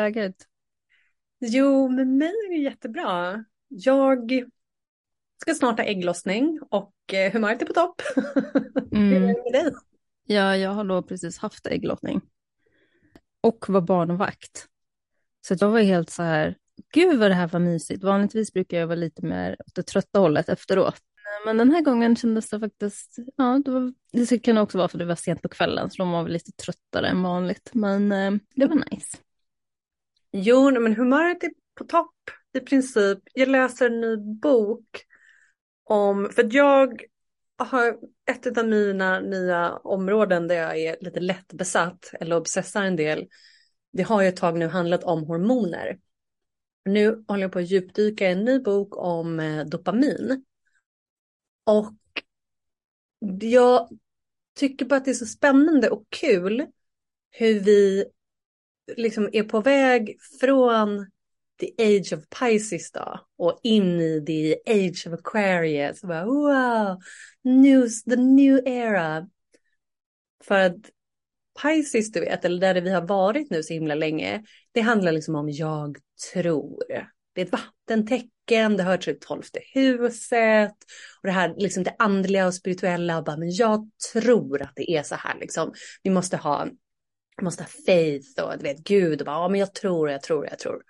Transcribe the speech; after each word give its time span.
läget? 0.00 0.34
Jo, 1.40 1.88
med 1.88 2.06
mig 2.06 2.28
är 2.28 2.50
det 2.50 2.62
jättebra. 2.62 3.44
Jag 3.68 4.32
ska 5.40 5.54
snart 5.54 5.78
ha 5.78 5.84
ägglossning 5.84 6.60
och 6.70 7.14
eh, 7.14 7.32
humöret 7.32 7.62
är 7.62 7.66
på 7.66 7.72
topp. 7.72 8.02
Mm. 8.92 9.08
Hur 9.12 9.22
är 9.22 9.26
det 9.26 9.52
med 9.52 9.64
dig? 9.64 9.72
Ja, 10.26 10.56
jag 10.56 10.70
har 10.70 10.84
då 10.84 11.02
precis 11.02 11.38
haft 11.38 11.66
ägglossning. 11.66 12.20
Och 13.40 13.64
var 13.68 13.80
barnvakt. 13.80 14.66
Så 15.46 15.56
jag 15.60 15.70
var 15.70 15.80
helt 15.80 16.10
så 16.10 16.22
här, 16.22 16.56
gud 16.92 17.18
vad 17.18 17.30
det 17.30 17.34
här 17.34 17.48
var 17.48 17.60
mysigt. 17.60 18.04
Vanligtvis 18.04 18.52
brukar 18.52 18.78
jag 18.78 18.86
vara 18.86 18.96
lite 18.96 19.26
mer 19.26 19.56
åt 19.66 19.74
det 19.74 19.82
trötta 19.82 20.18
hållet 20.18 20.48
efteråt. 20.48 21.00
Men 21.44 21.56
den 21.56 21.70
här 21.70 21.82
gången 21.82 22.16
kändes 22.16 22.50
det 22.50 22.60
faktiskt, 22.60 23.16
ja, 23.36 23.62
det, 23.64 23.70
var, 23.70 23.94
det 24.12 24.38
kan 24.38 24.58
också 24.58 24.78
vara 24.78 24.88
för 24.88 24.98
det 24.98 25.04
var 25.04 25.14
sent 25.14 25.42
på 25.42 25.48
kvällen, 25.48 25.90
så 25.90 26.02
de 26.02 26.10
var 26.10 26.22
väl 26.22 26.32
lite 26.32 26.52
tröttare 26.52 27.08
än 27.08 27.22
vanligt. 27.22 27.70
Men 27.72 28.12
eh, 28.12 28.32
det 28.54 28.66
var 28.66 28.84
nice. 28.90 29.16
Jo, 30.32 30.70
men 30.70 30.96
humöret 30.96 31.44
är 31.44 31.50
på 31.74 31.84
topp 31.84 32.14
i 32.52 32.60
princip. 32.60 33.18
Jag 33.34 33.48
läser 33.48 33.86
en 33.86 34.00
ny 34.00 34.16
bok 34.16 35.04
om, 35.84 36.30
för 36.32 36.48
jag 36.54 37.02
har 37.58 37.98
ett 38.30 38.58
av 38.58 38.68
mina 38.68 39.20
nya 39.20 39.76
områden 39.76 40.48
där 40.48 40.54
jag 40.54 40.78
är 40.78 40.96
lite 41.00 41.20
lätt 41.20 41.52
besatt 41.52 42.10
eller 42.20 42.36
obsessar 42.36 42.82
en 42.82 42.96
del. 42.96 43.28
Det 43.92 44.02
har 44.02 44.22
ju 44.22 44.28
ett 44.28 44.36
tag 44.36 44.58
nu 44.58 44.68
handlat 44.68 45.04
om 45.04 45.24
hormoner. 45.24 45.98
Nu 46.84 47.24
håller 47.28 47.42
jag 47.42 47.52
på 47.52 47.58
att 47.58 47.70
djupdyka 47.70 48.28
i 48.28 48.32
en 48.32 48.44
ny 48.44 48.58
bok 48.58 48.96
om 48.96 49.40
eh, 49.40 49.64
dopamin. 49.64 50.44
Och 51.64 51.94
jag 53.40 53.88
tycker 54.54 54.84
bara 54.84 54.96
att 54.96 55.04
det 55.04 55.10
är 55.10 55.14
så 55.14 55.26
spännande 55.26 55.90
och 55.90 56.04
kul 56.08 56.66
hur 57.30 57.60
vi 57.60 58.04
liksom 58.96 59.28
är 59.32 59.42
på 59.42 59.60
väg 59.60 60.16
från 60.40 61.06
the 61.60 61.72
age 61.78 62.12
of 62.12 62.24
Pisces 62.40 62.92
då 62.92 63.20
och 63.38 63.60
in 63.62 64.00
i 64.00 64.24
the 64.26 64.72
age 64.72 65.06
of 65.06 65.12
Aquarius. 65.12 66.02
Bara, 66.02 66.24
wow, 66.24 67.00
news, 67.44 68.04
the 68.04 68.16
new 68.16 68.60
era. 68.66 69.28
För 70.44 70.58
att 70.58 70.76
Pisces, 71.62 72.12
du 72.12 72.20
vet, 72.20 72.44
eller 72.44 72.60
där 72.60 72.80
vi 72.80 72.90
har 72.90 73.06
varit 73.06 73.50
nu 73.50 73.62
så 73.62 73.74
himla 73.74 73.94
länge, 73.94 74.44
det 74.72 74.80
handlar 74.80 75.12
liksom 75.12 75.34
om 75.34 75.50
jag 75.50 75.98
tror. 76.32 76.82
Det 77.32 77.40
är 77.40 77.44
ett 77.44 77.52
vattentecken, 77.52 78.76
det 78.76 78.82
hör 78.82 78.96
till 78.96 79.14
det 79.14 79.20
tolfte 79.20 79.60
huset. 79.74 80.74
Och 81.20 81.26
det 81.26 81.30
här 81.30 81.54
liksom 81.56 81.82
det 81.82 81.96
andliga 81.98 82.46
och 82.46 82.54
spirituella, 82.54 83.18
och 83.18 83.24
bara, 83.24 83.36
men 83.36 83.50
jag 83.50 83.90
tror 84.12 84.62
att 84.62 84.72
det 84.76 84.90
är 84.90 85.02
så 85.02 85.14
här 85.14 85.38
liksom. 85.40 85.72
Vi 86.02 86.10
måste 86.10 86.36
ha, 86.36 86.68
måste 87.42 87.62
ha 87.62 87.68
faith 87.86 88.42
och 88.42 88.58
du 88.58 88.62
vet 88.62 88.84
Gud 88.84 89.20
och 89.20 89.26
bara, 89.26 89.36
ja 89.36 89.48
men 89.48 89.60
jag 89.60 89.74
tror, 89.74 90.10
jag 90.10 90.22
tror, 90.22 90.46
jag 90.46 90.58
tror. 90.58 90.82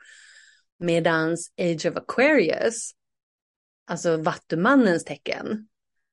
Medans 0.78 1.52
Age 1.60 1.86
of 1.86 1.96
Aquarius, 1.96 2.90
alltså 3.86 4.16
vattumannens 4.16 5.04
tecken, 5.04 5.68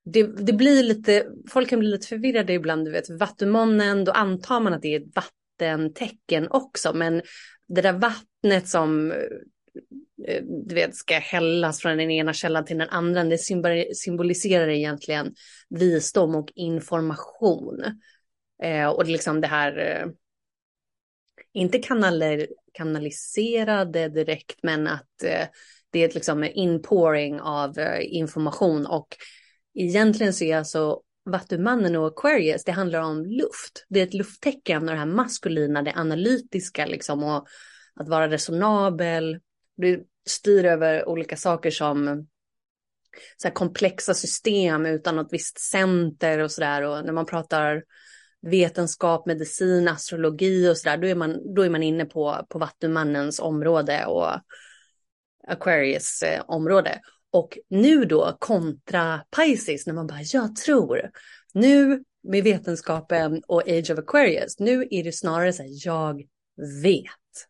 det, 0.05 0.23
det, 0.23 0.53
blir 0.53 0.83
lite, 0.83 1.27
folk 1.49 1.69
kan 1.69 1.79
bli 1.79 1.89
lite 1.89 2.07
förvirrade 2.07 2.53
ibland, 2.53 2.85
du 2.85 2.91
vet, 2.91 3.09
vattumannen, 3.09 4.05
då 4.05 4.11
antar 4.11 4.59
man 4.59 4.73
att 4.73 4.81
det 4.81 4.95
är 4.95 4.99
ett 4.99 5.15
vattentecken 5.15 6.47
också, 6.49 6.93
men 6.93 7.21
det 7.67 7.81
där 7.81 7.93
vattnet 7.93 8.67
som 8.67 9.11
eh, 9.11 10.43
du 10.67 10.75
vet, 10.75 10.95
ska 10.95 11.13
hällas 11.19 11.81
från 11.81 11.97
den 11.97 12.11
ena 12.11 12.33
källan 12.33 12.65
till 12.65 12.77
den 12.77 12.89
andra, 12.89 13.23
det 13.23 13.37
symboliserar 13.95 14.67
egentligen 14.67 15.33
visdom 15.69 16.35
och 16.35 16.51
information. 16.55 17.83
Eh, 18.63 18.87
och 18.87 19.05
liksom 19.05 19.41
det 19.41 19.47
här, 19.47 19.77
eh, 19.77 20.07
inte 21.57 21.79
kanaler, 21.79 22.47
kanaliserade 22.73 24.09
direkt, 24.09 24.59
men 24.63 24.87
att 24.87 25.23
eh, 25.23 25.47
det 25.91 25.99
är 25.99 26.07
ett 26.07 26.15
liksom 26.15 26.43
inpouring 26.43 27.41
av 27.41 27.79
eh, 27.79 28.15
information 28.15 28.85
och 28.85 29.07
egentligen 29.73 30.33
så 30.33 30.43
är 30.43 30.57
alltså 30.57 31.01
Vattumannen 31.25 31.95
och 31.95 32.07
Aquarius, 32.07 32.63
det 32.63 32.71
handlar 32.71 33.01
om 33.01 33.25
luft. 33.25 33.85
Det 33.89 33.99
är 33.99 34.03
ett 34.03 34.13
lufttecken 34.13 34.81
och 34.83 34.93
det 34.93 34.99
här 34.99 35.05
maskulina, 35.05 35.81
det 35.81 35.93
analytiska 35.95 36.85
liksom 36.85 37.23
och 37.23 37.47
att 37.95 38.09
vara 38.09 38.29
resonabel. 38.29 39.39
Du 39.77 40.05
styr 40.27 40.65
över 40.65 41.09
olika 41.09 41.37
saker 41.37 41.71
som 41.71 42.27
så 43.37 43.51
komplexa 43.51 44.13
system 44.13 44.85
utan 44.85 45.15
något 45.15 45.33
visst 45.33 45.59
center 45.59 46.39
och 46.39 46.51
sådär. 46.51 46.81
Och 46.81 47.05
när 47.05 47.13
man 47.13 47.25
pratar 47.25 47.83
vetenskap, 48.49 49.25
medicin, 49.25 49.87
astrologi 49.87 50.69
och 50.69 50.77
sådär, 50.77 50.97
då, 50.97 51.07
är 51.07 51.15
man, 51.15 51.53
då 51.55 51.61
är 51.61 51.69
man 51.69 51.83
inne 51.83 52.05
på, 52.05 52.45
på 52.49 52.59
Vattumannens 52.59 53.39
område 53.39 54.05
och 54.05 54.29
Aquarius 55.47 56.21
eh, 56.21 56.43
område. 56.47 57.01
Och 57.31 57.57
nu 57.69 58.05
då 58.05 58.37
kontra 58.39 59.21
Pisces, 59.35 59.87
när 59.87 59.93
man 59.93 60.07
bara, 60.07 60.21
jag 60.21 60.55
tror, 60.55 61.11
nu 61.53 62.03
med 62.23 62.43
vetenskapen 62.43 63.41
och 63.47 63.61
Age 63.67 63.91
of 63.91 63.99
Aquarius, 63.99 64.59
nu 64.59 64.87
är 64.91 65.03
det 65.03 65.11
snarare 65.11 65.53
så 65.53 65.63
här, 65.63 65.69
jag 65.85 66.21
vet. 66.83 67.47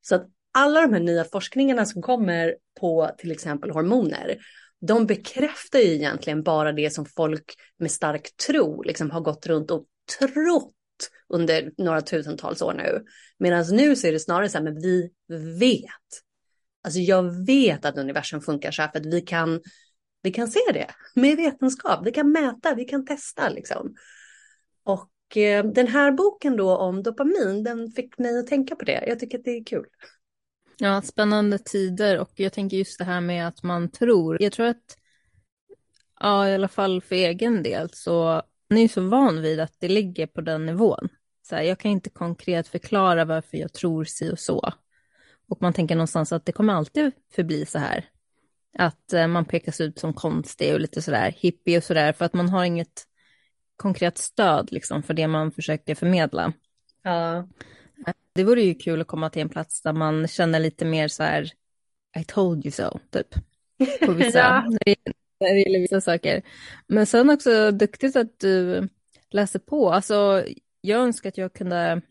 Så 0.00 0.14
att 0.14 0.26
alla 0.52 0.80
de 0.80 0.92
här 0.92 1.00
nya 1.00 1.24
forskningarna 1.24 1.86
som 1.86 2.02
kommer 2.02 2.56
på 2.80 3.10
till 3.18 3.32
exempel 3.32 3.70
hormoner, 3.70 4.38
de 4.80 5.06
bekräftar 5.06 5.78
ju 5.78 5.94
egentligen 5.94 6.42
bara 6.42 6.72
det 6.72 6.90
som 6.90 7.06
folk 7.06 7.54
med 7.78 7.90
stark 7.90 8.36
tro 8.46 8.82
liksom 8.82 9.10
har 9.10 9.20
gått 9.20 9.46
runt 9.46 9.70
och 9.70 9.86
trott 10.18 10.74
under 11.28 11.72
några 11.78 12.00
tusentals 12.00 12.62
år 12.62 12.74
nu. 12.74 13.04
Medan 13.38 13.64
nu 13.72 13.96
så 13.96 14.06
är 14.06 14.12
det 14.12 14.20
snarare 14.20 14.48
så 14.48 14.58
här, 14.58 14.64
men 14.64 14.80
vi 14.80 15.10
vet. 15.58 16.22
Alltså 16.84 17.00
jag 17.00 17.46
vet 17.46 17.84
att 17.84 17.98
universum 17.98 18.40
funkar 18.40 18.70
så 18.70 18.82
här 18.82 18.88
för 18.88 18.98
att 18.98 19.06
vi 19.06 19.20
kan, 19.20 19.60
vi 20.22 20.30
kan 20.30 20.48
se 20.48 20.60
det 20.72 20.86
med 21.14 21.36
vetenskap. 21.36 22.06
Vi 22.06 22.12
kan 22.12 22.32
mäta, 22.32 22.74
vi 22.74 22.84
kan 22.84 23.06
testa 23.06 23.48
liksom. 23.48 23.94
Och 24.84 25.36
eh, 25.36 25.64
den 25.64 25.86
här 25.86 26.12
boken 26.12 26.56
då 26.56 26.76
om 26.76 27.02
dopamin, 27.02 27.62
den 27.64 27.90
fick 27.90 28.18
mig 28.18 28.38
att 28.38 28.46
tänka 28.46 28.76
på 28.76 28.84
det. 28.84 29.04
Jag 29.06 29.18
tycker 29.18 29.38
att 29.38 29.44
det 29.44 29.50
är 29.50 29.64
kul. 29.64 29.86
Ja, 30.82 31.02
spännande 31.02 31.58
tider 31.58 32.18
och 32.18 32.30
jag 32.34 32.52
tänker 32.52 32.76
just 32.76 32.98
det 32.98 33.04
här 33.04 33.20
med 33.20 33.48
att 33.48 33.62
man 33.62 33.90
tror. 33.90 34.42
Jag 34.42 34.52
tror 34.52 34.66
att, 34.66 34.96
ja 36.20 36.48
i 36.48 36.54
alla 36.54 36.68
fall 36.68 37.00
för 37.02 37.14
egen 37.14 37.62
del 37.62 37.90
så 37.92 38.42
är 38.68 38.88
så 38.88 39.00
van 39.00 39.42
vid 39.42 39.60
att 39.60 39.74
det 39.78 39.88
ligger 39.88 40.26
på 40.26 40.40
den 40.40 40.66
nivån. 40.66 41.08
Så 41.42 41.54
här, 41.54 41.62
jag 41.62 41.78
kan 41.78 41.90
inte 41.90 42.10
konkret 42.10 42.68
förklara 42.68 43.24
varför 43.24 43.56
jag 43.56 43.72
tror 43.72 44.04
si 44.04 44.30
och 44.30 44.38
så. 44.38 44.72
Och 45.48 45.62
man 45.62 45.72
tänker 45.72 45.94
någonstans 45.94 46.32
att 46.32 46.46
det 46.46 46.52
kommer 46.52 46.74
alltid 46.74 47.12
förbli 47.32 47.66
så 47.66 47.78
här. 47.78 48.04
Att 48.78 49.12
eh, 49.12 49.26
man 49.26 49.44
pekas 49.44 49.80
ut 49.80 49.98
som 49.98 50.14
konstig 50.14 50.74
och 50.74 50.80
lite 50.80 51.02
sådär 51.02 51.34
hippie 51.36 51.76
och 51.78 51.84
sådär 51.84 52.12
för 52.12 52.24
att 52.24 52.34
man 52.34 52.48
har 52.48 52.64
inget 52.64 53.06
konkret 53.76 54.18
stöd 54.18 54.72
liksom 54.72 55.02
för 55.02 55.14
det 55.14 55.26
man 55.26 55.52
försöker 55.52 55.94
förmedla. 55.94 56.52
Ja. 57.02 57.48
Det 58.40 58.44
vore 58.44 58.62
ju 58.62 58.74
kul 58.74 59.00
att 59.00 59.06
komma 59.06 59.30
till 59.30 59.42
en 59.42 59.48
plats 59.48 59.82
där 59.82 59.92
man 59.92 60.28
känner 60.28 60.60
lite 60.60 60.84
mer 60.84 61.08
så 61.08 61.22
här, 61.22 61.50
I 62.20 62.24
told 62.24 62.64
you 62.64 62.72
so, 62.72 62.98
typ. 63.10 63.34
På 64.06 64.12
vissa, 64.12 64.38
ja. 64.38 64.64
när, 64.68 64.78
det, 64.84 64.96
när 65.40 65.54
det 65.54 65.60
gäller 65.60 65.78
vissa 65.78 66.00
saker. 66.00 66.42
Men 66.86 67.06
sen 67.06 67.30
också 67.30 67.70
duktigt 67.70 68.16
att 68.16 68.40
du 68.40 68.88
läser 69.30 69.58
på. 69.58 69.92
Alltså, 69.92 70.44
jag 70.80 71.00
önskar 71.00 71.28
att 71.28 71.38
jag 71.38 71.52
kunde 71.52 72.02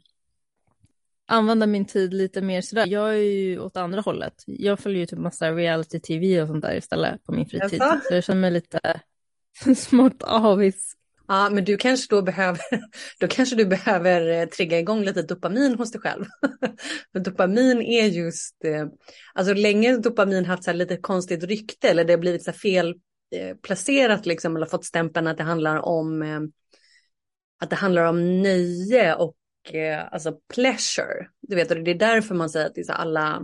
använda 1.28 1.68
min 1.68 1.85
tid 1.85 2.13
lite 2.13 2.41
mer 2.41 2.62
sådär. 2.62 2.88
Jag 2.88 3.09
är 3.09 3.18
ju 3.18 3.59
åt 3.59 3.78
andra 3.78 4.01
hållet. 4.01 4.44
Jag 4.45 4.79
följer 4.79 5.00
ju 5.00 5.06
typ 5.06 5.19
massa 5.19 5.51
reality-tv 5.51 6.41
och 6.41 6.47
sånt 6.47 6.62
där 6.62 6.75
istället 6.75 7.23
på 7.23 7.31
min 7.31 7.45
fritid. 7.45 7.79
Jaså? 7.81 8.00
Så 8.07 8.13
jag 8.13 8.23
känner 8.23 8.41
mig 8.41 8.51
lite 8.51 9.01
smått 9.75 10.23
avis 10.23 10.95
Ja, 11.30 11.50
men 11.50 11.66
du 11.66 11.78
kanske 11.78 12.16
då 12.16 12.22
behöver, 12.22 12.62
då 13.20 13.28
kanske 13.28 13.56
du 13.56 13.66
behöver 13.66 14.28
eh, 14.28 14.46
trigga 14.46 14.80
igång 14.80 15.04
lite 15.04 15.22
dopamin 15.22 15.76
hos 15.76 15.92
dig 15.92 16.02
själv. 16.02 16.26
För 17.12 17.20
dopamin 17.20 17.81
är 17.81 18.06
just, 18.06 18.66
eh, 18.66 18.88
alltså 19.34 19.54
länge 19.54 19.98
dopamin 19.98 20.46
haft 20.46 20.64
så 20.64 20.74
lite 20.74 20.98
konstigt 20.98 21.44
rykte 21.44 21.90
eller 21.90 22.04
det 22.04 22.14
har 22.14 22.18
blivit 22.18 22.44
så 22.44 22.52
fel 22.52 22.96
eh, 23.36 23.56
placerat 23.58 24.26
liksom 24.26 24.56
eller 24.56 24.66
fått 24.66 24.86
stämpeln 24.86 25.28
att 25.28 25.38
det 25.38 25.44
handlar 25.44 25.78
om 25.78 26.52
att 27.62 27.70
det 27.70 27.76
handlar 27.76 28.04
om 28.04 28.42
nöje 28.42 29.16
och 29.16 29.36
alltså 30.12 30.34
pleasure. 30.54 31.28
Du 31.42 31.56
vet, 31.56 31.72
och 31.72 31.84
det 31.84 31.92
är 31.92 31.96
därför 31.96 32.36
man 32.36 32.50
säger 32.50 32.66
att 32.66 32.76
det 32.76 32.81
är 32.81 32.86
så 32.86 32.94
alla, 32.94 33.42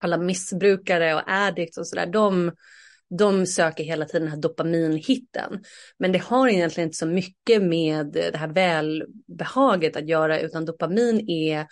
alla 0.00 0.18
missbrukare 0.18 1.14
och 1.14 1.22
addicts 1.26 1.78
och 1.78 1.86
sådär, 1.86 2.06
de 2.06 2.52
de 3.18 3.46
söker 3.46 3.84
hela 3.84 4.04
tiden 4.04 4.22
den 4.22 4.32
här 4.32 4.40
dopaminhitten. 4.40 5.64
Men 5.98 6.12
det 6.12 6.18
har 6.18 6.48
egentligen 6.48 6.88
inte 6.88 6.98
så 6.98 7.06
mycket 7.06 7.62
med 7.62 8.06
det 8.06 8.36
här 8.36 8.48
välbehaget 8.48 9.96
att 9.96 10.08
göra, 10.08 10.40
utan 10.40 10.64
dopamin 10.64 11.30
är 11.30 11.66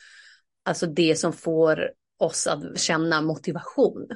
alltså 0.64 0.86
det 0.86 1.16
som 1.16 1.32
får 1.32 1.90
oss 2.18 2.46
att 2.46 2.78
känna 2.78 3.22
motivation. 3.22 4.08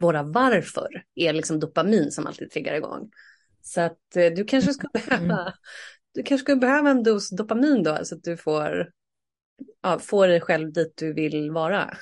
Våra 0.00 0.22
varför 0.22 0.88
är 1.14 1.32
liksom 1.32 1.60
dopamin 1.60 2.10
som 2.10 2.26
alltid 2.26 2.50
triggar 2.50 2.74
igång. 2.74 3.10
Så 3.62 3.80
att 3.80 4.16
eh, 4.16 4.32
du 4.36 4.44
kanske 4.44 4.72
skulle 4.72 4.90
mm. 4.94 5.28
behöva, 5.28 5.54
du 6.14 6.22
kanske 6.22 6.44
skulle 6.44 6.56
behöva 6.56 6.90
en 6.90 7.02
dos 7.02 7.30
dopamin 7.30 7.82
då, 7.82 7.98
så 8.02 8.14
att 8.14 8.22
du 8.22 8.36
får 8.36 8.90
ja, 9.82 9.98
få 9.98 10.26
dig 10.26 10.40
själv 10.40 10.72
dit 10.72 10.92
du 10.96 11.12
vill 11.12 11.50
vara? 11.50 11.96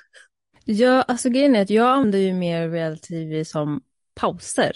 Ja, 0.65 1.03
alltså 1.03 1.29
grejen 1.31 1.57
är 1.57 1.63
att 1.63 1.71
jag 1.71 1.87
använder 1.87 2.19
ju 2.19 2.33
mer 2.33 2.69
reality 2.69 3.45
som 3.45 3.83
pauser. 4.21 4.73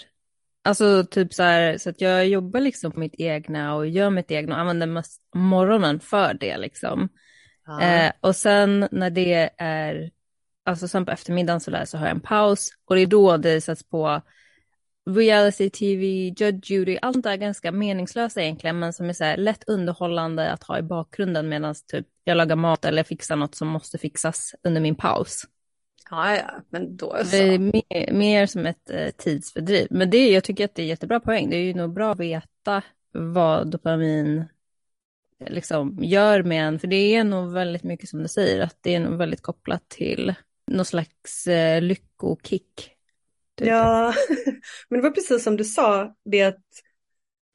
Alltså 0.63 1.03
typ 1.03 1.33
så 1.33 1.43
här, 1.43 1.77
så 1.77 1.89
att 1.89 2.01
jag 2.01 2.27
jobbar 2.27 2.59
liksom 2.59 2.91
på 2.91 2.99
mitt 2.99 3.15
egna 3.17 3.75
och 3.75 3.87
gör 3.87 4.09
mitt 4.09 4.31
egna 4.31 4.55
och 4.55 4.61
använder 4.61 5.03
morgonen 5.35 5.99
för 5.99 6.33
det 6.33 6.57
liksom. 6.57 7.09
Ja. 7.65 7.81
Eh, 7.81 8.11
och 8.21 8.35
sen 8.35 8.87
när 8.91 9.09
det 9.09 9.49
är, 9.57 10.11
alltså 10.65 10.87
sen 10.87 11.05
på 11.05 11.11
eftermiddagen 11.11 11.59
så 11.59 11.71
där 11.71 11.85
så 11.85 11.97
har 11.97 12.05
jag 12.05 12.15
en 12.15 12.21
paus 12.21 12.69
och 12.85 12.95
det 12.95 13.01
är 13.01 13.07
då 13.07 13.37
det 13.37 13.61
sätts 13.61 13.89
på 13.89 14.21
reality 15.09 15.69
tv, 15.69 16.05
Judge 16.37 16.71
Judy, 16.71 16.97
allt 17.01 17.15
sånt 17.15 17.23
där 17.23 17.31
är 17.31 17.37
ganska 17.37 17.71
meningslöst 17.71 18.37
egentligen, 18.37 18.79
men 18.79 18.93
som 18.93 19.09
är 19.09 19.13
så 19.13 19.23
här 19.23 19.37
lätt 19.37 19.63
underhållande 19.67 20.51
att 20.51 20.63
ha 20.63 20.79
i 20.79 20.81
bakgrunden 20.81 21.49
medan 21.49 21.75
typ 21.87 22.07
jag 22.23 22.37
lagar 22.37 22.55
mat 22.55 22.85
eller 22.85 23.03
fixar 23.03 23.35
något 23.35 23.55
som 23.55 23.67
måste 23.67 23.97
fixas 23.97 24.55
under 24.63 24.81
min 24.81 24.95
paus. 24.95 25.43
Ja, 26.11 26.35
ja, 26.35 26.61
men 26.69 26.97
då 26.97 27.17
så. 27.17 27.31
Det 27.31 27.37
är 27.37 27.59
mer, 27.59 28.13
mer 28.13 28.45
som 28.45 28.65
ett 28.65 28.89
eh, 28.89 29.09
tidsfördriv. 29.09 29.87
Men 29.89 30.09
det, 30.09 30.29
jag 30.29 30.43
tycker 30.43 30.65
att 30.65 30.75
det 30.75 30.81
är 30.81 30.85
jättebra 30.85 31.19
poäng. 31.19 31.49
Det 31.49 31.55
är 31.55 31.63
ju 31.63 31.73
nog 31.73 31.93
bra 31.93 32.11
att 32.11 32.19
veta 32.19 32.81
vad 33.11 33.71
dopamin 33.71 34.45
liksom 35.47 35.97
gör 36.01 36.43
med 36.43 36.67
en. 36.67 36.79
För 36.79 36.87
det 36.87 37.15
är 37.15 37.23
nog 37.23 37.53
väldigt 37.53 37.83
mycket 37.83 38.09
som 38.09 38.21
du 38.21 38.27
säger, 38.27 38.61
att 38.61 38.77
det 38.81 38.95
är 38.95 38.99
nog 38.99 39.17
väldigt 39.17 39.41
kopplat 39.41 39.89
till 39.89 40.33
någon 40.67 40.85
slags 40.85 41.47
eh, 41.47 41.81
lyckokick. 41.81 42.91
Typ. 43.55 43.67
Ja, 43.67 44.13
men 44.89 44.99
det 44.99 45.03
var 45.03 45.11
precis 45.11 45.43
som 45.43 45.57
du 45.57 45.63
sa, 45.63 46.15
det 46.25 46.43
att 46.43 46.55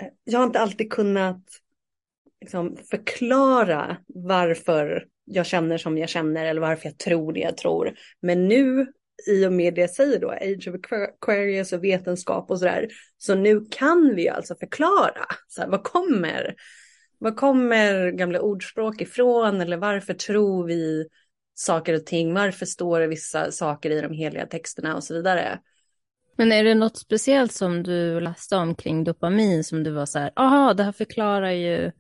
eh, 0.03 0.09
jag 0.25 0.39
har 0.39 0.47
inte 0.47 0.61
alltid 0.61 0.93
kunnat 0.93 1.43
liksom, 2.41 2.77
förklara 2.91 3.97
varför 4.07 5.07
jag 5.27 5.47
känner 5.47 5.79
som 5.79 5.99
jag 5.99 6.09
känner 6.09 6.47
eller 6.47 6.61
varför 6.61 6.89
jag 6.89 6.99
tror 6.99 7.33
det 7.33 7.41
jag 7.41 7.57
tror. 7.57 7.95
Men 8.21 8.49
nu 8.49 8.87
i 9.27 9.47
och 9.47 9.53
med 9.53 9.75
det 9.75 9.81
jag 9.81 9.91
säger 9.91 10.21
då, 10.21 10.31
Age 10.31 10.69
of 10.69 10.75
Aquarius 10.75 11.73
och 11.73 11.85
vetenskap 11.85 12.51
och 12.51 12.59
sådär, 12.59 12.89
så 13.19 13.35
nu 13.35 13.67
kan 13.71 14.15
vi 14.15 14.29
alltså 14.29 14.55
förklara, 14.55 15.27
så 15.49 15.61
här, 15.61 15.69
vad 15.69 15.83
kommer, 15.83 16.55
vad 17.19 17.37
kommer 17.37 18.11
gamla 18.11 18.41
ordspråk 18.41 19.01
ifrån 19.01 19.61
eller 19.61 19.77
varför 19.77 20.15
tror 20.15 20.67
vi 20.67 21.09
saker 21.55 21.95
och 21.95 22.07
ting, 22.07 22.35
varför 22.35 22.67
står 22.67 23.01
det 23.01 23.07
vissa 23.07 23.51
saker 23.51 23.91
i 23.91 24.01
de 24.01 24.13
heliga 24.13 24.47
texterna 24.47 24.97
och 24.97 25.05
så 25.05 25.15
vidare. 25.15 25.59
Men 26.37 26.53
är 26.53 26.65
det 26.65 26.75
något 26.75 26.97
speciellt 26.97 27.53
som 27.53 27.83
du 27.83 28.21
läste 28.21 28.57
om 28.57 28.75
kring 28.75 29.05
dopamin 29.05 29.65
som 29.65 29.83
du 29.83 29.91
var 29.91 30.07
så 30.07 30.19
här, 30.19 30.33
aha, 30.37 30.75
det 30.75 30.83
här 30.83 30.93
förklarar 30.93 31.51
ju 31.51 31.93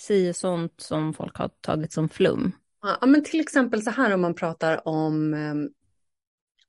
si 0.00 0.32
sånt 0.32 0.80
som 0.80 1.14
folk 1.14 1.36
har 1.36 1.50
tagit 1.60 1.92
som 1.92 2.08
flum? 2.08 2.52
Ja, 2.82 3.06
men 3.06 3.24
till 3.24 3.40
exempel 3.40 3.82
så 3.82 3.90
här 3.90 4.14
om 4.14 4.20
man 4.20 4.34
pratar 4.34 4.72
eh, 4.72 4.80
om 4.84 5.34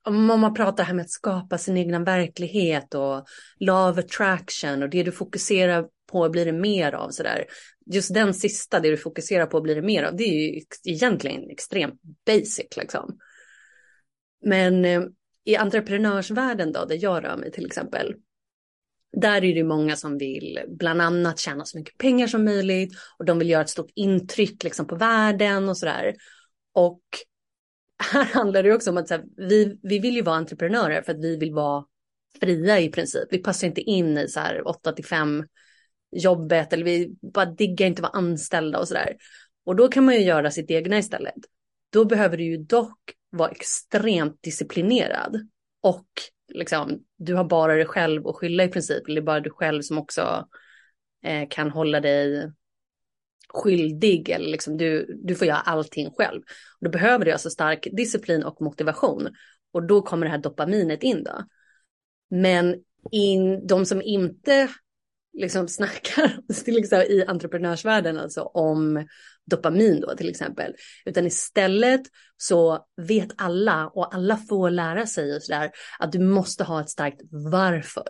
om 0.04 0.40
man 0.40 0.54
pratar 0.54 0.84
här 0.84 0.94
med 0.94 1.02
att 1.02 1.10
skapa 1.10 1.58
sin 1.58 1.76
egna 1.76 1.98
verklighet 1.98 2.94
och 2.94 3.26
love 3.58 4.00
attraction 4.00 4.82
och 4.82 4.90
det 4.90 5.02
du 5.02 5.12
fokuserar 5.12 5.86
på 6.12 6.28
blir 6.28 6.44
det 6.44 6.52
mer 6.52 6.92
av 6.92 7.10
sådär. 7.10 7.44
Just 7.86 8.14
den 8.14 8.34
sista, 8.34 8.80
det 8.80 8.90
du 8.90 8.96
fokuserar 8.96 9.46
på 9.46 9.60
blir 9.60 9.74
det 9.74 9.82
mer 9.82 10.02
av, 10.02 10.16
det 10.16 10.24
är 10.24 10.32
ju 10.32 10.62
egentligen 10.84 11.50
extremt 11.50 12.00
basic 12.26 12.76
liksom. 12.76 13.18
Men 14.44 14.84
eh, 14.84 15.02
i 15.44 15.56
entreprenörsvärlden 15.56 16.72
då, 16.72 16.84
där 16.84 16.98
jag 17.00 17.24
rör 17.24 17.36
mig 17.36 17.52
till 17.52 17.66
exempel, 17.66 18.14
där 19.12 19.44
är 19.44 19.54
det 19.54 19.64
många 19.64 19.96
som 19.96 20.18
vill 20.18 20.60
bland 20.68 21.02
annat 21.02 21.38
tjäna 21.38 21.64
så 21.64 21.78
mycket 21.78 21.98
pengar 21.98 22.26
som 22.26 22.44
möjligt 22.44 22.92
och 23.18 23.24
de 23.24 23.38
vill 23.38 23.50
göra 23.50 23.62
ett 23.62 23.70
stort 23.70 23.90
intryck 23.94 24.64
liksom 24.64 24.86
på 24.86 24.96
världen 24.96 25.68
och 25.68 25.78
sådär. 25.78 26.14
Och 26.74 27.02
här 28.12 28.24
handlar 28.24 28.62
det 28.62 28.72
också 28.72 28.90
om 28.90 28.96
att 28.96 29.10
här, 29.10 29.24
vi, 29.36 29.78
vi 29.82 29.98
vill 29.98 30.14
ju 30.14 30.22
vara 30.22 30.36
entreprenörer 30.36 31.02
för 31.02 31.12
att 31.12 31.24
vi 31.24 31.36
vill 31.36 31.52
vara 31.52 31.84
fria 32.40 32.80
i 32.80 32.88
princip. 32.88 33.28
Vi 33.30 33.38
passar 33.38 33.66
inte 33.66 33.80
in 33.80 34.18
i 34.18 34.28
så 34.28 34.40
här 34.40 34.68
8 34.68 34.92
till 34.92 35.04
5 35.04 35.44
jobbet 36.16 36.72
eller 36.72 36.84
vi 36.84 37.16
bara 37.34 37.46
diggar 37.46 37.86
inte 37.86 38.02
vara 38.02 38.12
anställda 38.12 38.78
och 38.78 38.88
sådär. 38.88 39.16
Och 39.64 39.76
då 39.76 39.88
kan 39.88 40.04
man 40.04 40.14
ju 40.14 40.20
göra 40.20 40.50
sitt 40.50 40.70
egna 40.70 40.98
istället. 40.98 41.34
Då 41.90 42.04
behöver 42.04 42.36
du 42.36 42.44
ju 42.44 42.56
dock 42.56 42.98
vara 43.30 43.50
extremt 43.50 44.42
disciplinerad 44.42 45.48
och 45.82 46.06
liksom, 46.54 47.04
du 47.16 47.34
har 47.34 47.44
bara 47.44 47.74
dig 47.74 47.86
själv 47.86 48.26
att 48.26 48.36
skylla 48.36 48.64
i 48.64 48.68
princip. 48.68 49.06
Eller 49.06 49.20
det 49.20 49.24
är 49.24 49.26
bara 49.26 49.40
du 49.40 49.50
själv 49.50 49.82
som 49.82 49.98
också 49.98 50.48
eh, 51.24 51.48
kan 51.50 51.70
hålla 51.70 52.00
dig 52.00 52.52
skyldig. 53.48 54.28
Eller 54.28 54.48
liksom, 54.48 54.76
du, 54.76 55.20
du 55.24 55.34
får 55.34 55.46
göra 55.46 55.58
allting 55.58 56.10
själv. 56.10 56.42
Och 56.80 56.84
då 56.84 56.90
behöver 56.90 57.24
du 57.24 57.32
alltså 57.32 57.50
stark 57.50 57.88
disciplin 57.92 58.44
och 58.44 58.62
motivation. 58.62 59.28
Och 59.72 59.86
då 59.86 60.02
kommer 60.02 60.26
det 60.26 60.30
här 60.30 60.38
dopaminet 60.38 61.02
in 61.02 61.24
då. 61.24 61.44
Men 62.30 62.76
in, 63.10 63.66
de 63.66 63.86
som 63.86 64.02
inte 64.02 64.68
liksom 65.32 65.68
snackar 65.68 66.38
till 66.64 66.78
exempel, 66.78 67.12
i 67.12 67.24
entreprenörsvärlden 67.24 68.18
alltså 68.18 68.42
om 68.42 69.06
dopamin 69.46 70.00
då 70.00 70.16
till 70.16 70.28
exempel. 70.28 70.74
Utan 71.04 71.26
istället 71.26 72.00
så 72.36 72.86
vet 72.96 73.28
alla 73.36 73.88
och 73.88 74.14
alla 74.14 74.36
får 74.36 74.70
lära 74.70 75.06
sig 75.06 75.36
och 75.36 75.42
sådär 75.42 75.70
att 75.98 76.12
du 76.12 76.18
måste 76.18 76.64
ha 76.64 76.80
ett 76.80 76.90
starkt 76.90 77.20
varför. 77.30 78.08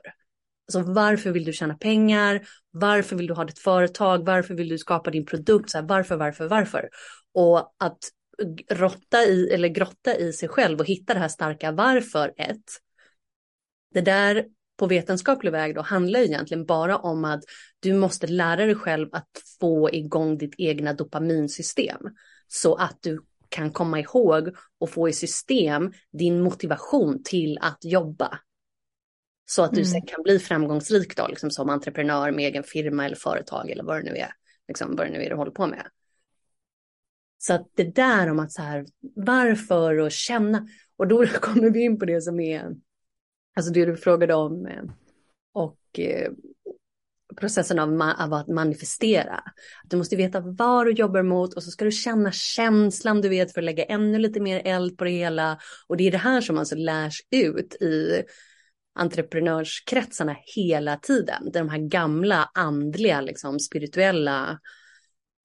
Alltså 0.75 0.93
varför 0.93 1.31
vill 1.31 1.45
du 1.45 1.53
tjäna 1.53 1.75
pengar? 1.75 2.43
Varför 2.71 3.17
vill 3.17 3.27
du 3.27 3.35
ha 3.35 3.45
ditt 3.45 3.59
företag? 3.59 4.27
Varför 4.27 4.55
vill 4.55 4.69
du 4.69 4.79
skapa 4.79 5.11
din 5.11 5.27
produkt? 5.27 5.71
Så 5.71 5.79
här, 5.79 5.85
varför, 5.85 6.17
varför, 6.17 6.49
varför? 6.49 6.89
Och 7.35 7.75
att 7.79 7.99
rotta 8.71 9.25
i 9.25 9.49
eller 9.53 9.69
grotta 9.69 10.17
i 10.17 10.33
sig 10.33 10.49
själv 10.49 10.81
och 10.81 10.87
hitta 10.87 11.15
det 11.15 11.21
här 11.21 11.29
starka 11.29 11.73
varför 11.73 12.33
ett. 12.37 12.65
Det 13.95 14.01
där 14.01 14.45
på 14.83 14.87
vetenskaplig 14.87 15.53
väg 15.53 15.75
då 15.75 15.81
handlar 15.81 16.21
egentligen 16.21 16.65
bara 16.65 16.97
om 16.97 17.25
att 17.25 17.45
du 17.81 17.95
måste 17.95 18.27
lära 18.27 18.67
dig 18.67 18.75
själv 18.75 19.09
att 19.13 19.29
få 19.61 19.91
igång 19.91 20.39
ditt 20.39 20.55
egna 20.59 20.93
dopaminsystem 20.93 22.01
så 22.49 22.75
att 22.75 22.99
du 23.01 23.21
kan 23.49 23.73
komma 23.73 24.01
ihåg 24.01 24.57
och 24.79 24.91
få 24.91 25.09
i 25.09 25.13
system 25.13 25.93
din 26.13 26.43
motivation 26.43 27.23
till 27.23 27.59
att 27.61 27.85
jobba. 27.85 28.39
Så 29.45 29.63
att 29.63 29.71
du 29.71 29.81
mm. 29.81 29.91
sen 29.91 30.03
kan 30.03 30.23
bli 30.23 30.39
framgångsrik 30.39 31.17
då, 31.17 31.29
liksom 31.29 31.51
som 31.51 31.71
entreprenör 31.71 32.31
med 32.31 32.45
egen 32.45 32.63
firma 32.63 33.05
eller 33.05 33.17
företag 33.17 33.71
eller 33.71 33.85
vad 33.85 33.97
det 33.97 34.13
nu 34.13 34.17
är, 34.17 34.33
liksom 34.69 34.97
vad 34.97 35.07
det 35.07 35.11
nu 35.11 35.25
är 35.25 35.31
du 35.31 35.37
håller 35.37 35.53
på 35.53 35.67
med. 35.67 35.87
Så 37.39 37.55
att 37.55 37.71
det 37.77 37.95
där 37.95 38.31
om 38.31 38.39
att 38.39 38.53
så 38.53 38.63
här, 38.63 38.87
varför 39.17 39.99
och 39.99 40.13
känna, 40.13 40.69
och 40.97 41.09
då 41.09 41.27
kommer 41.41 41.71
vi 41.71 41.85
in 41.85 41.99
på 41.99 42.05
det 42.05 42.21
som 42.21 42.41
är 42.41 42.71
Alltså 43.57 43.73
det 43.73 43.85
du 43.85 43.97
frågade 43.97 44.35
om 44.35 44.67
eh, 44.67 44.83
och 45.55 45.99
eh, 45.99 46.33
processen 47.37 47.79
av, 47.79 48.03
av, 48.19 48.33
att 48.33 48.49
manifestera. 48.49 49.41
Du 49.85 49.97
måste 49.97 50.17
veta 50.17 50.41
vad 50.41 50.87
du 50.87 50.93
jobbar 50.93 51.23
mot 51.23 51.55
och 51.55 51.63
så 51.63 51.71
ska 51.71 51.85
du 51.85 51.91
känna 51.91 52.33
känslan 52.33 53.21
du 53.21 53.29
vet 53.29 53.53
för 53.53 53.61
att 53.61 53.65
lägga 53.65 53.85
ännu 53.85 54.19
lite 54.19 54.41
mer 54.41 54.63
eld 54.65 54.99
på 54.99 55.05
det 55.05 55.11
hela. 55.11 55.59
Och 55.87 55.97
det 55.97 56.07
är 56.07 56.11
det 56.11 56.19
här 56.19 56.41
som 56.41 56.59
alltså 56.59 56.75
lärs 56.75 57.21
ut 57.31 57.75
i 57.75 58.23
entreprenörskretsarna 58.95 60.37
hela 60.57 60.97
tiden. 60.97 61.51
Det 61.53 61.59
är 61.59 61.63
De 61.63 61.69
här 61.69 61.89
gamla 61.89 62.51
andliga, 62.55 63.21
liksom, 63.21 63.61
spirituella 63.61 64.59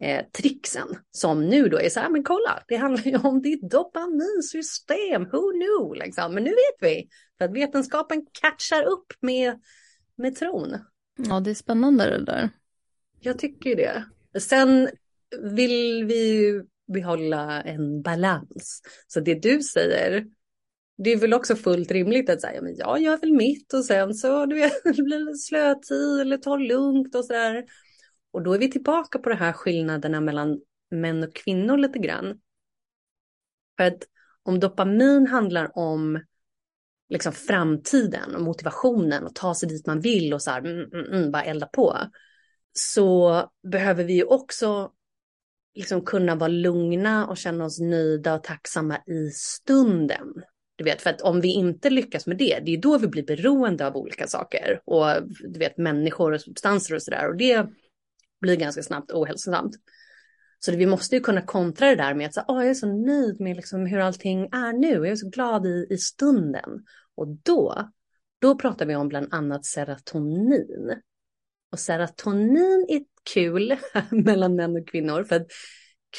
eh, 0.02 0.26
tricksen 0.32 0.88
som 1.12 1.46
nu 1.46 1.70
då 1.70 1.80
är 1.80 1.90
så 1.90 2.00
här, 2.00 2.10
men 2.10 2.24
kolla, 2.24 2.64
det 2.68 2.76
handlar 2.76 3.04
ju 3.04 3.18
om 3.18 3.42
ditt 3.42 3.72
dopaminsystem, 3.72 5.24
who 5.24 5.52
knew 5.52 6.06
liksom, 6.06 6.34
men 6.34 6.44
nu 6.44 6.50
vet 6.50 6.92
vi, 6.92 7.10
för 7.38 7.46
att 7.46 7.54
vetenskapen 7.54 8.26
catchar 8.42 8.84
upp 8.84 9.14
med, 9.22 9.62
med 10.16 10.36
tron. 10.36 10.78
Ja, 11.18 11.40
det 11.40 11.50
är 11.50 11.56
spännande 11.56 12.10
det 12.10 12.26
där. 12.26 12.50
Jag 13.20 13.40
tycker 13.40 13.70
ju 13.70 13.76
det. 13.76 14.06
Sen 14.40 14.90
vill 15.42 16.06
vi 16.06 16.42
ju 16.42 16.64
behålla 16.94 17.62
en 17.62 18.02
balans. 18.02 18.82
Så 19.08 19.20
det 19.20 19.36
du 19.36 19.62
säger, 19.62 20.26
det 20.98 21.12
är 21.12 21.18
väl 21.18 21.34
också 21.34 21.56
fullt 21.56 21.92
rimligt 21.92 22.30
att 22.30 22.42
säga, 22.42 22.62
men 22.62 22.76
jag 22.76 23.02
gör 23.02 23.18
väl 23.18 23.34
mitt 23.34 23.74
och 23.74 23.86
sen 23.86 24.14
så 24.14 24.46
du 24.46 24.56
vet, 24.56 24.84
det 24.84 25.04
blir 25.04 25.34
slötid 25.34 26.20
eller 26.22 26.38
ta 26.38 26.58
lugnt 26.58 27.16
och 27.16 27.26
sådär. 27.26 27.64
Och 28.38 28.44
då 28.44 28.54
är 28.54 28.60
vi 28.60 28.72
tillbaka 28.72 29.20
på 29.20 29.30
de 29.30 29.36
här 29.36 29.54
skillnaderna 29.54 30.22
mellan 30.22 30.62
män 30.92 31.24
och 31.24 31.36
kvinnor 31.36 31.78
lite 31.78 32.00
grann. 32.00 32.40
För 33.78 33.84
att 33.84 34.04
om 34.44 34.60
dopamin 34.60 35.28
handlar 35.28 35.78
om 35.78 36.24
liksom 37.10 37.34
framtiden 37.34 38.36
och 38.36 38.42
motivationen 38.42 39.24
och 39.24 39.36
ta 39.36 39.56
sig 39.56 39.70
dit 39.70 39.86
man 39.86 40.00
vill 40.00 40.34
och 40.34 40.42
så 40.42 40.52
här, 40.52 40.60
mm, 40.60 40.94
mm, 40.94 41.14
mm, 41.14 41.32
bara 41.32 41.44
elda 41.44 41.66
på. 41.66 41.98
Så 42.74 43.44
behöver 43.72 44.04
vi 44.04 44.14
ju 44.14 44.24
också 44.24 44.92
liksom 45.76 46.02
kunna 46.02 46.36
vara 46.36 46.48
lugna 46.48 47.28
och 47.28 47.38
känna 47.38 47.66
oss 47.66 47.80
nöjda 47.80 48.34
och 48.34 48.44
tacksamma 48.44 48.98
i 48.98 49.30
stunden. 49.30 50.34
Du 50.76 50.84
vet, 50.84 51.02
för 51.02 51.10
att 51.10 51.22
om 51.22 51.42
vi 51.42 51.54
inte 51.54 51.90
lyckas 51.90 52.28
med 52.28 52.38
det, 52.38 52.60
det 52.66 52.74
är 52.74 52.82
då 52.82 52.98
vi 52.98 53.08
blir 53.08 53.24
beroende 53.24 53.88
av 53.88 53.96
olika 53.96 54.28
saker 54.28 54.82
och 54.86 55.08
du 55.40 55.60
vet 55.60 55.78
människor 55.78 56.32
och 56.32 56.42
substanser 56.42 56.96
och 56.96 57.04
sådär 57.04 57.30
och 57.30 57.38
det 57.38 57.68
blir 58.42 58.56
ganska 58.56 58.84
snabbt 58.84 59.12
ohälsosamt. 59.12 59.76
Så 60.60 60.72
vi 60.76 60.86
måste 60.86 61.16
ju 61.16 61.22
kunna 61.22 61.42
kontra 61.42 61.88
det 61.88 61.96
där 61.96 62.14
med 62.14 62.28
att 62.28 62.34
säga, 62.34 62.46
oh, 62.48 62.62
jag 62.62 62.70
är 62.70 62.74
så 62.74 62.88
nöjd 62.88 63.42
med 63.42 63.56
liksom 63.56 63.86
hur 63.86 64.00
allting 64.00 64.44
är 64.44 64.74
nu, 64.74 64.88
jag 64.88 65.08
är 65.08 65.16
så 65.16 65.30
glad 65.30 65.66
i, 65.66 65.88
i 65.90 65.98
stunden. 65.98 66.86
Och 67.16 67.28
då, 67.28 67.90
då 68.40 68.56
pratar 68.56 68.86
vi 68.86 68.96
om 68.96 69.08
bland 69.08 69.34
annat 69.34 69.66
serotonin. 69.66 71.02
Och 71.72 71.80
serotonin 71.80 72.86
är 72.90 73.02
kul 73.34 73.78
mellan 74.12 74.56
män 74.56 74.76
och 74.76 74.88
kvinnor. 74.88 75.24
För 75.24 75.36
att 75.36 75.48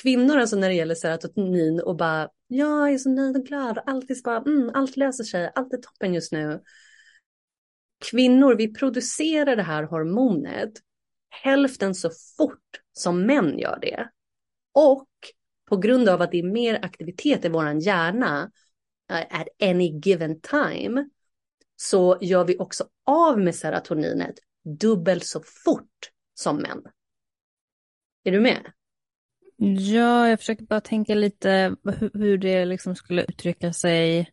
kvinnor, 0.02 0.37
alltså 0.37 0.56
när 0.56 0.68
det 0.68 0.75
gäller 0.75 0.94
serotonin 0.94 1.80
och 1.80 1.96
bara, 1.96 2.28
ja, 2.46 2.87
jag 2.87 2.94
är 2.94 2.98
så 2.98 3.10
nöjd 3.10 3.37
och 3.37 3.46
glad, 3.46 3.78
allt 3.87 4.10
är 4.10 4.22
bara, 4.25 4.42
mm, 4.42 4.70
allt 4.75 4.96
löser 4.96 5.25
sig, 5.25 5.52
allt 5.54 5.72
är 5.72 5.78
toppen 5.78 6.14
just 6.14 6.32
nu. 6.32 6.60
Kvinnor, 8.10 8.54
vi 8.54 8.75
producerar 8.75 9.56
det 9.56 9.62
här 9.62 9.82
hormonet 9.82 10.72
hälften 11.30 11.94
så 11.94 12.11
fort 12.37 12.80
som 12.92 13.26
män 13.26 13.58
gör 13.58 13.78
det. 13.80 14.08
Och 14.75 15.08
på 15.68 15.76
grund 15.76 16.08
av 16.08 16.23
att 16.23 16.30
det 16.30 16.38
är 16.38 16.52
mer 16.52 16.85
aktivitet 16.85 17.44
i 17.44 17.49
våran 17.49 17.80
hjärna 17.80 18.50
uh, 19.12 19.40
at 19.40 19.49
any 19.62 20.00
given 20.04 20.40
time 20.40 21.08
så 21.76 22.18
gör 22.20 22.44
vi 22.44 22.58
också 22.58 22.88
av 23.06 23.40
med 23.40 23.54
serotoninet 23.54 24.35
dubbelt 24.80 25.25
så 25.25 25.40
fort 25.64 26.11
som 26.35 26.56
män. 26.56 26.82
Är 28.25 28.32
du 28.32 28.40
med? 28.40 28.73
Ja, 29.78 30.28
jag 30.28 30.38
försöker 30.38 30.64
bara 30.64 30.80
tänka 30.80 31.14
lite 31.14 31.76
hur 32.14 32.38
det 32.38 32.64
liksom 32.64 32.97
skulle 32.97 33.25
uttrycka 33.25 33.73
sig 33.73 34.30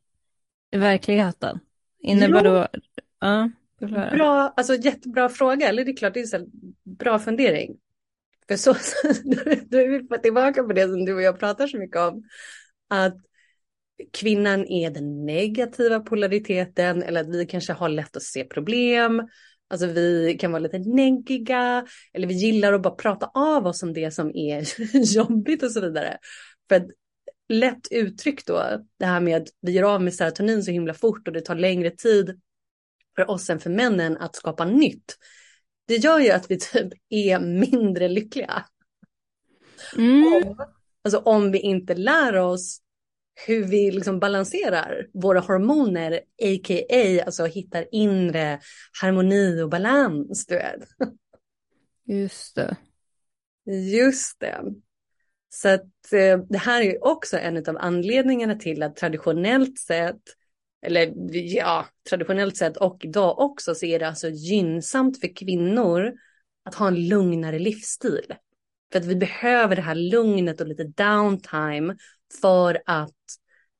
i 0.71 0.77
verkligheten. 0.77 1.59
Innebär 1.99 2.43
då... 2.43 2.67
Ja, 3.19 3.49
bra, 3.79 4.53
alltså 4.57 4.75
jättebra 4.75 5.29
fråga, 5.29 5.69
eller 5.69 5.85
det 5.85 5.91
är 5.91 5.97
klart, 5.97 6.13
det 6.13 6.19
är 6.19 6.35
en 6.35 6.51
bra 6.83 7.19
fundering. 7.19 7.77
För 8.47 8.55
så, 8.55 8.73
då 9.69 9.77
är 9.77 9.87
vi 9.87 10.19
tillbaka 10.19 10.63
på 10.63 10.73
det 10.73 10.87
som 10.87 11.05
du 11.05 11.13
och 11.13 11.21
jag 11.21 11.39
pratar 11.39 11.67
så 11.67 11.77
mycket 11.77 11.97
om. 11.97 12.23
Att 12.89 13.15
kvinnan 14.13 14.65
är 14.65 14.89
den 14.91 15.25
negativa 15.25 15.99
polariteten 15.99 17.03
eller 17.03 17.21
att 17.21 17.35
vi 17.35 17.45
kanske 17.45 17.73
har 17.73 17.89
lätt 17.89 18.15
att 18.15 18.23
se 18.23 18.43
problem. 18.43 19.27
Alltså 19.67 19.87
vi 19.87 20.37
kan 20.39 20.51
vara 20.51 20.59
lite 20.59 20.79
neggiga 20.79 21.85
eller 22.13 22.27
vi 22.27 22.33
gillar 22.33 22.73
att 22.73 22.81
bara 22.81 22.95
prata 22.95 23.31
av 23.33 23.67
oss 23.67 23.83
om 23.83 23.93
det 23.93 24.11
som 24.11 24.35
är 24.35 24.63
jobbigt 25.15 25.63
och 25.63 25.71
så 25.71 25.81
vidare. 25.81 26.17
För 26.69 26.75
att 26.75 26.87
lätt 27.49 27.87
uttryckt 27.91 28.47
då, 28.47 28.63
det 28.99 29.05
här 29.05 29.19
med 29.19 29.37
att 29.37 29.47
vi 29.61 29.71
gör 29.71 29.93
av 29.93 30.01
med 30.01 30.13
serotonin 30.13 30.63
så 30.63 30.71
himla 30.71 30.93
fort 30.93 31.27
och 31.27 31.33
det 31.33 31.41
tar 31.41 31.55
längre 31.55 31.89
tid 31.89 32.41
för 33.15 33.29
oss 33.29 33.49
än 33.49 33.59
för 33.59 33.69
männen 33.69 34.17
att 34.17 34.35
skapa 34.35 34.65
nytt. 34.65 35.17
Det 35.87 35.95
gör 35.95 36.19
ju 36.19 36.31
att 36.31 36.51
vi 36.51 36.59
typ 36.59 36.93
är 37.09 37.39
mindre 37.39 38.07
lyckliga. 38.07 38.65
Mm. 39.97 40.33
Om, 40.33 40.65
alltså 41.03 41.19
om 41.19 41.51
vi 41.51 41.59
inte 41.59 41.95
lär 41.95 42.35
oss 42.35 42.81
hur 43.47 43.63
vi 43.63 43.91
liksom 43.91 44.19
balanserar 44.19 45.07
våra 45.13 45.39
hormoner, 45.39 46.13
a.k.a. 46.43 47.23
alltså 47.25 47.45
hittar 47.45 47.85
inre 47.91 48.59
harmoni 49.01 49.61
och 49.61 49.69
balans, 49.69 50.45
du 50.45 50.55
vet. 50.55 50.83
Just 52.05 52.55
det. 52.55 52.77
Just 53.91 54.39
det. 54.39 54.61
Så 55.49 55.69
att 55.69 56.13
eh, 56.13 56.37
det 56.49 56.57
här 56.57 56.81
är 56.81 56.85
ju 56.85 56.97
också 56.97 57.37
en 57.37 57.57
av 57.57 57.77
anledningarna 57.79 58.55
till 58.55 58.83
att 58.83 58.95
traditionellt 58.95 59.79
sett, 59.79 60.21
eller 60.85 61.13
ja, 61.55 61.85
traditionellt 62.09 62.57
sett 62.57 62.77
och 62.77 63.05
idag 63.05 63.39
också 63.39 63.75
så 63.75 63.85
är 63.85 63.99
det 63.99 64.07
alltså 64.07 64.29
gynnsamt 64.29 65.19
för 65.19 65.35
kvinnor 65.35 66.13
att 66.65 66.75
ha 66.75 66.87
en 66.87 67.07
lugnare 67.07 67.59
livsstil. 67.59 68.33
För 68.91 68.99
att 68.99 69.05
vi 69.05 69.15
behöver 69.15 69.75
det 69.75 69.81
här 69.81 69.95
lugnet 69.95 70.61
och 70.61 70.67
lite 70.67 70.83
downtime 70.83 71.95
för 72.41 72.81
att 72.85 73.11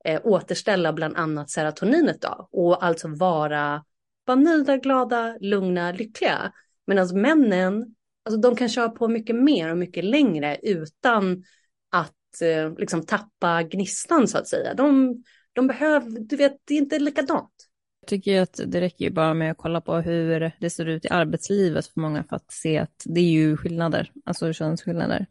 eh, 0.04 0.20
återställa 0.24 0.92
bland 0.92 1.16
annat 1.16 1.50
serotoninet 1.50 2.22
då 2.22 2.48
och 2.52 2.84
alltså 2.84 3.08
vara, 3.08 3.84
vara 4.24 4.38
nöjda, 4.38 4.76
glada, 4.76 5.36
lugna, 5.40 5.92
lyckliga. 5.92 6.52
Medan 6.86 7.20
männen, 7.20 7.94
alltså 8.24 8.40
de 8.40 8.56
kan 8.56 8.68
köra 8.68 8.88
på 8.88 9.08
mycket 9.08 9.36
mer 9.36 9.70
och 9.70 9.78
mycket 9.78 10.04
längre 10.04 10.58
utan 10.62 11.44
att 11.90 12.40
eh, 12.42 12.78
liksom 12.78 13.06
tappa 13.06 13.62
gnistan 13.62 14.28
så 14.28 14.38
att 14.38 14.48
säga. 14.48 14.74
De, 14.74 15.22
de 15.56 15.66
behöver, 15.66 16.20
du 16.20 16.36
vet, 16.36 16.60
det 16.64 16.74
är 16.74 16.78
inte 16.78 16.98
likadant. 16.98 17.68
Jag 18.00 18.08
tycker 18.08 18.42
att 18.42 18.60
det 18.66 18.80
räcker 18.80 19.04
ju 19.04 19.10
bara 19.10 19.34
med 19.34 19.50
att 19.50 19.58
kolla 19.58 19.80
på 19.80 19.96
hur 19.96 20.52
det 20.60 20.70
ser 20.70 20.86
ut 20.86 21.04
i 21.04 21.08
arbetslivet 21.08 21.86
för 21.86 22.00
många 22.00 22.24
för 22.24 22.36
att 22.36 22.52
se 22.52 22.78
att 22.78 23.02
det 23.04 23.20
är 23.20 23.30
ju 23.30 23.56
skillnader, 23.56 24.12
alltså 24.24 24.52
könsskillnader. 24.52 25.26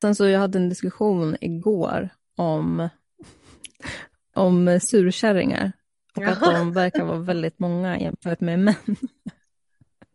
Sen 0.00 0.14
så 0.14 0.28
jag 0.28 0.40
hade 0.40 0.58
en 0.58 0.68
diskussion 0.68 1.36
igår 1.40 2.08
om, 2.36 2.88
om 4.34 4.80
surkärringar. 4.82 5.72
Och 6.16 6.22
att 6.22 6.40
de 6.40 6.72
verkar 6.72 7.04
vara 7.04 7.18
väldigt 7.18 7.58
många 7.58 7.98
jämfört 7.98 8.40
med 8.40 8.58
män. 8.58 8.96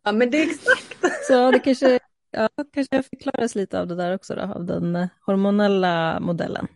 Ja, 0.04 0.12
men 0.12 0.32
det 0.32 0.38
är 0.44 0.48
exakt. 0.48 0.98
Så 1.28 1.52
det 1.52 1.60
kanske, 1.60 2.00
ja, 2.32 2.50
kanske 2.74 3.04
förklaras 3.04 3.56
lite 3.56 3.80
av 3.80 3.88
det 3.88 3.96
där 3.96 4.16
också, 4.16 4.36
då, 4.36 4.42
av 4.42 4.66
den 4.66 5.08
hormonella 5.26 6.20
modellen. 6.20 6.68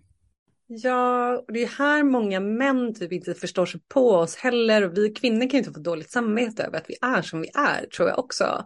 Ja, 0.74 1.38
och 1.38 1.54
det 1.54 1.64
är 1.64 1.68
här 1.68 2.04
många 2.04 2.40
män 2.40 2.94
typ 2.94 3.12
inte 3.12 3.34
förstår 3.34 3.66
sig 3.66 3.82
på 3.88 4.10
oss 4.10 4.36
heller. 4.36 4.82
Och 4.82 4.98
vi 4.98 5.10
kvinnor 5.10 5.42
kan 5.42 5.50
ju 5.50 5.58
inte 5.58 5.72
få 5.72 5.80
dåligt 5.80 6.12
samvete 6.12 6.64
över 6.64 6.78
att 6.78 6.90
vi 6.90 6.96
är 7.02 7.22
som 7.22 7.42
vi 7.42 7.50
är, 7.54 7.86
tror 7.86 8.10
jag 8.10 8.20
också. 8.20 8.66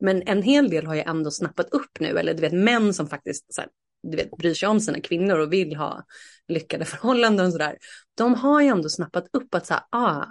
Men 0.00 0.22
en 0.22 0.42
hel 0.42 0.70
del 0.70 0.86
har 0.86 0.94
ju 0.94 1.00
ändå 1.00 1.30
snappat 1.30 1.70
upp 1.70 2.00
nu, 2.00 2.18
eller 2.18 2.34
du 2.34 2.40
vet 2.40 2.52
män 2.52 2.94
som 2.94 3.08
faktiskt 3.08 3.54
så 3.54 3.60
här, 3.60 3.70
du 4.02 4.16
vet, 4.16 4.30
bryr 4.30 4.54
sig 4.54 4.68
om 4.68 4.80
sina 4.80 5.00
kvinnor 5.00 5.38
och 5.38 5.52
vill 5.52 5.76
ha 5.76 6.04
lyckade 6.48 6.84
förhållanden 6.94 7.46
och 7.46 7.52
sådär. 7.52 7.76
De 8.14 8.34
har 8.34 8.60
ju 8.60 8.66
ändå 8.68 8.88
snappat 8.88 9.26
upp 9.32 9.54
att 9.54 9.66
så 9.66 9.74
här, 9.74 9.82
ah, 9.90 10.24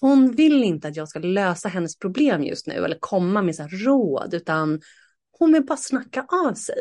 hon 0.00 0.32
vill 0.32 0.64
inte 0.64 0.88
att 0.88 0.96
jag 0.96 1.08
ska 1.08 1.18
lösa 1.18 1.68
hennes 1.68 1.98
problem 1.98 2.44
just 2.44 2.66
nu 2.66 2.74
eller 2.74 2.98
komma 3.00 3.42
med 3.42 3.54
så 3.56 3.62
här 3.62 3.84
råd, 3.84 4.34
utan 4.34 4.80
hon 5.38 5.52
vill 5.52 5.64
bara 5.64 5.76
snacka 5.76 6.26
av 6.28 6.54
sig. 6.54 6.80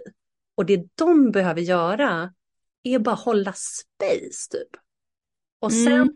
Och 0.55 0.65
det 0.65 0.85
de 0.95 1.31
behöver 1.31 1.61
göra 1.61 2.33
är 2.93 2.99
bara 2.99 3.15
hålla 3.15 3.53
space 3.53 4.51
typ. 4.51 4.69
Och 5.59 5.73
sen, 5.73 5.93
mm. 5.93 6.15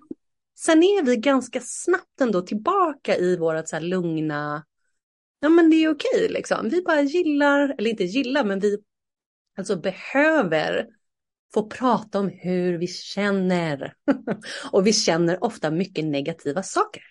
sen 0.59 0.83
är 0.83 1.03
vi 1.03 1.17
ganska 1.17 1.61
snabbt 1.63 2.21
ändå 2.21 2.41
tillbaka 2.41 3.17
i 3.17 3.37
vårat 3.37 3.69
så 3.69 3.75
här 3.75 3.83
lugna, 3.83 4.65
ja 5.39 5.49
men 5.49 5.69
det 5.69 5.75
är 5.75 5.89
okej 5.89 6.27
liksom. 6.29 6.69
Vi 6.69 6.81
bara 6.81 7.01
gillar, 7.01 7.75
eller 7.77 7.89
inte 7.89 8.03
gillar, 8.03 8.43
men 8.43 8.59
vi 8.59 8.77
alltså 9.57 9.75
behöver 9.75 10.87
få 11.53 11.69
prata 11.69 12.19
om 12.19 12.29
hur 12.29 12.77
vi 12.77 12.87
känner. 12.87 13.93
och 14.71 14.87
vi 14.87 14.93
känner 14.93 15.43
ofta 15.43 15.71
mycket 15.71 16.05
negativa 16.05 16.63
saker. 16.63 17.03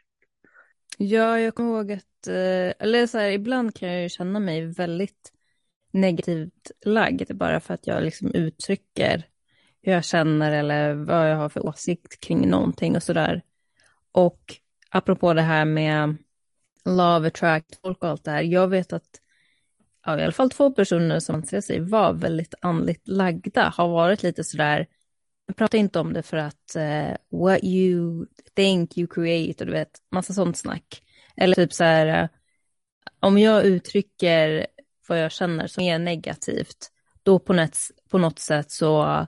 Ja, 0.99 1.41
jag 1.41 1.55
kommer 1.55 1.71
ihåg 1.71 1.93
att, 1.93 2.27
eh, 2.27 2.73
eller 2.79 3.07
så 3.07 3.19
här, 3.19 3.31
ibland 3.31 3.75
kan 3.75 3.89
jag 3.89 4.03
ju 4.03 4.09
känna 4.09 4.41
mig 4.41 4.67
väldigt 4.67 5.33
negativt 5.91 6.71
lagd 6.85 7.37
bara 7.37 7.61
för 7.61 7.75
att 7.75 7.87
jag 7.87 8.03
liksom 8.03 8.35
uttrycker 8.35 9.29
hur 9.83 9.93
jag 9.93 10.05
känner 10.05 10.53
eller 10.53 10.95
vad 10.95 11.31
jag 11.31 11.37
har 11.37 11.49
för 11.49 11.67
åsikt 11.67 12.21
kring 12.21 12.49
någonting 12.49 12.97
och 12.97 13.03
sådär. 13.03 13.43
Och 14.13 14.55
apropå 14.91 15.35
det 15.35 15.43
här 15.43 15.65
med 15.65 16.17
love 16.85 17.29
attract 17.29 17.81
folk 17.83 18.03
och 18.03 18.09
allt 18.09 18.25
det 18.25 18.31
här. 18.31 18.43
Jag 18.43 18.69
vet 18.69 18.93
att 18.93 19.21
ja, 20.07 20.21
i 20.21 20.23
alla 20.23 20.33
fall 20.33 20.51
två 20.51 20.71
personer 20.71 21.21
som 21.21 21.35
anser 21.35 21.61
sig 21.61 21.81
vara 21.81 22.13
väldigt 22.13 22.55
andligt 22.61 23.09
lagda 23.09 23.73
har 23.77 23.89
varit 23.89 24.23
lite 24.23 24.45
sådär, 24.45 24.87
prata 25.57 25.77
inte 25.77 26.01
om 26.01 26.13
det 26.13 26.23
för 26.23 26.37
att 26.37 26.77
uh, 26.77 27.39
what 27.41 27.65
you 27.65 28.27
think 28.55 28.99
you 28.99 29.07
create 29.07 29.65
och 29.65 29.67
du 29.67 29.73
vet, 29.73 29.91
massa 30.11 30.33
sånt 30.33 30.57
snack. 30.57 31.03
Eller 31.37 31.55
typ 31.55 31.73
så 31.73 31.85
här, 31.85 32.23
uh, 32.23 32.29
om 33.21 33.39
jag 33.39 33.65
uttrycker 33.65 34.67
vad 35.09 35.23
jag 35.23 35.33
känner 35.33 35.67
som 35.67 35.83
är 35.85 35.99
negativt, 35.99 36.91
då 37.23 37.39
på, 37.39 37.53
något, 37.53 37.79
på 38.11 38.19
något 38.19 38.39
sätt 38.39 38.71
så 38.71 39.27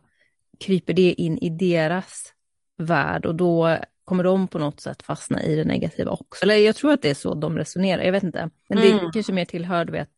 kryper 0.60 0.92
det 0.92 1.12
in 1.12 1.38
i 1.38 1.50
deras 1.50 2.34
värld 2.76 3.26
och 3.26 3.34
då 3.34 3.78
kommer 4.04 4.24
de 4.24 4.48
på 4.48 4.58
något 4.58 4.80
sätt 4.80 5.02
fastna 5.02 5.42
i 5.42 5.56
det 5.56 5.64
negativa 5.64 6.10
också. 6.10 6.42
Eller 6.44 6.54
jag 6.54 6.76
tror 6.76 6.92
att 6.92 7.02
det 7.02 7.10
är 7.10 7.14
så 7.14 7.34
de 7.34 7.58
resonerar, 7.58 8.02
jag 8.02 8.12
vet 8.12 8.22
inte. 8.22 8.50
Men 8.68 8.78
det 8.78 8.90
mm. 8.90 9.12
kanske 9.12 9.32
mer 9.32 9.44
tillhör, 9.44 9.84
du 9.84 9.92
vet, 9.92 10.10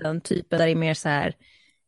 den 0.00 0.20
typen 0.20 0.58
där 0.58 0.66
det 0.66 0.72
är 0.72 0.76
mer 0.76 0.94
så 0.94 1.08
här, 1.08 1.34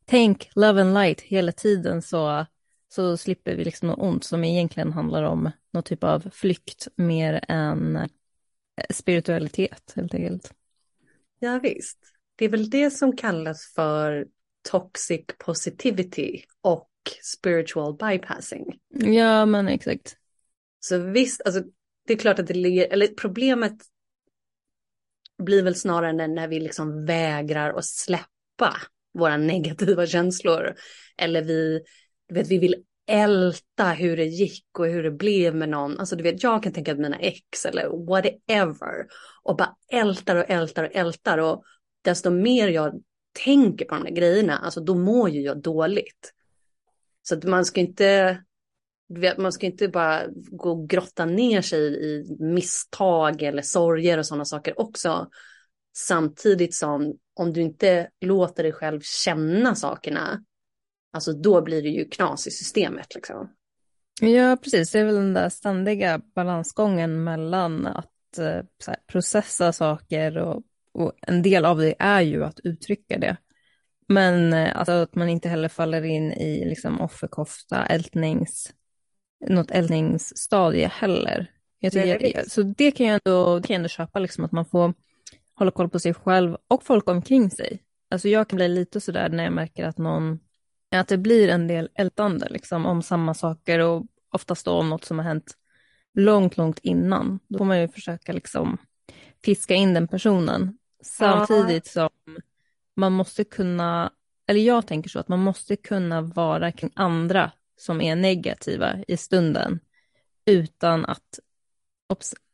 tänk 0.04 0.50
love 0.54 0.82
and 0.82 0.94
light 0.94 1.20
hela 1.20 1.52
tiden 1.52 2.02
så, 2.02 2.46
så 2.88 3.16
slipper 3.16 3.54
vi 3.54 3.64
liksom 3.64 3.88
något 3.88 3.98
ont 3.98 4.24
som 4.24 4.44
egentligen 4.44 4.92
handlar 4.92 5.22
om 5.22 5.50
någon 5.72 5.82
typ 5.82 6.04
av 6.04 6.30
flykt 6.32 6.88
mer 6.96 7.44
än 7.48 7.96
eh, 7.96 8.06
spiritualitet 8.90 9.92
helt 9.96 10.14
enkelt. 10.14 10.54
Ja 11.38 11.60
visst, 11.62 11.98
det 12.36 12.44
är 12.44 12.48
väl 12.48 12.70
det 12.70 12.90
som 12.90 13.16
kallas 13.16 13.72
för 13.74 14.26
toxic 14.70 15.24
positivity 15.38 16.42
och 16.60 16.90
spiritual 17.22 17.96
bypassing. 17.96 18.78
Ja 18.88 19.46
men 19.46 19.68
exakt. 19.68 20.16
Så 20.80 20.98
visst, 20.98 21.42
alltså 21.44 21.62
det 22.06 22.12
är 22.12 22.18
klart 22.18 22.38
att 22.38 22.46
det 22.46 22.54
ligger, 22.54 22.92
eller 22.92 23.06
problemet 23.06 23.74
blir 25.42 25.62
väl 25.62 25.74
snarare 25.74 26.12
när, 26.12 26.28
när 26.28 26.48
vi 26.48 26.60
liksom 26.60 27.04
vägrar 27.04 27.78
att 27.78 27.84
släppa 27.84 28.76
våra 29.18 29.36
negativa 29.36 30.06
känslor. 30.06 30.74
Eller 31.16 31.42
vi, 31.42 31.80
du 32.28 32.34
vet, 32.34 32.48
vi 32.48 32.58
vill 32.58 32.84
älta 33.08 33.84
hur 33.84 34.16
det 34.16 34.24
gick 34.24 34.66
och 34.78 34.86
hur 34.86 35.02
det 35.02 35.10
blev 35.10 35.54
med 35.54 35.68
någon. 35.68 35.98
Alltså 35.98 36.16
du 36.16 36.22
vet, 36.22 36.42
jag 36.42 36.62
kan 36.62 36.72
tänka 36.72 36.92
att 36.92 36.98
mina 36.98 37.18
ex 37.18 37.64
eller 37.66 38.06
whatever. 38.06 39.06
Och 39.42 39.56
bara 39.56 39.76
ältar 39.92 40.36
och 40.36 40.50
ältar 40.50 40.84
och 40.84 40.96
ältar. 40.96 41.38
Och 41.38 41.64
desto 42.02 42.30
mer 42.30 42.68
jag 42.68 43.02
tänker 43.44 43.84
på 43.84 43.94
de 43.94 44.04
där 44.04 44.10
grejerna, 44.10 44.58
alltså 44.58 44.80
då 44.80 44.94
mår 44.94 45.30
ju 45.30 45.40
jag 45.40 45.62
dåligt. 45.62 46.32
Så 47.28 47.34
att 47.34 47.44
man 47.44 47.64
ska 47.64 47.80
inte, 47.80 48.38
man 49.38 49.52
ska 49.52 49.66
inte 49.66 49.88
bara 49.88 50.22
gå 50.32 50.70
och 50.70 50.88
grotta 50.88 51.24
ner 51.24 51.62
sig 51.62 51.80
i 51.80 52.36
misstag 52.38 53.42
eller 53.42 53.62
sorger 53.62 54.18
och 54.18 54.26
sådana 54.26 54.44
saker 54.44 54.80
också. 54.80 55.28
Samtidigt 55.96 56.74
som 56.74 57.16
om 57.34 57.52
du 57.52 57.60
inte 57.60 58.08
låter 58.20 58.62
dig 58.62 58.72
själv 58.72 59.00
känna 59.00 59.74
sakerna, 59.74 60.44
alltså 61.12 61.32
då 61.32 61.62
blir 61.62 61.82
det 61.82 61.88
ju 61.88 62.08
knas 62.08 62.46
i 62.46 62.50
systemet 62.50 63.14
liksom. 63.14 63.50
Ja, 64.20 64.56
precis. 64.62 64.90
Det 64.90 64.98
är 64.98 65.04
väl 65.04 65.14
den 65.14 65.34
där 65.34 65.48
ständiga 65.48 66.20
balansgången 66.34 67.24
mellan 67.24 67.86
att 67.86 68.38
eh, 68.38 68.62
här, 68.86 68.96
processa 69.06 69.72
saker 69.72 70.38
och, 70.38 70.62
och, 70.92 71.12
en 71.22 71.42
del 71.42 71.64
av 71.64 71.78
det 71.78 71.94
är 71.98 72.20
ju 72.20 72.44
att 72.44 72.60
uttrycka 72.60 73.18
det. 73.18 73.36
Men 74.08 74.52
eh, 74.52 74.76
alltså, 74.76 74.92
att 74.92 75.14
man 75.14 75.28
inte 75.28 75.48
heller 75.48 75.68
faller 75.68 76.04
in 76.04 76.32
i 76.32 76.64
liksom, 76.64 77.00
offerkofta, 77.00 77.86
ältnings, 77.86 78.72
något 79.48 79.70
ältningsstadie 79.70 80.86
heller. 80.86 81.50
Jag 81.78 81.92
tycker, 81.92 82.18
det 82.18 82.50
så 82.50 82.62
det 82.62 82.90
kan 82.90 83.06
jag 83.06 83.14
ändå, 83.14 83.58
det 83.58 83.66
kan 83.66 83.74
jag 83.74 83.78
ändå 83.78 83.88
köpa, 83.88 84.18
liksom, 84.18 84.44
att 84.44 84.52
man 84.52 84.66
får 84.66 84.94
hålla 85.54 85.70
koll 85.70 85.88
på 85.88 85.98
sig 85.98 86.14
själv 86.14 86.56
och 86.68 86.82
folk 86.82 87.08
omkring 87.08 87.50
sig. 87.50 87.82
Alltså 88.10 88.28
jag 88.28 88.48
kan 88.48 88.56
bli 88.56 88.68
lite 88.68 89.00
sådär 89.00 89.28
när 89.28 89.44
jag 89.44 89.52
märker 89.52 89.84
att 89.84 89.98
någon, 89.98 90.38
att 90.94 91.08
det 91.08 91.18
blir 91.18 91.48
en 91.48 91.66
del 91.66 91.88
ältande 91.94 92.48
liksom 92.50 92.86
om 92.86 93.02
samma 93.02 93.34
saker 93.34 93.78
och 93.78 94.06
oftast 94.30 94.64
då 94.64 94.72
om 94.72 94.90
något 94.90 95.04
som 95.04 95.18
har 95.18 95.24
hänt 95.24 95.54
långt, 96.14 96.56
långt 96.56 96.78
innan. 96.78 97.38
Då 97.48 97.58
får 97.58 97.64
man 97.64 97.80
ju 97.80 97.88
försöka 97.88 98.32
liksom 98.32 98.78
fiska 99.44 99.74
in 99.74 99.94
den 99.94 100.08
personen. 100.08 100.78
Samtidigt 101.04 101.86
som 101.86 102.10
man 102.96 103.12
måste 103.12 103.44
kunna, 103.44 104.12
eller 104.46 104.60
jag 104.60 104.86
tänker 104.86 105.10
så 105.10 105.18
att 105.18 105.28
man 105.28 105.38
måste 105.38 105.76
kunna 105.76 106.20
vara 106.20 106.72
kring 106.72 106.90
andra 106.94 107.52
som 107.76 108.00
är 108.00 108.16
negativa 108.16 108.96
i 109.08 109.16
stunden 109.16 109.80
utan 110.46 111.04
att 111.04 111.40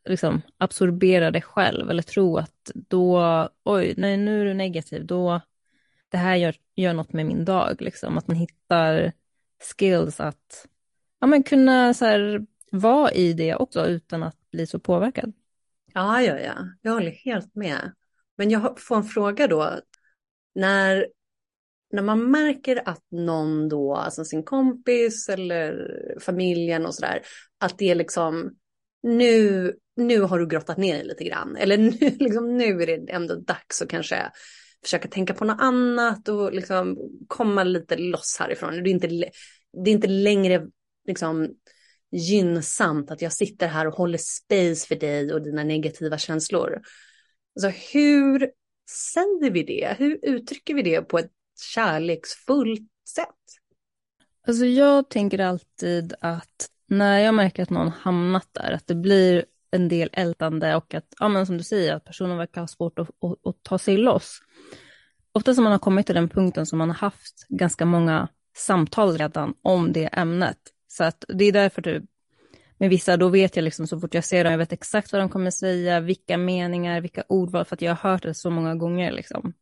liksom, 0.09 0.43
absorbera 0.59 1.31
det 1.31 1.41
själv 1.41 1.91
eller 1.91 2.03
tro 2.03 2.37
att 2.37 2.71
då, 2.75 3.49
oj, 3.65 3.95
nej, 3.97 4.17
nu 4.17 4.41
är 4.41 4.45
du 4.45 4.55
negativ, 4.55 5.07
då, 5.07 5.41
det 6.09 6.17
här 6.17 6.37
gör, 6.37 6.55
gör 6.75 6.93
något 6.93 7.13
med 7.13 7.27
min 7.27 7.45
dag, 7.45 7.83
liksom. 7.83 8.19
Att 8.19 8.29
man 8.29 8.37
hittar 8.37 9.13
skills 9.61 10.21
att, 10.21 10.67
ja 11.21 11.27
men 11.27 11.43
kunna 11.43 11.95
så 11.95 12.05
här, 12.05 12.47
vara 12.71 13.13
i 13.13 13.33
det 13.33 13.55
också 13.55 13.87
utan 13.87 14.23
att 14.23 14.51
bli 14.51 14.67
så 14.67 14.79
påverkad. 14.79 15.33
Ja, 15.95 16.23
ja, 16.23 16.39
ja, 16.39 16.55
jag 16.83 16.93
håller 16.93 17.11
helt 17.11 17.55
med. 17.55 17.93
Men 18.37 18.51
jag 18.51 18.81
får 18.81 18.97
en 18.97 19.05
fråga 19.05 19.47
då. 19.47 19.81
När, 20.55 21.09
när 21.93 22.03
man 22.03 22.31
märker 22.31 22.89
att 22.89 23.05
någon 23.11 23.69
då, 23.69 23.95
alltså 23.95 24.25
sin 24.25 24.43
kompis 24.43 25.29
eller 25.29 25.89
familjen 26.21 26.87
och 26.87 26.95
sådär, 26.95 27.23
att 27.59 27.79
det 27.79 27.91
är 27.91 27.95
liksom 27.95 28.57
nu, 29.03 29.73
nu 29.97 30.21
har 30.21 30.39
du 30.39 30.47
grottat 30.47 30.79
ner 30.79 30.95
dig 30.95 31.05
lite 31.05 31.25
grann. 31.25 31.57
Eller 31.57 31.79
nu, 31.79 31.91
liksom, 32.19 32.57
nu 32.57 32.83
är 32.83 32.87
det 32.87 33.13
ändå 33.13 33.35
dags 33.35 33.83
att 33.83 33.89
kanske 33.89 34.31
försöka 34.83 35.09
tänka 35.09 35.35
på 35.35 35.45
något 35.45 35.61
annat 35.61 36.29
och 36.29 36.53
liksom 36.53 36.99
komma 37.29 37.65
lite 37.65 37.97
loss 37.97 38.37
härifrån. 38.41 38.83
Det 38.83 38.91
är 38.91 38.93
inte, 38.93 39.07
det 39.85 39.91
är 39.91 39.95
inte 39.95 40.09
längre 40.09 40.67
liksom 41.07 41.49
gynnsamt 42.13 43.11
att 43.11 43.23
jag 43.23 43.33
sitter 43.33 43.67
här 43.67 43.87
och 43.87 43.95
håller 43.95 44.19
space 44.19 44.87
för 44.87 44.95
dig 44.95 45.33
och 45.33 45.43
dina 45.43 45.65
negativa 45.65 46.19
känslor. 46.19 46.81
Alltså 47.57 47.81
hur 47.93 48.51
säger 48.93 49.51
vi 49.51 49.63
det? 49.63 49.97
Hur 49.99 50.19
uttrycker 50.23 50.75
vi 50.75 50.83
det 50.83 51.03
på 51.03 51.19
ett 51.19 51.31
kärleksfullt 51.75 52.89
sätt? 53.09 53.29
Alltså 54.47 54.65
jag 54.65 55.09
tänker 55.11 55.39
alltid 55.39 56.15
att 56.21 56.69
när 56.87 57.19
jag 57.19 57.35
märker 57.35 57.63
att 57.63 57.71
någon 57.71 57.89
hamnat 57.89 58.49
där, 58.53 58.73
att 58.73 58.87
det 58.87 58.95
blir 58.95 59.45
en 59.71 59.89
del 59.89 60.11
ältande 60.13 60.77
och 60.77 60.95
att, 60.95 61.07
ja 61.19 61.29
men 61.29 61.47
som 61.47 61.59
du 61.59 61.65
säger, 61.65 61.95
att 61.95 62.05
personen 62.05 62.37
verkar 62.37 62.61
ha 62.61 62.69
svårt 62.69 62.99
att, 62.99 63.09
att, 63.09 63.47
att 63.47 63.63
ta 63.63 63.79
sig 63.79 63.97
loss. 63.97 64.41
Ofta 65.33 65.55
som 65.55 65.65
man 65.65 65.73
har 65.73 65.79
kommit 65.79 66.07
till 66.07 66.15
den 66.15 66.29
punkten 66.29 66.67
som 66.67 66.79
man 66.79 66.91
har 66.91 66.97
haft 66.97 67.47
ganska 67.49 67.85
många 67.85 68.29
samtal 68.57 69.19
redan 69.19 69.55
om 69.63 69.93
det 69.93 70.05
ämnet. 70.05 70.59
Så 70.89 71.05
att 71.05 71.25
det 71.29 71.45
är 71.45 71.53
därför 71.53 71.83
du, 71.83 72.07
med 72.83 72.91
vissa, 72.91 73.17
då 73.17 73.29
vet 73.29 73.57
jag 73.57 73.63
liksom 73.63 73.87
så 73.87 74.01
fort 74.01 74.15
jag 74.15 74.25
ser 74.25 74.45
dem, 74.45 74.51
jag 74.51 74.59
vet 74.59 74.73
exakt 74.73 75.13
vad 75.13 75.23
de 75.23 75.29
kommer 75.29 75.51
säga, 75.51 76.01
vilka 76.01 76.39
meningar, 76.39 77.01
vilka 77.01 77.25
ordval, 77.29 77.65
för 77.65 77.77
att 77.77 77.83
jag 77.83 77.95
har 77.95 78.11
hört 78.11 78.23
det 78.23 78.35
så 78.35 78.51
många 78.51 78.75
gånger 78.75 79.13
liksom. 79.13 79.53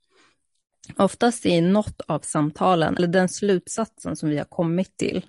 Oftast 0.96 1.46
i 1.46 1.60
något 1.60 2.00
av 2.00 2.20
samtalen, 2.20 2.96
eller 2.96 3.08
den 3.08 3.28
slutsatsen 3.28 4.16
som 4.16 4.28
vi 4.28 4.38
har 4.38 4.44
kommit 4.44 4.96
till, 4.96 5.26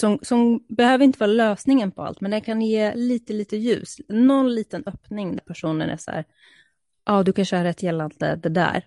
som, 0.00 0.18
som 0.22 0.66
behöver 0.68 1.04
inte 1.04 1.18
vara 1.18 1.30
lösningen 1.30 1.90
på 1.90 2.02
allt, 2.02 2.20
men 2.20 2.30
det 2.30 2.40
kan 2.40 2.62
ge 2.62 2.94
lite, 2.94 3.32
lite 3.32 3.56
ljus. 3.56 3.96
Någon 4.08 4.54
liten 4.54 4.82
öppning 4.86 5.36
där 5.36 5.44
personen 5.44 5.90
är 5.90 5.96
så 5.96 6.10
här, 6.10 6.24
ja, 7.04 7.22
du 7.22 7.32
kanske 7.32 7.56
har 7.56 7.64
rätt 7.64 7.82
gällande 7.82 8.36
det 8.36 8.48
där. 8.48 8.84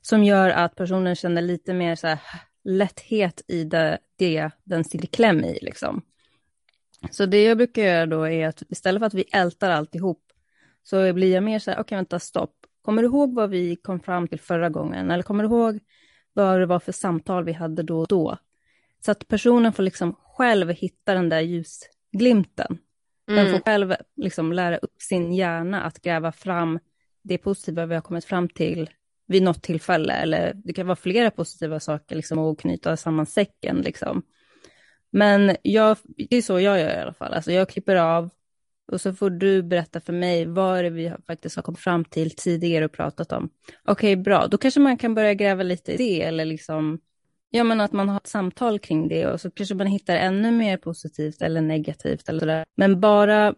Som 0.00 0.24
gör 0.24 0.50
att 0.50 0.74
personen 0.74 1.16
känner 1.16 1.42
lite 1.42 1.74
mer 1.74 1.94
så 1.94 2.06
här 2.06 2.20
lätthet 2.64 3.42
i 3.48 3.64
det, 3.64 3.98
det 4.16 4.50
den 4.64 4.84
sitter 4.84 5.06
kläm 5.06 5.44
i 5.44 5.58
liksom. 5.62 6.02
Så 7.10 7.26
det 7.26 7.44
jag 7.44 7.56
brukar 7.56 7.82
göra 7.82 8.06
då 8.06 8.28
är 8.28 8.48
att 8.48 8.62
istället 8.68 9.00
för 9.00 9.06
att 9.06 9.14
vi 9.14 9.24
ältar 9.32 9.70
alltihop 9.70 10.22
så 10.82 11.12
blir 11.12 11.34
jag 11.34 11.42
mer 11.42 11.58
så 11.58 11.70
här, 11.70 11.76
okej 11.76 11.82
okay, 11.82 11.96
vänta 11.96 12.18
stopp. 12.18 12.54
Kommer 12.82 13.02
du 13.02 13.08
ihåg 13.08 13.34
vad 13.34 13.50
vi 13.50 13.76
kom 13.76 14.00
fram 14.00 14.28
till 14.28 14.40
förra 14.40 14.68
gången? 14.68 15.10
Eller 15.10 15.22
kommer 15.22 15.44
du 15.44 15.50
ihåg 15.50 15.78
vad 16.32 16.60
det 16.60 16.66
var 16.66 16.78
för 16.78 16.92
samtal 16.92 17.44
vi 17.44 17.52
hade 17.52 17.82
då 17.82 18.00
och 18.00 18.08
då? 18.08 18.38
Så 19.04 19.10
att 19.10 19.28
personen 19.28 19.72
får 19.72 19.82
liksom 19.82 20.14
själv 20.14 20.70
hitta 20.70 21.14
den 21.14 21.28
där 21.28 21.40
ljusglimten. 21.40 22.78
Den 23.26 23.38
mm. 23.38 23.52
får 23.52 23.60
själv 23.60 23.94
liksom 24.16 24.52
lära 24.52 24.76
upp 24.76 25.02
sin 25.02 25.32
hjärna 25.32 25.82
att 25.82 26.02
gräva 26.02 26.32
fram 26.32 26.78
det 27.22 27.38
positiva 27.38 27.86
vi 27.86 27.94
har 27.94 28.02
kommit 28.02 28.24
fram 28.24 28.48
till 28.48 28.90
vid 29.26 29.42
något 29.42 29.62
tillfälle. 29.62 30.12
Eller 30.12 30.52
det 30.54 30.72
kan 30.72 30.86
vara 30.86 30.96
flera 30.96 31.30
positiva 31.30 31.80
saker 31.80 32.16
liksom, 32.16 32.38
och 32.38 32.58
knyta 32.58 32.96
samman 32.96 33.26
säcken. 33.26 33.76
Liksom. 33.76 34.22
Men 35.10 35.56
jag, 35.62 35.96
det 36.04 36.36
är 36.36 36.42
så 36.42 36.60
jag 36.60 36.80
gör 36.80 36.98
i 36.98 37.00
alla 37.00 37.14
fall. 37.14 37.32
Alltså 37.32 37.52
jag 37.52 37.68
klipper 37.68 37.96
av 37.96 38.30
och 38.92 39.00
så 39.00 39.12
får 39.12 39.30
du 39.30 39.62
berätta 39.62 40.00
för 40.00 40.12
mig 40.12 40.46
vad 40.46 40.78
är 40.78 40.82
det 40.82 40.90
vi 40.90 41.12
faktiskt 41.26 41.56
har 41.56 41.62
kommit 41.62 41.80
fram 41.80 42.04
till 42.04 42.30
tidigare 42.30 42.84
och 42.84 42.92
pratat 42.92 43.32
om. 43.32 43.50
Okej, 43.84 44.12
okay, 44.12 44.16
bra. 44.16 44.46
Då 44.46 44.58
kanske 44.58 44.80
man 44.80 44.98
kan 44.98 45.14
börja 45.14 45.34
gräva 45.34 45.62
lite 45.62 45.92
i 45.92 45.96
det 45.96 46.22
eller 46.22 46.44
liksom 46.44 47.00
Ja, 47.52 47.64
men 47.64 47.80
att 47.80 47.92
man 47.92 48.08
har 48.08 48.16
ett 48.16 48.26
samtal 48.26 48.78
kring 48.78 49.08
det 49.08 49.26
och 49.26 49.40
så 49.40 49.50
kanske 49.50 49.74
man 49.74 49.86
hittar 49.86 50.16
ännu 50.16 50.50
mer 50.50 50.76
positivt 50.76 51.42
eller 51.42 51.60
negativt 51.60 52.28
eller 52.28 52.40
sådär. 52.40 52.64
Men 52.76 53.00
bara 53.00 53.54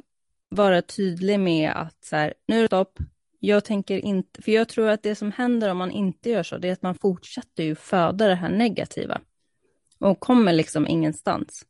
vara 0.48 0.82
tydlig 0.82 1.40
med 1.40 1.70
att 1.70 2.04
så 2.04 2.16
här, 2.16 2.34
nu 2.46 2.58
är 2.58 2.62
det 2.62 2.66
stopp. 2.66 2.98
Jag 3.38 3.64
tänker 3.64 3.98
inte, 3.98 4.42
för 4.42 4.52
jag 4.52 4.68
tror 4.68 4.88
att 4.88 5.02
det 5.02 5.14
som 5.14 5.32
händer 5.32 5.70
om 5.70 5.78
man 5.78 5.90
inte 5.90 6.30
gör 6.30 6.42
så, 6.42 6.58
det 6.58 6.68
är 6.68 6.72
att 6.72 6.82
man 6.82 6.94
fortsätter 6.94 7.62
ju 7.62 7.74
föda 7.74 8.28
det 8.28 8.34
här 8.34 8.48
negativa 8.48 9.20
och 10.02 10.20
kommer 10.20 10.52
liksom 10.52 10.86
ingenstans. 10.86 11.66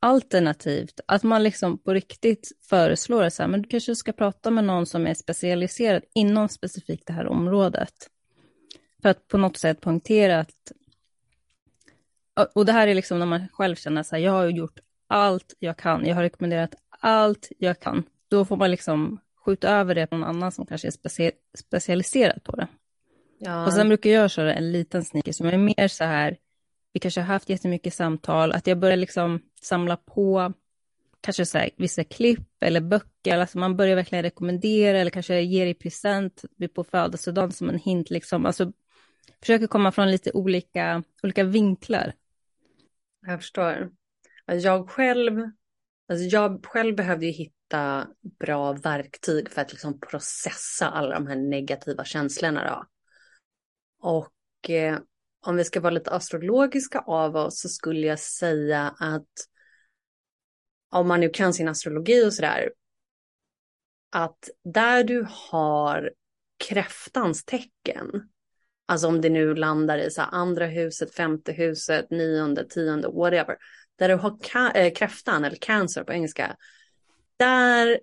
Alternativt 0.00 1.00
att 1.06 1.22
man 1.22 1.42
liksom 1.42 1.78
på 1.78 1.94
riktigt 1.94 2.52
föreslår 2.62 3.46
men 3.46 3.62
du 3.62 3.68
kanske 3.68 3.96
ska 3.96 4.12
prata 4.12 4.50
med 4.50 4.64
någon 4.64 4.86
som 4.86 5.06
är 5.06 5.14
specialiserad 5.14 6.02
inom 6.14 6.48
specifikt 6.48 7.06
det 7.06 7.12
här 7.12 7.26
området. 7.26 7.94
För 9.02 9.08
att 9.08 9.28
på 9.28 9.38
något 9.38 9.56
sätt 9.56 9.80
poängtera 9.80 10.40
att 10.40 10.72
och 12.54 12.66
det 12.66 12.72
här 12.72 12.88
är 12.88 12.94
liksom 12.94 13.18
när 13.18 13.26
man 13.26 13.48
själv 13.48 13.76
känner 13.76 14.02
så 14.02 14.16
här, 14.16 14.22
jag 14.22 14.32
har 14.32 14.46
gjort 14.46 14.78
allt 15.06 15.54
jag 15.58 15.76
kan, 15.76 16.06
jag 16.06 16.14
har 16.14 16.22
rekommenderat 16.22 16.74
allt 16.90 17.48
jag 17.58 17.80
kan. 17.80 18.02
Då 18.28 18.44
får 18.44 18.56
man 18.56 18.70
liksom 18.70 19.20
skjuta 19.44 19.70
över 19.70 19.94
det 19.94 20.06
på 20.06 20.16
någon 20.16 20.28
annan 20.28 20.52
som 20.52 20.66
kanske 20.66 20.88
är 20.88 20.92
specie 20.92 21.32
specialiserad 21.58 22.44
på 22.44 22.56
det. 22.56 22.66
Ja. 23.38 23.66
Och 23.66 23.72
sen 23.72 23.88
brukar 23.88 24.10
jag 24.10 24.30
köra 24.30 24.54
en 24.54 24.72
liten 24.72 25.04
sneaker 25.04 25.32
som 25.32 25.46
är 25.46 25.56
mer 25.56 25.88
så 25.88 26.04
här, 26.04 26.36
vi 26.92 27.00
kanske 27.00 27.20
har 27.20 27.26
haft 27.26 27.48
jättemycket 27.48 27.94
samtal, 27.94 28.52
att 28.52 28.66
jag 28.66 28.78
börjar 28.78 28.96
liksom 28.96 29.40
samla 29.60 29.96
på 29.96 30.52
kanske 31.20 31.46
så 31.46 31.58
här, 31.58 31.70
vissa 31.76 32.04
klipp 32.04 32.62
eller 32.62 32.80
böcker, 32.80 33.38
alltså 33.38 33.58
man 33.58 33.76
börjar 33.76 33.96
verkligen 33.96 34.22
rekommendera 34.22 34.98
eller 34.98 35.10
kanske 35.10 35.40
ger 35.40 35.66
i 35.66 35.74
present 35.74 36.44
på 36.74 36.84
födelsedagen 36.84 37.52
som 37.52 37.68
en 37.68 37.78
hint, 37.78 38.10
liksom. 38.10 38.46
alltså 38.46 38.72
försöker 39.40 39.66
komma 39.66 39.92
från 39.92 40.10
lite 40.10 40.32
olika, 40.32 41.02
olika 41.22 41.44
vinklar. 41.44 42.14
Jag 43.26 43.40
förstår. 43.40 43.90
Jag 44.46 44.90
själv, 44.90 45.40
alltså 46.08 46.24
jag 46.24 46.66
själv 46.66 46.96
behövde 46.96 47.26
ju 47.26 47.32
hitta 47.32 48.06
bra 48.40 48.72
verktyg 48.72 49.50
för 49.50 49.60
att 49.60 49.72
liksom 49.72 50.00
processa 50.00 50.88
alla 50.88 51.14
de 51.14 51.26
här 51.26 51.36
negativa 51.36 52.04
känslorna. 52.04 52.64
Då. 52.64 52.86
Och 54.08 54.70
eh, 54.70 54.98
om 55.46 55.56
vi 55.56 55.64
ska 55.64 55.80
vara 55.80 55.94
lite 55.94 56.10
astrologiska 56.10 56.98
av 57.00 57.36
oss 57.36 57.60
så 57.60 57.68
skulle 57.68 58.06
jag 58.06 58.18
säga 58.18 58.94
att 58.98 59.28
om 60.90 61.08
man 61.08 61.20
nu 61.20 61.28
kan 61.28 61.54
sin 61.54 61.68
astrologi 61.68 62.26
och 62.26 62.34
sådär, 62.34 62.72
att 64.10 64.48
där 64.64 65.04
du 65.04 65.26
har 65.28 66.12
kräftans 66.68 67.44
tecken, 67.44 68.28
alltså 68.86 69.08
om 69.08 69.20
det 69.20 69.30
nu 69.30 69.54
landar 69.54 69.98
i 69.98 70.10
så 70.10 70.22
andra 70.22 70.66
huset, 70.66 71.14
femte 71.14 71.52
huset, 71.52 72.10
nionde, 72.10 72.68
tionde, 72.68 73.08
whatever, 73.08 73.56
där 73.96 74.08
du 74.08 74.14
har 74.14 74.38
äh, 74.76 74.92
kräftan 74.92 75.44
eller 75.44 75.56
cancer 75.56 76.04
på 76.04 76.12
engelska, 76.12 76.56
där 77.36 78.00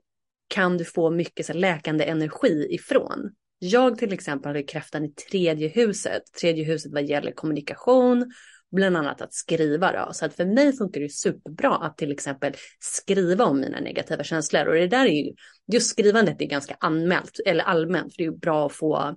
kan 0.47 0.77
du 0.77 0.85
få 0.85 1.09
mycket 1.09 1.45
så 1.45 1.53
läkande 1.53 2.05
energi 2.05 2.67
ifrån. 2.69 3.31
Jag 3.59 3.97
till 3.97 4.13
exempel 4.13 4.49
hade 4.49 4.63
kräftan 4.63 5.05
i 5.05 5.11
tredje 5.11 5.67
huset, 5.67 6.21
tredje 6.41 6.63
huset 6.63 6.93
vad 6.93 7.03
gäller 7.03 7.31
kommunikation, 7.31 8.31
bland 8.71 8.97
annat 8.97 9.21
att 9.21 9.33
skriva. 9.33 9.91
Då. 9.91 10.13
Så 10.13 10.25
att 10.25 10.35
för 10.35 10.45
mig 10.45 10.77
funkar 10.77 11.01
det 11.01 11.09
superbra 11.09 11.75
att 11.75 11.97
till 11.97 12.11
exempel 12.11 12.53
skriva 12.79 13.45
om 13.45 13.59
mina 13.59 13.79
negativa 13.79 14.23
känslor. 14.23 14.65
Och 14.65 14.75
det 14.75 14.87
där 14.87 15.05
är 15.05 15.25
ju, 15.25 15.33
just 15.73 15.89
skrivandet 15.89 16.41
är 16.41 16.45
ganska 16.45 16.77
anmält, 16.79 17.39
eller 17.45 17.63
allmänt, 17.63 18.13
för 18.13 18.17
det 18.17 18.23
är 18.23 18.31
ju 18.31 18.37
bra 18.37 18.65
att 18.65 18.73
få, 18.73 19.15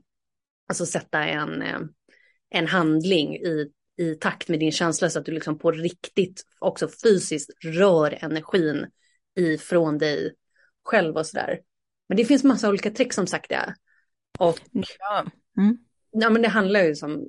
alltså 0.69 0.87
sätta 0.87 1.25
en, 1.25 1.63
eh, 1.63 1.81
en 2.51 2.67
handling 2.67 3.37
i, 3.37 3.71
i 3.99 4.15
takt 4.15 4.49
med 4.49 4.61
din 4.61 4.73
känsla 4.73 5.11
så 5.11 5.19
att 5.19 5.27
du 5.27 5.33
liksom 5.33 5.59
på 5.59 5.71
riktigt 5.71 6.43
också 6.59 6.89
fysiskt 7.03 7.51
rör 7.65 8.19
energin 8.21 8.87
ifrån 9.39 9.99
dig 9.99 10.35
själv 10.85 11.17
och 11.17 11.27
sådär. 11.27 11.61
Men 12.09 12.17
det 12.17 12.25
finns 12.25 12.45
massa 12.45 12.69
olika 12.69 12.91
trick 12.91 13.13
som 13.13 13.27
sagt. 13.27 13.49
det. 13.49 13.75
Och 14.39 14.59
ja. 14.99 15.25
Mm. 15.59 15.79
ja, 16.11 16.31
men 16.31 16.43
det 16.43 16.49
handlar 16.49 16.83
ju 16.83 16.95
som 16.95 17.29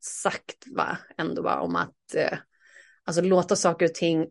sagt 0.00 0.64
va, 0.76 0.98
ändå 1.18 1.42
bara 1.42 1.60
om 1.60 1.76
att 1.76 2.14
eh, 2.14 2.38
alltså 3.04 3.22
låta 3.22 3.56
saker 3.56 3.86
och 3.86 3.94
ting 3.94 4.26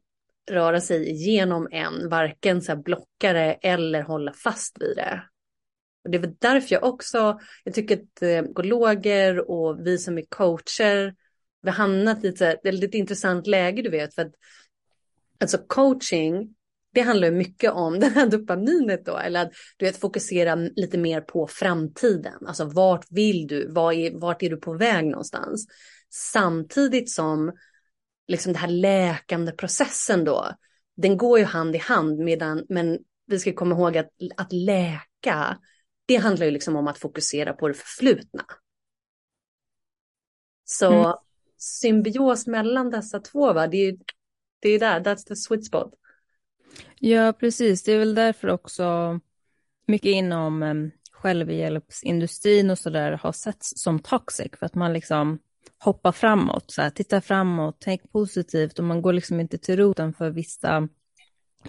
röra 0.52 0.82
sig 0.82 1.10
igenom 1.10 1.68
en, 1.72 2.10
varken 2.10 2.62
så 2.62 2.72
här 2.72 2.82
blocka 2.82 3.34
det 3.34 3.54
eller 3.54 4.02
hålla 4.02 4.34
fast 4.34 4.82
vid 4.82 4.96
det. 4.96 5.24
Och 6.04 6.10
det 6.10 6.18
är 6.18 6.22
väl 6.22 6.36
därför 6.40 6.74
jag 6.76 6.84
också, 6.84 7.40
jag 7.64 7.74
tycker 7.74 7.96
att 7.98 8.22
eh, 8.22 8.42
gologer 8.42 9.50
och 9.50 9.88
vi 9.88 9.98
som 9.98 10.18
är 10.18 10.26
coacher, 10.30 11.16
vi 11.62 11.70
har 11.70 11.78
hamnat 11.78 12.24
i 12.24 12.28
ett, 12.28 12.42
ett 12.42 12.74
lite 12.74 12.98
intressant 12.98 13.48
läge 13.48 13.82
du 13.82 13.90
vet, 13.90 14.16
för 14.16 14.22
att 14.22 14.34
alltså 15.40 15.58
coaching 15.58 16.56
det 16.98 17.02
handlar 17.02 17.32
mycket 17.32 17.72
om 17.72 18.00
det 18.00 18.08
här 18.08 18.28
dopaminet 18.28 19.06
då, 19.06 19.18
eller 19.18 19.42
att 19.42 19.52
du 19.78 19.86
vet, 19.86 19.98
fokusera 19.98 20.56
lite 20.56 20.98
mer 20.98 21.22
på 21.22 21.48
framtiden. 21.48 22.48
Alltså 22.48 22.66
vart 22.66 23.06
vill 23.10 23.48
du? 23.48 23.72
Vart 23.72 23.94
är, 23.94 24.20
vart 24.20 24.44
är 24.44 24.50
du 24.50 24.58
på 24.58 24.74
väg 24.74 25.06
någonstans? 25.06 25.68
Samtidigt 26.10 27.12
som 27.12 27.52
liksom 28.28 28.54
den 28.54 28.62
här 28.62 28.70
läkande 28.70 29.52
processen 29.52 30.24
då, 30.24 30.52
den 30.96 31.18
går 31.18 31.40
ju 31.40 31.46
hand 31.46 31.76
i 31.76 31.78
hand 31.78 32.20
medan, 32.20 32.66
men 32.70 33.00
vi 33.26 33.40
ska 33.40 33.54
komma 33.54 33.76
ihåg 33.76 33.98
att, 33.98 34.10
att 34.38 34.54
läka, 34.54 35.58
det 36.06 36.16
handlar 36.16 36.46
ju 36.46 36.52
liksom 36.52 36.76
om 36.76 36.88
att 36.88 36.98
fokusera 36.98 37.54
på 37.54 37.68
det 37.68 37.74
förflutna. 37.74 38.46
Så 40.66 40.94
mm. 40.94 41.14
symbios 41.58 42.48
mellan 42.48 42.90
dessa 42.90 43.20
två, 43.20 43.54
va? 43.54 43.68
det 43.68 43.78
är 43.78 43.92
ju 43.92 43.98
det 44.60 44.70
är 44.70 44.80
där, 44.80 45.00
that's 45.00 45.28
the 45.28 45.36
sweet 45.36 45.66
spot. 45.66 45.94
Ja, 47.00 47.34
precis. 47.40 47.84
Det 47.84 47.92
är 47.92 48.00
väl 48.00 48.16
därför 48.16 48.48
också 48.48 49.20
mycket 49.88 50.10
inom 50.10 50.64
ehm, 50.64 50.92
självhjälpsindustrin 51.12 52.70
och 52.70 52.78
sådär 52.78 53.12
har 53.12 53.32
setts 53.32 53.74
som 53.76 54.00
toxic, 54.00 54.52
för 54.60 54.66
att 54.66 54.76
man 54.76 54.94
liksom 54.94 55.40
hoppar 55.80 56.12
framåt, 56.12 56.72
så 56.72 56.82
här, 56.82 56.90
tittar 56.90 57.22
framåt, 57.22 57.78
tänk 57.80 58.12
positivt 58.12 58.80
och 58.80 58.86
man 58.86 59.02
går 59.02 59.14
liksom 59.14 59.40
inte 59.40 59.58
till 59.58 59.78
roten 59.78 60.14
för 60.14 60.30
vissa 60.30 60.88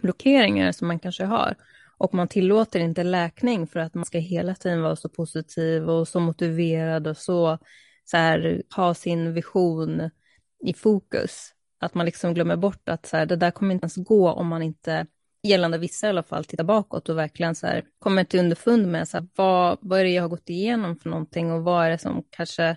blockeringar 0.01 0.73
som 0.73 0.88
man 0.88 0.99
kanske 0.99 1.25
har. 1.25 1.55
Och 1.99 2.14
man 2.14 2.29
tillåter 2.29 2.81
inte 2.81 3.03
läkning 3.03 3.66
för 3.66 3.81
att 3.81 3.94
man 3.94 4.05
ska 4.05 4.18
hela 4.18 4.55
tiden 4.55 4.83
vara 4.83 4.97
så 4.97 5.09
positiv 5.09 5.90
och 5.90 6.09
så 6.09 6.21
motiverad 6.21 7.07
och 7.07 7.16
så, 7.16 7.59
så 8.05 8.16
här, 8.16 8.62
ha 8.77 8.94
sin 8.94 9.35
vision 9.35 10.11
i 10.64 10.75
fokus. 10.75 11.55
Att 11.78 11.94
man 11.94 12.06
liksom 12.06 12.34
glömmer 12.34 12.56
bort 12.56 12.88
att 12.88 13.06
så 13.06 13.16
här, 13.16 13.26
det 13.26 13.36
där 13.36 13.50
kommer 13.50 13.74
inte 13.74 13.84
ens 13.84 13.96
gå 13.96 14.30
om 14.30 14.46
man 14.46 14.62
inte, 14.62 15.06
gällande 15.42 15.78
vissa 15.78 16.06
i 16.06 16.10
alla 16.10 16.22
fall, 16.22 16.44
tittar 16.44 16.64
bakåt 16.64 17.08
och 17.08 17.18
verkligen 17.18 17.54
så 17.54 17.66
här, 17.66 17.84
kommer 17.98 18.24
till 18.24 18.40
underfund 18.40 18.86
med 18.88 19.08
så 19.08 19.16
här, 19.16 19.28
vad, 19.36 19.78
vad 19.80 20.00
är 20.00 20.04
det 20.04 20.10
jag 20.10 20.22
har 20.22 20.28
gått 20.28 20.50
igenom 20.50 20.96
för 20.96 21.10
någonting 21.10 21.52
och 21.52 21.62
vad 21.62 21.86
är 21.86 21.90
det 21.90 21.98
som 21.98 22.24
kanske 22.30 22.76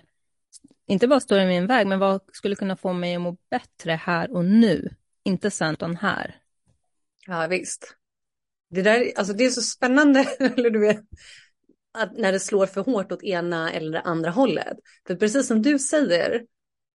inte 0.86 1.08
bara 1.08 1.20
står 1.20 1.38
i 1.38 1.46
min 1.46 1.66
väg, 1.66 1.86
men 1.86 1.98
vad 1.98 2.20
skulle 2.32 2.54
kunna 2.54 2.76
få 2.76 2.92
mig 2.92 3.14
att 3.14 3.20
må 3.20 3.36
bättre 3.50 3.92
här 3.92 4.30
och 4.30 4.44
nu? 4.44 4.88
Inte 5.24 5.50
sen, 5.50 5.72
utan 5.72 5.96
här. 5.96 6.36
Ja, 7.26 7.46
visst. 7.46 7.96
Det 8.70 8.82
där, 8.82 9.12
alltså 9.16 9.32
det 9.32 9.44
är 9.44 9.50
så 9.50 9.62
spännande, 9.62 10.20
eller 10.56 10.70
du 10.70 10.78
vet, 10.78 11.00
att 11.92 12.18
när 12.18 12.32
det 12.32 12.40
slår 12.40 12.66
för 12.66 12.80
hårt 12.80 13.12
åt 13.12 13.22
ena 13.22 13.72
eller 13.72 14.06
andra 14.06 14.30
hållet. 14.30 14.76
För 15.06 15.14
precis 15.14 15.46
som 15.46 15.62
du 15.62 15.78
säger, 15.78 16.42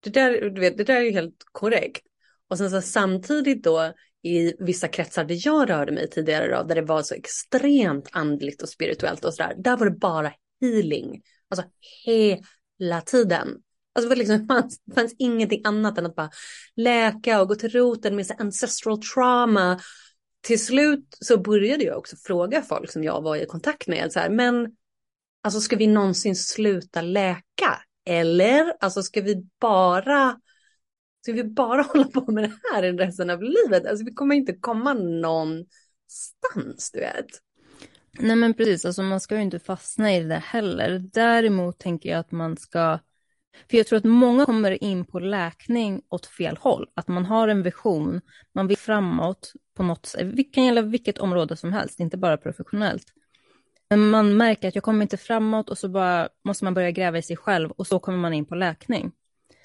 det 0.05 0.11
där, 0.11 0.51
du 0.51 0.61
vet, 0.61 0.79
det 0.79 0.85
där 0.85 0.97
är 0.97 1.01
ju 1.01 1.13
helt 1.13 1.45
korrekt. 1.53 2.03
Och 2.49 2.59
sen 2.59 2.71
så 2.71 2.81
samtidigt 2.81 3.65
då 3.65 3.93
i 4.23 4.55
vissa 4.59 4.89
kretsar 4.89 5.25
där 5.25 5.39
jag 5.47 5.71
rörde 5.71 5.93
mig 5.93 6.11
tidigare 6.11 6.57
då, 6.57 6.63
där 6.63 6.75
det 6.75 6.83
var 6.83 7.03
så 7.03 7.15
extremt 7.15 8.09
andligt 8.13 8.63
och 8.63 8.69
spirituellt 8.69 9.25
och 9.25 9.35
sådär, 9.35 9.55
där 9.59 9.77
var 9.77 9.87
det 9.87 9.99
bara 9.99 10.33
healing. 10.61 11.23
Alltså 11.49 11.67
hela 12.05 13.01
tiden. 13.01 13.49
Alltså 13.95 14.09
det, 14.09 14.17
liksom, 14.17 14.47
fanns, 14.49 14.81
fanns 14.95 15.15
ingenting 15.19 15.61
annat 15.65 15.99
än 15.99 16.07
att 16.07 16.15
bara 16.15 16.31
läka 16.77 17.41
och 17.41 17.49
gå 17.49 17.55
till 17.55 17.71
roten 17.71 18.17
med 18.17 18.27
ancestral 18.39 19.03
trauma. 19.03 19.81
Till 20.41 20.65
slut 20.65 21.17
så 21.21 21.39
började 21.39 21.85
jag 21.85 21.99
också 21.99 22.17
fråga 22.17 22.63
folk 22.63 22.91
som 22.91 23.05
jag 23.05 23.23
var 23.23 23.37
i 23.37 23.47
kontakt 23.47 23.89
med, 23.89 24.13
så 24.13 24.19
här, 24.19 24.31
men 24.31 24.77
alltså 25.43 25.61
ska 25.61 25.77
vi 25.77 25.87
någonsin 25.87 26.37
sluta 26.37 27.01
läka? 27.01 27.81
Eller, 28.05 28.73
alltså 28.81 29.03
ska 29.03 29.21
vi 29.21 29.47
bara 29.61 30.41
Ska 31.25 31.33
vi 31.33 31.45
bara 31.45 31.83
hålla 31.93 32.05
på 32.05 32.33
med 32.33 32.45
det 32.45 32.53
här 32.73 32.83
resten 32.83 33.31
av 33.31 33.43
livet? 33.43 33.87
Alltså 33.87 34.05
vi 34.05 34.13
kommer 34.13 34.35
inte 34.35 34.53
komma 34.53 34.93
någonstans, 34.93 36.91
du 36.93 37.01
vet. 37.01 37.27
Nej 38.19 38.37
men 38.37 38.55
precis, 38.55 38.85
alltså 38.85 39.03
man 39.03 39.21
ska 39.21 39.37
ju 39.37 39.43
inte 39.43 39.59
fastna 39.59 40.15
i 40.15 40.25
det 40.25 40.35
heller. 40.35 40.99
Däremot 41.13 41.79
tänker 41.79 42.11
jag 42.11 42.19
att 42.19 42.33
man 42.33 42.57
ska, 42.57 42.99
för 43.71 43.77
jag 43.77 43.87
tror 43.87 43.97
att 43.97 44.05
många 44.05 44.47
kommer 44.47 44.85
in 44.85 45.05
på 45.05 45.19
läkning 45.19 46.03
åt 46.09 46.27
fel 46.27 46.57
håll. 46.57 46.87
Att 46.95 47.09
man 47.09 47.25
har 47.25 47.49
en 47.49 47.63
vision, 47.63 48.21
man 48.55 48.67
vill 48.67 48.79
framåt 48.79 49.53
på 49.77 49.83
något 49.83 50.07
sätt. 50.07 50.37
Det 50.37 50.45
kan 50.45 50.65
gälla 50.65 50.83
vilket 50.83 51.19
område 51.19 51.57
som 51.57 51.73
helst, 51.73 52.01
inte 52.01 52.17
bara 52.17 52.37
professionellt. 52.37 53.07
Men 53.97 54.11
man 54.11 54.37
märker 54.37 54.69
att 54.69 54.75
jag 54.75 54.85
kommer 54.85 55.03
inte 55.03 55.17
framåt 55.17 55.71
och 55.71 55.79
så 55.79 55.89
bara 55.89 56.29
måste 56.45 56.65
man 56.65 56.75
börja 56.75 56.91
gräva 56.91 57.19
i 57.19 57.23
sig 57.23 57.37
själv 57.37 57.71
och 57.71 57.87
så 57.87 57.99
kommer 57.99 58.19
man 58.19 58.35
in 58.35 58.45
på 58.45 58.55
läkning. 58.55 59.13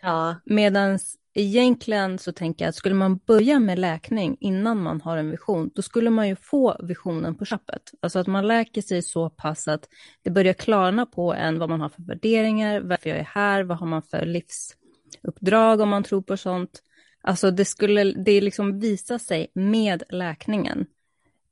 Ja. 0.02 0.36
Medan 0.46 1.00
egentligen 1.34 2.20
så 2.20 2.32
tänker 2.32 2.66
jag 2.66 2.70
att 2.70 2.76
skulle 2.76 2.96
man 2.96 3.18
börja 3.18 3.60
med 3.60 3.80
läkning 3.80 4.38
innan 4.40 4.84
man 4.84 5.02
har 5.02 5.18
en 5.18 5.32
vision, 5.32 5.72
då 5.76 5.82
skulle 5.82 6.10
man 6.10 6.28
ju 6.28 6.36
få 6.36 6.78
visionen 6.84 7.36
på 7.36 7.46
köpet. 7.46 7.82
Alltså 8.02 8.20
att 8.20 8.28
man 8.28 8.48
läker 8.48 8.82
sig 8.82 9.02
så 9.02 9.30
pass 9.30 9.68
att 9.68 9.88
det 10.24 10.30
börjar 10.30 10.54
klarna 10.54 11.06
på 11.06 11.34
en 11.34 11.60
vad 11.60 11.70
man 11.70 11.82
har 11.82 11.90
för 11.90 12.04
värderingar, 12.04 12.82
varför 12.82 13.10
jag 13.10 13.20
är 13.20 13.30
här, 13.34 13.64
vad 13.64 13.78
har 13.78 13.88
man 13.88 14.04
för 14.04 14.26
livsuppdrag 14.26 15.82
om 15.82 15.90
man 15.90 16.04
tror 16.04 16.22
på 16.22 16.38
sånt. 16.38 16.84
Alltså 17.22 17.52
det 17.52 17.66
skulle, 17.66 18.04
det 18.04 18.42
liksom 18.42 18.80
visa 18.80 19.20
sig 19.20 19.52
med 19.54 20.04
läkningen. 20.10 20.86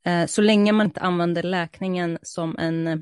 Eh, 0.07 0.25
så 0.25 0.41
länge 0.41 0.71
man 0.71 0.87
inte 0.87 0.99
använder 0.99 1.43
läkningen 1.43 2.17
som 2.21 2.57
en 2.57 2.87
eh, 2.87 2.97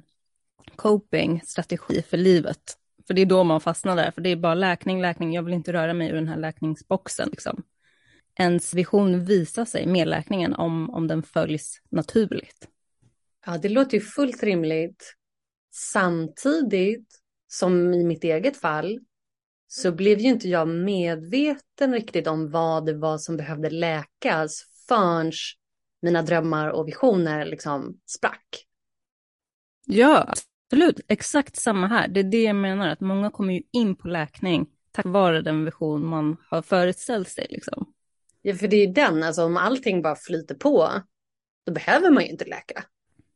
coping-strategi 0.75 2.01
för 2.01 2.17
livet. 2.17 2.77
För 3.07 3.13
det 3.13 3.21
är 3.21 3.25
då 3.25 3.43
man 3.43 3.61
fastnar 3.61 3.95
där, 3.95 4.11
för 4.11 4.21
det 4.21 4.29
är 4.29 4.35
bara 4.35 4.55
läkning, 4.55 5.01
läkning, 5.01 5.33
jag 5.33 5.43
vill 5.43 5.53
inte 5.53 5.73
röra 5.73 5.93
mig 5.93 6.09
ur 6.09 6.15
den 6.15 6.27
här 6.27 6.37
läkningsboxen. 6.37 7.29
Liksom. 7.31 7.63
Ens 8.39 8.73
vision 8.73 9.25
visar 9.25 9.65
sig 9.65 9.87
med 9.87 10.07
läkningen 10.07 10.53
om, 10.53 10.89
om 10.89 11.07
den 11.07 11.23
följs 11.23 11.81
naturligt. 11.89 12.67
Ja, 13.45 13.57
det 13.57 13.69
låter 13.69 13.97
ju 13.97 14.01
fullt 14.01 14.43
rimligt. 14.43 15.15
Samtidigt 15.73 17.07
som 17.47 17.93
i 17.93 18.03
mitt 18.03 18.23
eget 18.23 18.57
fall 18.57 18.99
så 19.67 19.91
blev 19.91 20.19
ju 20.19 20.27
inte 20.27 20.49
jag 20.49 20.67
medveten 20.67 21.93
riktigt 21.93 22.27
om 22.27 22.51
vad 22.51 22.85
det 22.85 22.93
var 22.93 23.17
som 23.17 23.37
behövde 23.37 23.69
läkas 23.69 24.65
förrän 24.87 25.31
mina 26.01 26.21
drömmar 26.21 26.69
och 26.69 26.87
visioner 26.87 27.45
liksom 27.45 27.99
sprack. 28.05 28.65
Ja, 29.85 30.33
absolut. 30.67 30.99
Exakt 31.07 31.55
samma 31.55 31.87
här. 31.87 32.07
Det 32.07 32.19
är 32.19 32.23
det 32.23 32.43
jag 32.43 32.55
menar, 32.55 32.87
att 32.87 32.99
många 32.99 33.31
kommer 33.31 33.53
ju 33.53 33.61
in 33.71 33.95
på 33.95 34.07
läkning 34.07 34.67
tack 34.95 35.05
vare 35.05 35.41
den 35.41 35.65
vision 35.65 36.05
man 36.05 36.37
har 36.49 36.61
föreställt 36.61 37.29
sig. 37.29 37.47
Liksom. 37.49 37.93
Ja, 38.41 38.55
för 38.55 38.67
det 38.67 38.77
är 38.77 38.87
den, 38.87 39.23
alltså 39.23 39.43
om 39.43 39.57
allting 39.57 40.01
bara 40.01 40.15
flyter 40.15 40.55
på, 40.55 40.89
då 41.65 41.73
behöver 41.73 42.11
man 42.11 42.23
ju 42.23 42.29
inte 42.29 42.45
läka. 42.45 42.83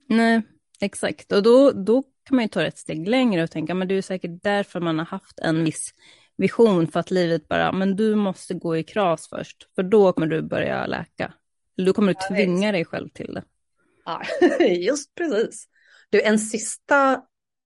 Nej, 0.07 0.41
exakt. 0.81 1.31
Och 1.31 1.43
då, 1.43 1.71
då 1.71 2.01
kan 2.01 2.35
man 2.35 2.45
ju 2.45 2.49
ta 2.49 2.63
ett 2.63 2.77
steg 2.77 3.07
längre 3.07 3.43
och 3.43 3.51
tänka, 3.51 3.73
men 3.73 3.87
det 3.87 3.95
är 3.95 4.01
säkert 4.01 4.43
därför 4.43 4.79
man 4.79 4.99
har 4.99 5.05
haft 5.05 5.39
en 5.39 5.63
viss 5.63 5.93
vision 6.37 6.87
för 6.87 6.99
att 6.99 7.11
livet 7.11 7.47
bara, 7.47 7.71
men 7.71 7.95
du 7.95 8.15
måste 8.15 8.53
gå 8.53 8.77
i 8.77 8.83
kras 8.83 9.27
först, 9.29 9.67
för 9.75 9.83
då 9.83 10.13
kommer 10.13 10.27
du 10.27 10.41
börja 10.41 10.85
läka. 10.85 11.33
Då 11.85 11.93
kommer 11.93 12.13
du 12.13 12.35
tvinga 12.35 12.71
dig 12.71 12.85
själv 12.85 13.09
till 13.09 13.33
det. 13.33 13.43
Ja, 14.05 14.21
just 14.65 15.15
precis. 15.15 15.67
Du, 16.09 16.21
en 16.21 16.39
sista, 16.39 17.13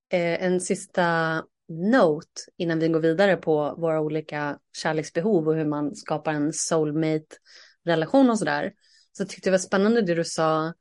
eh, 0.10 0.44
en 0.44 0.62
sista 0.62 1.44
note 1.68 2.42
innan 2.58 2.80
vi 2.80 2.88
går 2.88 3.00
vidare 3.00 3.38
på 3.38 3.76
våra 3.78 4.02
olika 4.02 4.60
kärleksbehov 4.78 5.48
och 5.48 5.56
hur 5.56 5.66
man 5.66 5.96
skapar 5.96 6.34
en 6.34 6.54
soulmate-relation 6.54 8.30
och 8.30 8.40
sådär. 8.40 8.74
Så 9.18 9.26
tyckte 9.26 9.50
det 9.50 9.52
var 9.52 9.58
spännande 9.58 10.02
det 10.02 10.16
du 10.16 10.24
sa 10.24 10.74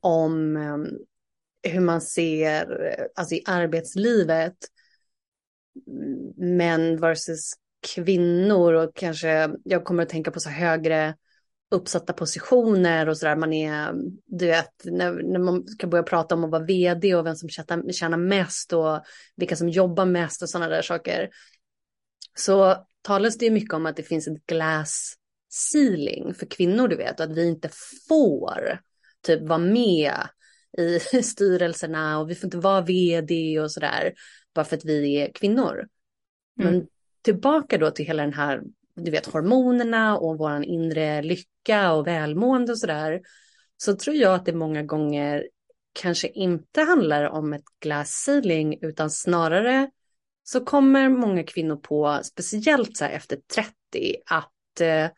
om 0.00 0.56
um, 0.56 0.86
hur 1.62 1.80
man 1.80 2.00
ser, 2.00 2.96
alltså 3.14 3.34
i 3.34 3.42
arbetslivet, 3.46 4.56
män 6.36 6.96
versus 6.96 7.52
kvinnor 7.94 8.72
och 8.72 8.94
kanske, 8.94 9.50
jag 9.64 9.84
kommer 9.84 10.02
att 10.02 10.08
tänka 10.08 10.30
på 10.30 10.40
så 10.40 10.48
högre 10.48 11.14
uppsatta 11.74 12.12
positioner 12.12 13.08
och 13.08 13.18
sådär. 13.18 13.36
Man 13.36 13.52
är, 13.52 13.94
du 14.26 14.46
vet, 14.46 14.70
när, 14.84 15.12
när 15.12 15.38
man 15.38 15.66
ska 15.66 15.86
börja 15.86 16.02
prata 16.02 16.34
om 16.34 16.44
att 16.44 16.50
vara 16.50 16.64
vd 16.64 17.14
och 17.14 17.26
vem 17.26 17.36
som 17.36 17.48
tjänar, 17.48 17.92
tjänar 17.92 18.18
mest 18.18 18.72
och 18.72 19.04
vilka 19.36 19.56
som 19.56 19.68
jobbar 19.68 20.04
mest 20.04 20.42
och 20.42 20.48
sådana 20.48 20.68
där 20.68 20.82
saker. 20.82 21.30
Så 22.38 22.86
talas 23.02 23.38
det 23.38 23.50
mycket 23.50 23.74
om 23.74 23.86
att 23.86 23.96
det 23.96 24.02
finns 24.02 24.28
ett 24.28 24.46
glass 24.46 25.14
ceiling 25.72 26.34
för 26.34 26.46
kvinnor, 26.46 26.88
du 26.88 26.96
vet, 26.96 27.20
och 27.20 27.26
att 27.26 27.36
vi 27.36 27.48
inte 27.48 27.68
får 28.08 28.80
typ 29.26 29.42
vara 29.42 29.58
med 29.58 30.14
i 30.78 31.00
styrelserna 31.22 32.18
och 32.18 32.30
vi 32.30 32.34
får 32.34 32.46
inte 32.46 32.58
vara 32.58 32.80
vd 32.80 33.60
och 33.60 33.72
sådär 33.72 34.14
bara 34.54 34.64
för 34.64 34.76
att 34.76 34.84
vi 34.84 35.14
är 35.14 35.32
kvinnor. 35.32 35.88
Mm. 36.60 36.72
Men 36.72 36.86
tillbaka 37.22 37.78
då 37.78 37.90
till 37.90 38.06
hela 38.06 38.22
den 38.22 38.32
här, 38.32 38.62
du 38.96 39.10
vet, 39.10 39.26
hormonerna 39.26 40.18
och 40.18 40.38
vår 40.38 40.64
inre 40.64 41.22
lycka 41.22 41.92
och 41.92 42.06
välmående 42.06 42.72
och 42.72 42.78
sådär. 42.78 43.20
Så 43.76 43.96
tror 43.96 44.16
jag 44.16 44.34
att 44.34 44.46
det 44.46 44.52
många 44.52 44.82
gånger 44.82 45.48
kanske 45.92 46.28
inte 46.28 46.80
handlar 46.80 47.24
om 47.24 47.52
ett 47.52 47.64
glass 47.80 48.10
ceiling 48.10 48.78
utan 48.82 49.10
snarare 49.10 49.90
så 50.42 50.64
kommer 50.64 51.08
många 51.08 51.44
kvinnor 51.44 51.76
på, 51.76 52.20
speciellt 52.22 52.96
så 52.96 53.04
här 53.04 53.12
efter 53.12 53.38
30, 53.54 53.72
att 54.26 54.80
eh, 54.80 55.08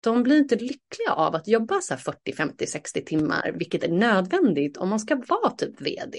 de 0.00 0.22
blir 0.22 0.38
inte 0.38 0.54
lyckliga 0.56 1.12
av 1.12 1.34
att 1.34 1.48
jobba 1.48 1.80
så 1.80 1.96
40, 1.96 2.32
50, 2.32 2.66
60 2.66 3.04
timmar, 3.04 3.52
vilket 3.58 3.84
är 3.84 3.88
nödvändigt 3.88 4.76
om 4.76 4.88
man 4.88 5.00
ska 5.00 5.16
vara 5.16 5.50
typ 5.50 5.80
vd. 5.80 6.18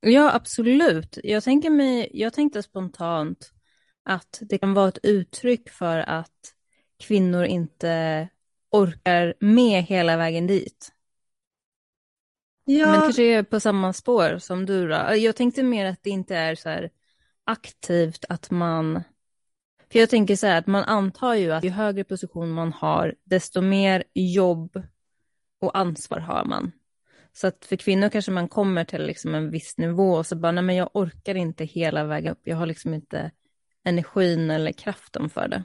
Ja, 0.00 0.34
absolut. 0.34 1.18
Jag, 1.22 1.44
tänker 1.44 1.70
mig, 1.70 2.10
jag 2.12 2.32
tänkte 2.32 2.62
spontant 2.62 3.50
att 4.04 4.38
det 4.40 4.58
kan 4.58 4.74
vara 4.74 4.88
ett 4.88 4.98
uttryck 5.02 5.70
för 5.70 5.98
att 5.98 6.54
kvinnor 6.98 7.44
inte 7.44 8.28
orkar 8.70 9.34
med 9.40 9.82
hela 9.82 10.16
vägen 10.16 10.46
dit. 10.46 10.92
Ja. 12.64 12.86
Men 12.86 13.00
kanske 13.00 13.22
är 13.22 13.42
på 13.42 13.60
samma 13.60 13.92
spår 13.92 14.38
som 14.38 14.66
du 14.66 14.88
då. 14.88 15.14
Jag 15.16 15.36
tänkte 15.36 15.62
mer 15.62 15.86
att 15.86 16.02
det 16.02 16.10
inte 16.10 16.36
är 16.36 16.54
så 16.54 16.88
aktivt 17.44 18.24
att 18.28 18.50
man 18.50 19.02
för 19.92 19.98
jag 19.98 20.10
tänker 20.10 20.36
så 20.36 20.46
här 20.46 20.58
att 20.58 20.66
man 20.66 20.84
antar 20.84 21.34
ju 21.34 21.52
att 21.52 21.64
ju 21.64 21.70
högre 21.70 22.04
position 22.04 22.50
man 22.50 22.72
har, 22.72 23.14
desto 23.24 23.60
mer 23.60 24.04
jobb 24.14 24.82
och 25.60 25.78
ansvar 25.78 26.18
har 26.18 26.44
man. 26.44 26.72
Så 27.32 27.46
att 27.46 27.64
för 27.64 27.76
kvinnor 27.76 28.08
kanske 28.08 28.30
man 28.30 28.48
kommer 28.48 28.84
till 28.84 29.06
liksom 29.06 29.34
en 29.34 29.50
viss 29.50 29.78
nivå 29.78 30.12
och 30.12 30.26
så 30.26 30.36
bara, 30.36 30.52
nej 30.52 30.64
men 30.64 30.76
jag 30.76 30.90
orkar 30.94 31.34
inte 31.34 31.64
hela 31.64 32.04
vägen 32.04 32.32
upp, 32.32 32.40
jag 32.44 32.56
har 32.56 32.66
liksom 32.66 32.94
inte 32.94 33.30
energin 33.84 34.50
eller 34.50 34.72
kraften 34.72 35.30
för 35.30 35.48
det. 35.48 35.64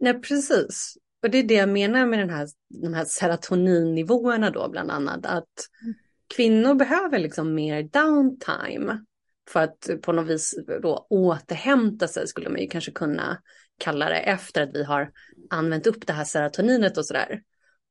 Nej, 0.00 0.20
precis. 0.20 0.96
Och 1.22 1.30
det 1.30 1.38
är 1.38 1.42
det 1.42 1.54
jag 1.54 1.68
menar 1.68 2.06
med 2.06 2.18
den 2.18 2.30
här, 2.30 2.48
de 2.68 2.94
här 2.94 3.04
serotoninnivåerna 3.04 4.50
då 4.50 4.68
bland 4.68 4.90
annat, 4.90 5.26
att 5.26 5.68
mm. 5.82 5.94
kvinnor 6.36 6.74
behöver 6.74 7.18
liksom 7.18 7.54
mer 7.54 7.82
downtime 7.82 9.04
för 9.50 9.60
att 9.60 9.90
på 10.02 10.12
något 10.12 10.26
vis 10.26 10.54
då 10.82 11.06
återhämta 11.10 12.08
sig 12.08 12.26
skulle 12.26 12.48
man 12.48 12.60
ju 12.60 12.66
kanske 12.66 12.90
kunna 12.90 13.42
kalla 13.78 14.08
det 14.08 14.18
efter 14.18 14.62
att 14.62 14.74
vi 14.74 14.84
har 14.84 15.10
använt 15.50 15.86
upp 15.86 16.06
det 16.06 16.12
här 16.12 16.24
serotoninet 16.24 16.98
och 16.98 17.06
sådär. 17.06 17.42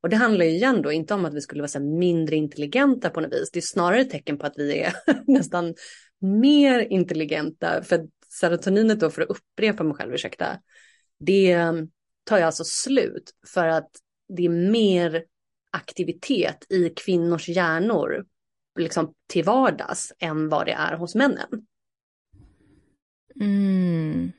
Och 0.03 0.09
det 0.09 0.15
handlar 0.15 0.45
ju 0.45 0.51
igen 0.51 0.81
då 0.81 0.91
inte 0.91 1.13
om 1.13 1.25
att 1.25 1.33
vi 1.33 1.41
skulle 1.41 1.61
vara 1.61 1.67
så 1.67 1.79
mindre 1.79 2.35
intelligenta 2.35 3.09
på 3.09 3.21
något 3.21 3.33
vis. 3.33 3.51
Det 3.51 3.59
är 3.59 3.61
snarare 3.61 4.01
ett 4.01 4.09
tecken 4.09 4.37
på 4.37 4.45
att 4.45 4.53
vi 4.57 4.79
är 4.79 4.93
nästan 5.27 5.73
mer 6.19 6.79
intelligenta. 6.79 7.83
För 7.83 8.07
serotoninet 8.39 8.99
då, 8.99 9.09
för 9.09 9.21
att 9.21 9.29
upprepa 9.29 9.83
mig 9.83 9.95
själv, 9.95 10.13
ursäkta, 10.13 10.59
det 11.19 11.57
tar 12.23 12.37
ju 12.37 12.43
alltså 12.43 12.63
slut 12.63 13.31
för 13.47 13.67
att 13.67 13.89
det 14.27 14.45
är 14.45 14.71
mer 14.71 15.23
aktivitet 15.71 16.65
i 16.69 16.89
kvinnors 16.89 17.49
hjärnor 17.49 18.25
liksom 18.79 19.13
till 19.27 19.43
vardags 19.43 20.13
än 20.19 20.49
vad 20.49 20.65
det 20.65 20.71
är 20.71 20.97
hos 20.97 21.15
männen. 21.15 21.65
Mm. 23.41 24.31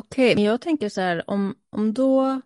Okej, 0.00 0.32
okay. 0.32 0.44
jag 0.44 0.60
tänker 0.60 0.88
så 0.88 1.00
här, 1.00 1.30
om, 1.30 1.54
om 1.70 1.94
då 1.94 2.40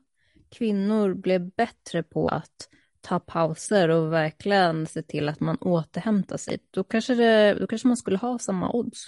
kvinnor 0.48 1.14
blev 1.14 1.50
bättre 1.50 2.02
på 2.02 2.28
att 2.28 2.68
ta 3.00 3.20
pauser 3.20 3.88
och 3.88 4.12
verkligen 4.12 4.86
se 4.86 5.02
till 5.02 5.28
att 5.28 5.40
man 5.40 5.56
återhämtar 5.56 6.36
sig, 6.36 6.58
då 6.70 6.84
kanske, 6.84 7.14
det, 7.14 7.54
då 7.54 7.66
kanske 7.66 7.88
man 7.88 7.96
skulle 7.96 8.18
ha 8.18 8.38
samma 8.38 8.72
odds. 8.72 9.06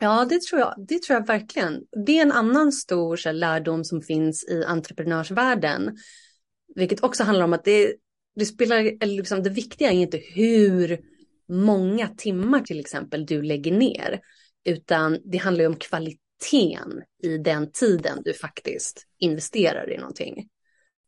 Ja, 0.00 0.24
det 0.24 0.42
tror 0.42 0.60
jag. 0.60 0.74
Det 0.88 1.02
tror 1.02 1.18
jag 1.18 1.26
verkligen. 1.26 1.84
Det 2.06 2.18
är 2.18 2.22
en 2.22 2.32
annan 2.32 2.72
stor 2.72 3.16
så 3.16 3.28
här, 3.28 3.34
lärdom 3.34 3.84
som 3.84 4.02
finns 4.02 4.44
i 4.48 4.64
entreprenörsvärlden. 4.64 5.96
Vilket 6.74 7.02
också 7.02 7.24
handlar 7.24 7.44
om 7.44 7.52
att 7.52 7.64
det, 7.64 7.94
det 8.36 8.46
spelar, 8.46 8.76
eller 8.76 9.16
liksom, 9.16 9.42
det 9.42 9.50
viktiga 9.50 9.92
är 9.92 9.96
inte 9.96 10.20
hur 10.34 11.00
många 11.48 12.08
timmar 12.08 12.60
till 12.60 12.80
exempel 12.80 13.26
du 13.26 13.42
lägger 13.42 13.72
ner. 13.72 14.20
Utan 14.64 15.18
det 15.24 15.38
handlar 15.38 15.62
ju 15.62 15.68
om 15.68 15.76
kvaliteten 15.76 17.02
i 17.22 17.38
den 17.38 17.72
tiden 17.72 18.22
du 18.24 18.34
faktiskt 18.34 19.06
investerar 19.18 19.92
i 19.92 19.98
någonting. 19.98 20.48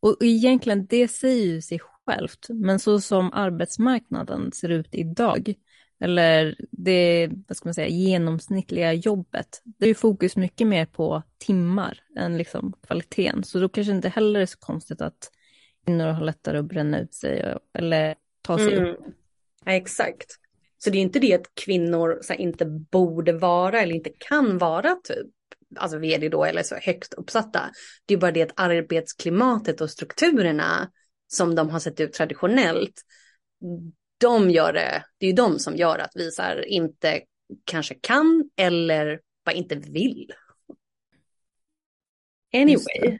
Och 0.00 0.16
egentligen 0.20 0.86
det 0.86 1.08
säger 1.08 1.46
ju 1.46 1.62
sig 1.62 1.80
självt, 2.06 2.46
men 2.48 2.78
så 2.78 3.00
som 3.00 3.32
arbetsmarknaden 3.32 4.52
ser 4.52 4.68
ut 4.68 4.88
idag, 4.92 5.54
eller 6.00 6.56
det 6.70 7.30
vad 7.48 7.56
ska 7.56 7.68
man 7.68 7.74
säga, 7.74 7.88
genomsnittliga 7.88 8.92
jobbet, 8.92 9.62
det 9.64 9.84
är 9.84 9.88
ju 9.88 9.94
fokus 9.94 10.36
mycket 10.36 10.66
mer 10.66 10.86
på 10.86 11.22
timmar 11.38 12.02
än 12.16 12.38
liksom 12.38 12.72
kvaliteten. 12.86 13.44
Så 13.44 13.58
då 13.58 13.68
kanske 13.68 13.92
inte 13.92 14.08
heller 14.08 14.40
är 14.40 14.46
så 14.46 14.58
konstigt 14.58 15.00
att 15.00 15.30
kvinnor 15.84 16.06
har 16.06 16.24
lättare 16.24 16.58
att 16.58 16.64
bränna 16.64 17.00
ut 17.00 17.14
sig 17.14 17.54
eller 17.74 18.14
ta 18.42 18.58
sig 18.58 18.76
mm. 18.76 18.90
upp. 18.90 19.00
Ja, 19.64 19.72
exakt. 19.72 20.36
Så 20.78 20.90
det 20.90 20.98
är 20.98 21.02
inte 21.02 21.18
det 21.18 21.34
att 21.34 21.54
kvinnor 21.64 22.18
så 22.22 22.32
här, 22.32 22.40
inte 22.40 22.66
borde 22.66 23.32
vara 23.32 23.80
eller 23.80 23.94
inte 23.94 24.10
kan 24.18 24.58
vara 24.58 24.96
typ 25.04 25.26
alltså 25.76 25.98
vd 25.98 26.28
då 26.28 26.44
eller 26.44 26.62
så 26.62 26.74
högt 26.74 27.14
uppsatta. 27.14 27.70
Det 28.06 28.14
är 28.14 28.18
bara 28.18 28.32
det 28.32 28.42
att 28.42 28.60
arbetsklimatet 28.60 29.80
och 29.80 29.90
strukturerna 29.90 30.90
som 31.28 31.54
de 31.54 31.70
har 31.70 31.78
sett 31.78 32.00
ut 32.00 32.12
traditionellt, 32.12 33.02
de 34.20 34.50
gör 34.50 34.72
det, 34.72 35.04
det 35.18 35.26
är 35.26 35.30
ju 35.30 35.36
de 35.36 35.58
som 35.58 35.76
gör 35.76 35.98
att 35.98 36.12
vi 36.14 36.30
så 36.30 36.42
här, 36.42 36.64
inte 36.68 37.22
kanske 37.64 37.94
kan 37.94 38.50
eller 38.56 39.20
bara 39.44 39.52
inte 39.52 39.76
vill. 39.76 40.32
Anyway. 42.54 43.18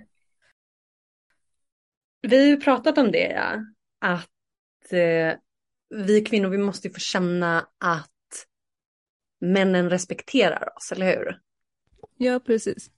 Vi 2.23 2.39
har 2.39 2.47
ju 2.47 2.61
pratat 2.61 2.99
om 2.99 3.13
det, 3.13 3.33
ja. 3.33 3.65
att 3.99 4.93
eh, 4.93 5.39
vi 5.89 6.25
kvinnor, 6.25 6.49
vi 6.49 6.59
måste 6.59 6.89
ju 6.89 6.95
få 6.95 7.01
känna 7.01 7.69
att 7.79 8.47
männen 9.41 9.91
respekterar 9.91 10.77
oss, 10.77 10.93
eller 10.93 11.17
hur? 11.17 11.41
Ja, 12.17 12.41
precis. 12.41 12.91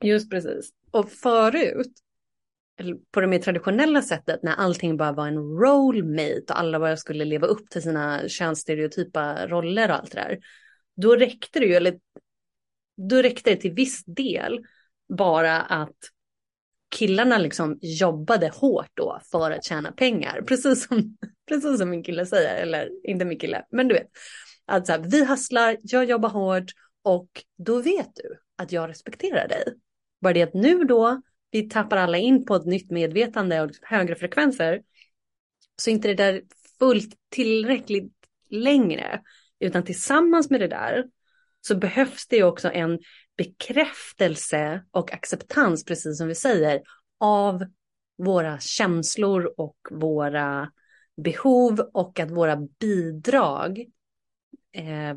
Just 0.00 0.30
precis. 0.30 0.70
Och 0.90 1.10
förut, 1.10 1.92
på 3.10 3.20
det 3.20 3.26
mer 3.26 3.38
traditionella 3.38 4.02
sättet, 4.02 4.42
när 4.42 4.54
allting 4.54 4.96
bara 4.96 5.12
var 5.12 5.26
en 5.26 5.38
rollmate 5.38 6.44
och 6.48 6.58
alla 6.58 6.78
bara 6.78 6.96
skulle 6.96 7.24
leva 7.24 7.46
upp 7.46 7.70
till 7.70 7.82
sina 7.82 8.28
könsstereotypa 8.28 9.46
roller 9.46 9.88
och 9.88 9.96
allt 9.96 10.10
det 10.10 10.20
där, 10.20 10.38
då 10.96 11.16
räckte 11.16 11.60
det 11.60 11.66
ju, 11.66 11.74
eller 11.74 11.98
då 12.96 13.16
räckte 13.16 13.50
det 13.50 13.56
till 13.56 13.72
viss 13.72 14.04
del 14.04 14.60
bara 15.08 15.60
att 15.62 15.96
killarna 16.96 17.38
liksom 17.38 17.78
jobbade 17.80 18.48
hårt 18.48 18.90
då 18.94 19.20
för 19.30 19.50
att 19.50 19.64
tjäna 19.64 19.92
pengar. 19.92 20.42
Precis 20.46 20.86
som, 20.88 21.16
precis 21.48 21.78
som 21.78 21.90
min 21.90 22.02
kille 22.02 22.26
säger, 22.26 22.62
eller 22.62 22.90
inte 23.04 23.24
min 23.24 23.38
kille, 23.38 23.64
men 23.70 23.88
du 23.88 23.94
vet. 23.94 24.08
Att 24.66 24.86
så 24.86 24.92
här, 24.92 24.98
vi 24.98 25.24
hustlar, 25.24 25.76
jag 25.82 26.04
jobbar 26.04 26.28
hårt 26.28 26.72
och 27.02 27.28
då 27.58 27.80
vet 27.80 28.14
du 28.14 28.38
att 28.56 28.72
jag 28.72 28.90
respekterar 28.90 29.48
dig. 29.48 29.64
Bara 30.20 30.32
det 30.32 30.42
att 30.42 30.54
nu 30.54 30.84
då, 30.84 31.22
vi 31.54 31.68
tappar 31.68 31.96
alla 31.96 32.18
in 32.18 32.44
på 32.44 32.54
ett 32.54 32.66
nytt 32.66 32.90
medvetande 32.90 33.60
och 33.60 33.70
högre 33.82 34.16
frekvenser, 34.16 34.82
så 35.76 35.90
inte 35.90 36.08
det 36.08 36.14
där 36.14 36.42
fullt 36.78 37.14
tillräckligt 37.28 38.12
längre. 38.50 39.20
Utan 39.60 39.84
tillsammans 39.84 40.50
med 40.50 40.60
det 40.60 40.68
där 40.68 41.04
så 41.60 41.76
behövs 41.76 42.26
det 42.26 42.36
ju 42.36 42.42
också 42.42 42.70
en 42.70 42.98
bekräftelse 43.36 44.84
och 44.90 45.12
acceptans, 45.12 45.84
precis 45.84 46.18
som 46.18 46.28
vi 46.28 46.34
säger, 46.34 46.82
av 47.20 47.64
våra 48.18 48.58
känslor 48.58 49.54
och 49.56 49.76
våra 49.90 50.72
behov 51.16 51.80
och 51.80 52.20
att 52.20 52.30
våra 52.30 52.56
bidrag 52.80 53.78
eh, 54.72 55.16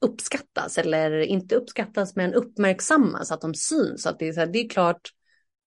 uppskattas 0.00 0.78
eller 0.78 1.18
inte 1.18 1.54
uppskattas 1.54 2.16
men 2.16 2.34
uppmärksammas, 2.34 3.32
att 3.32 3.40
de 3.40 3.54
syns. 3.54 4.06
Att 4.06 4.18
det, 4.18 4.28
är 4.28 4.32
så 4.32 4.40
här, 4.40 4.46
det, 4.46 4.58
är 4.58 4.68
klart, 4.68 5.12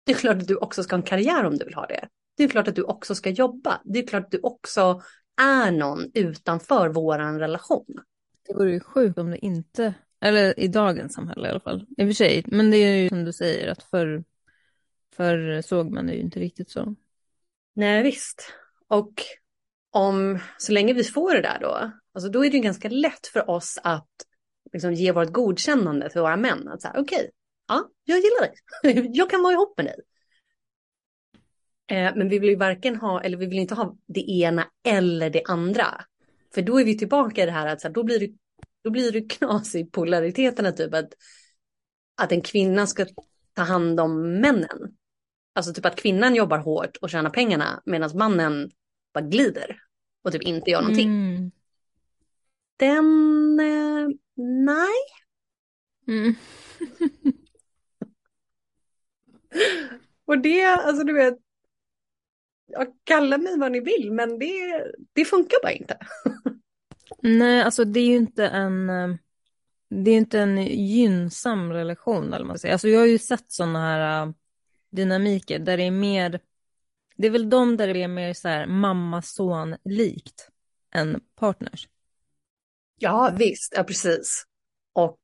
det 0.04 0.12
är 0.12 0.16
klart 0.16 0.38
att 0.38 0.48
du 0.48 0.56
också 0.56 0.84
ska 0.84 0.96
ha 0.96 1.02
en 1.02 1.08
karriär 1.08 1.44
om 1.44 1.58
du 1.58 1.66
vill 1.66 1.74
ha 1.74 1.86
det. 1.86 2.08
Det 2.38 2.44
är 2.44 2.48
klart 2.48 2.68
att 2.68 2.76
du 2.76 2.84
också 2.84 3.16
ska 3.16 3.30
jobba. 3.30 3.82
Det 3.84 4.00
är 4.00 4.08
klart 4.08 4.26
att 4.26 4.32
du 4.32 4.40
också 4.44 5.02
är 5.42 5.72
någon 5.72 6.12
utanför 6.14 6.90
våran 6.90 7.40
relation. 7.40 8.00
Det 8.48 8.54
vore 8.54 8.72
ju 8.72 8.80
sjukt 8.80 9.18
om 9.18 9.32
det 9.32 9.46
inte, 9.46 9.94
eller 10.22 10.60
i 10.60 10.68
dagens 10.68 11.14
samhälle 11.14 11.48
i 11.48 11.52
alla 11.52 11.60
fall. 11.60 11.86
I 11.98 12.04
och 12.04 12.08
för 12.08 12.14
sig, 12.14 12.44
men 12.48 12.72
det 12.72 12.78
är 12.78 12.96
ju 12.96 13.10
som 13.10 13.26
du 13.26 13.34
säger 13.34 13.68
att 13.72 13.84
förr, 13.84 14.24
förr 15.16 15.62
såg 15.62 15.92
man 15.92 16.08
det 16.08 16.14
ju 16.14 16.20
inte 16.20 16.40
riktigt 16.40 16.70
så. 16.70 16.96
Nej 17.74 18.04
visst. 18.04 18.54
Och 18.88 19.14
om, 19.92 20.40
så 20.58 20.72
länge 20.72 20.94
vi 20.94 21.04
får 21.04 21.34
det 21.34 21.42
där 21.42 21.58
då, 21.62 21.92
alltså 22.14 22.30
då 22.30 22.46
är 22.46 22.50
det 22.50 22.58
ju 22.58 22.64
ganska 22.64 22.90
lätt 22.90 23.28
för 23.28 23.50
oss 23.50 23.80
att 23.84 24.12
liksom 24.74 24.94
ge 24.94 25.12
vårt 25.12 25.32
godkännande 25.32 26.10
till 26.10 26.22
våra 26.22 26.38
män. 26.38 26.68
Att 26.68 26.82
säga 26.82 26.94
okej, 26.98 27.18
okay, 27.18 27.30
ja, 27.68 27.90
jag 28.04 28.18
gillar 28.18 28.42
dig. 28.42 29.10
jag 29.14 29.30
kan 29.30 29.44
vara 29.44 29.54
ihop 29.54 29.78
med 29.78 29.86
dig. 29.86 29.96
Eh, 31.88 32.16
men 32.16 32.30
vi 32.30 32.40
vill 32.40 32.50
ju 32.50 32.56
varken 32.56 32.96
ha, 32.96 33.22
eller 33.22 33.38
vi 33.38 33.46
vill 33.46 33.60
inte 33.60 33.76
ha 33.76 33.98
det 34.06 34.32
ena 34.32 34.68
eller 34.84 35.30
det 35.30 35.44
andra. 35.46 36.06
För 36.54 36.62
då 36.62 36.80
är 36.80 36.86
vi 36.86 36.98
tillbaka 36.98 37.44
i 37.44 37.46
det 37.46 37.52
här 37.52 37.68
att 37.68 37.82
så 37.82 37.88
här, 37.88 37.94
då 37.96 38.04
blir 38.04 38.20
det, 38.20 38.30
då 38.84 38.90
blir 38.90 39.12
det 39.12 39.22
knas 39.22 39.76
i 39.76 39.86
polariteterna 39.86 40.72
typ 40.72 40.94
att, 40.94 41.14
att 42.18 42.32
en 42.32 42.42
kvinna 42.42 42.88
ska 42.88 43.06
ta 43.54 43.62
hand 43.62 44.00
om 44.00 44.40
männen. 44.40 44.96
Alltså 45.56 45.74
typ 45.74 45.86
att 45.86 45.96
kvinnan 45.96 46.36
jobbar 46.36 46.58
hårt 46.58 46.98
och 46.98 47.10
tjänar 47.10 47.30
pengarna 47.30 47.82
medan 47.86 48.18
mannen 48.18 48.72
bara 49.14 49.26
glider 49.26 49.78
och 50.24 50.32
typ 50.32 50.42
inte 50.42 50.72
gör 50.72 50.82
någonting. 50.82 51.10
Mm. 51.10 51.52
Den, 52.78 53.60
eh, 53.60 54.08
nej. 54.66 55.00
Mm. 56.08 56.36
och 60.26 60.38
det, 60.38 60.64
alltså 60.64 61.04
du 61.04 61.14
vet, 61.14 61.38
ja, 62.68 62.86
kalla 63.04 63.38
mig 63.38 63.60
vad 63.60 63.72
ni 63.72 63.80
vill, 63.80 64.12
men 64.12 64.40
det, 64.40 64.86
det 65.14 65.26
funkar 65.26 65.58
bara 65.64 65.72
inte. 65.72 65.98
Nej, 67.22 67.62
alltså 67.62 67.86
det 67.86 68.00
är 68.00 68.08
ju 68.08 68.16
inte 68.16 68.48
en, 68.48 68.88
det 69.90 70.12
är 70.12 70.18
inte 70.18 70.40
en 70.40 70.66
gynnsam 70.68 71.74
relation, 71.74 72.34
eller 72.34 72.46
man 72.46 72.60
säger. 72.60 72.74
Alltså 72.74 72.88
jag 72.88 73.00
har 73.00 73.08
ju 73.08 73.18
sett 73.18 73.52
sådana 73.52 73.80
här 73.80 74.26
äh, 74.26 74.34
dynamiker 74.92 75.60
där 75.60 75.78
det 75.78 75.84
är 75.84 75.92
mer, 75.92 76.40
det 77.16 77.28
är 77.28 77.32
väl 77.32 77.50
de 77.50 77.78
där 77.78 77.94
det 77.94 78.04
är 78.04 78.08
mer 78.08 78.34
så 78.34 78.48
här 78.48 78.66
mamma-son-likt 78.66 80.50
än 80.92 81.22
partners. 81.36 81.88
Ja, 83.00 83.36
visst, 83.38 83.74
ja 83.76 83.84
precis. 83.84 84.44
Och 84.94 85.20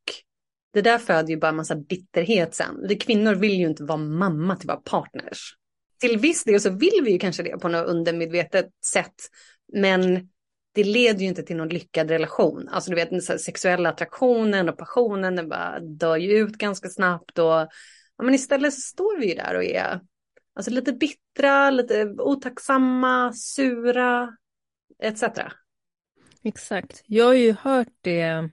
det 0.74 0.82
där 0.82 0.98
föder 0.98 1.30
ju 1.30 1.38
bara 1.38 1.50
en 1.50 1.56
massa 1.56 1.76
bitterhet 1.76 2.56
sen. 2.56 2.88
Vi 2.88 2.96
kvinnor 2.96 3.36
vill 3.36 3.60
ju 3.60 3.68
inte 3.68 3.84
vara 3.84 3.98
mamma 3.98 4.56
till 4.56 4.68
våra 4.68 4.78
partners 4.78 5.56
till 6.00 6.18
viss 6.18 6.44
del 6.44 6.62
så 6.62 6.70
vill 6.70 7.02
vi 7.04 7.12
ju 7.12 7.20
kanske 7.20 7.44
det 7.44 7.58
på 7.58 7.68
något 7.68 7.88
undermedvetet 7.88 8.70
sätt. 8.86 9.16
Men 9.74 10.30
det 10.74 10.84
leder 10.84 11.20
ju 11.20 11.26
inte 11.26 11.44
till 11.44 11.56
någon 11.56 11.70
lyckad 11.70 12.12
relation. 12.12 12.70
Alltså 12.70 12.90
du 12.90 12.96
vet 12.96 13.10
den 13.10 13.22
sexuella 13.22 13.90
attraktionen 13.90 14.70
och 14.70 14.78
passionen 14.78 15.36
den 15.36 15.50
bara 15.50 15.80
dör 15.80 16.18
ju 16.18 16.38
ut 16.38 16.58
ganska 16.58 16.90
snabbt. 16.90 17.40
Och, 17.40 17.46
ja, 17.46 18.24
men 18.24 18.34
istället 18.34 18.74
så 18.74 18.82
står 18.82 19.20
vi 19.20 19.30
ju 19.30 19.36
där 19.36 19.56
och 19.56 19.64
är 19.64 20.00
alltså, 20.56 20.72
lite 20.72 20.94
bittra, 20.94 21.70
lite 21.70 22.06
otacksamma, 22.18 23.34
sura 23.34 24.38
etc. 25.04 25.24
Exakt. 26.44 27.04
Jag 27.06 27.26
har 27.26 27.34
ju 27.34 27.54
hört 27.54 27.94
det, 28.02 28.50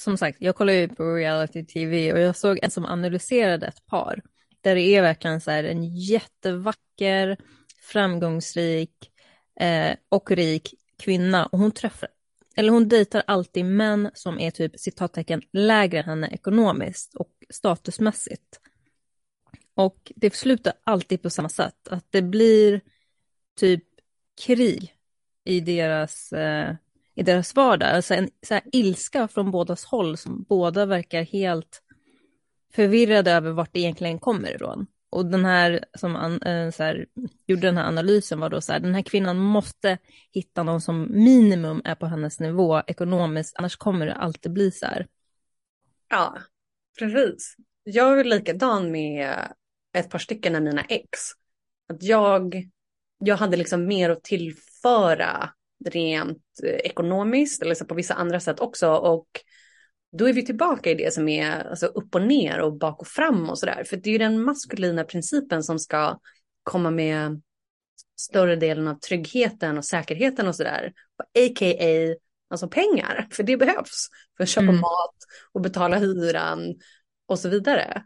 som 0.00 0.16
sagt, 0.16 0.38
jag 0.40 0.56
kollar 0.56 0.72
ju 0.72 0.88
på 0.88 1.14
reality 1.14 1.64
tv 1.64 2.12
och 2.12 2.18
jag 2.18 2.36
såg 2.36 2.58
en 2.62 2.70
som 2.70 2.84
analyserade 2.84 3.66
ett 3.66 3.86
par 3.86 4.22
där 4.60 4.74
det 4.74 4.82
är 4.82 5.02
verkligen 5.02 5.40
så 5.40 5.50
här 5.50 5.64
en 5.64 5.94
jättevacker, 5.94 7.36
framgångsrik 7.80 9.10
eh, 9.60 9.96
och 10.08 10.30
rik 10.30 10.74
kvinna 10.98 11.46
och 11.46 11.58
hon 11.58 11.72
träffar, 11.72 12.08
eller 12.56 12.72
hon 12.72 12.88
dejtar 12.88 13.22
alltid 13.26 13.64
män 13.64 14.10
som 14.14 14.38
är 14.38 14.50
typ 14.50 14.80
citattecken 14.80 15.42
lägre 15.52 15.98
än 15.98 16.04
henne 16.04 16.28
ekonomiskt 16.28 17.14
och 17.14 17.30
statusmässigt. 17.50 18.60
Och 19.74 20.12
det 20.16 20.34
slutar 20.34 20.72
alltid 20.84 21.22
på 21.22 21.30
samma 21.30 21.48
sätt, 21.48 21.88
att 21.88 22.06
det 22.10 22.22
blir 22.22 22.80
typ 23.56 23.84
krig 24.46 24.94
i 25.44 25.60
deras, 25.60 26.32
eh, 26.32 26.74
i 27.20 27.22
deras 27.22 27.56
vardag, 27.56 27.88
alltså 27.88 28.14
en 28.14 28.30
så 28.46 28.54
här 28.54 28.62
ilska 28.72 29.28
från 29.28 29.50
bådas 29.50 29.84
håll 29.84 30.16
som 30.16 30.42
båda 30.48 30.86
verkar 30.86 31.22
helt 31.22 31.82
förvirrade 32.74 33.32
över 33.32 33.50
vart 33.50 33.72
det 33.72 33.80
egentligen 33.80 34.18
kommer 34.18 34.54
ifrån. 34.54 34.86
Och 35.10 35.26
den 35.26 35.44
här 35.44 35.84
som 35.98 36.16
an, 36.16 36.42
eh, 36.42 36.70
så 36.70 36.82
här, 36.82 37.06
gjorde 37.46 37.66
den 37.66 37.76
här 37.76 37.84
analysen 37.84 38.40
var 38.40 38.50
då 38.50 38.60
så 38.60 38.72
här, 38.72 38.80
den 38.80 38.94
här 38.94 39.02
kvinnan 39.02 39.36
måste 39.36 39.98
hitta 40.30 40.62
någon 40.62 40.80
som 40.80 41.06
minimum 41.10 41.82
är 41.84 41.94
på 41.94 42.06
hennes 42.06 42.40
nivå 42.40 42.82
ekonomiskt, 42.86 43.56
annars 43.56 43.76
kommer 43.76 44.06
det 44.06 44.14
alltid 44.14 44.52
bli 44.52 44.70
så 44.70 44.86
här. 44.86 45.06
Ja, 46.08 46.38
precis. 46.98 47.56
Jag 47.82 48.20
är 48.20 48.24
likadan 48.24 48.90
med 48.90 49.36
ett 49.92 50.10
par 50.10 50.18
stycken 50.18 50.56
av 50.56 50.62
mina 50.62 50.82
ex. 50.82 51.08
Att 51.88 52.02
jag, 52.02 52.68
jag 53.18 53.36
hade 53.36 53.56
liksom 53.56 53.86
mer 53.86 54.10
att 54.10 54.24
tillföra 54.24 55.50
rent 55.84 56.42
ekonomiskt, 56.62 57.62
eller 57.62 57.74
så 57.74 57.84
på 57.84 57.94
vissa 57.94 58.14
andra 58.14 58.40
sätt 58.40 58.60
också. 58.60 58.88
Och 58.88 59.28
då 60.12 60.28
är 60.28 60.32
vi 60.32 60.46
tillbaka 60.46 60.90
i 60.90 60.94
det 60.94 61.14
som 61.14 61.28
är 61.28 61.64
alltså, 61.64 61.86
upp 61.86 62.14
och 62.14 62.22
ner 62.22 62.60
och 62.60 62.78
bak 62.78 63.00
och 63.00 63.06
fram 63.06 63.50
och 63.50 63.58
sådär. 63.58 63.84
För 63.84 63.96
det 63.96 64.10
är 64.10 64.12
ju 64.12 64.18
den 64.18 64.42
maskulina 64.42 65.04
principen 65.04 65.62
som 65.62 65.78
ska 65.78 66.18
komma 66.62 66.90
med 66.90 67.42
större 68.20 68.56
delen 68.56 68.88
av 68.88 68.94
tryggheten 68.94 69.78
och 69.78 69.84
säkerheten 69.84 70.48
och 70.48 70.56
sådär. 70.56 70.92
A.k.a. 71.18 72.14
alltså 72.50 72.68
pengar, 72.68 73.28
för 73.32 73.42
det 73.42 73.56
behövs 73.56 74.08
för 74.36 74.44
att 74.44 74.50
köpa 74.50 74.68
mm. 74.68 74.80
mat 74.80 75.16
och 75.52 75.60
betala 75.60 75.98
hyran 75.98 76.74
och 77.26 77.38
så 77.38 77.48
vidare. 77.48 78.04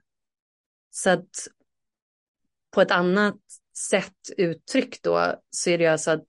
Så 0.91 1.11
att 1.11 1.29
på 2.71 2.81
ett 2.81 2.91
annat 2.91 3.41
sätt 3.91 4.13
uttryckt 4.37 5.03
då 5.03 5.35
så 5.51 5.71
är 5.71 5.79
det 5.79 5.87
alltså 5.87 6.11
att 6.11 6.27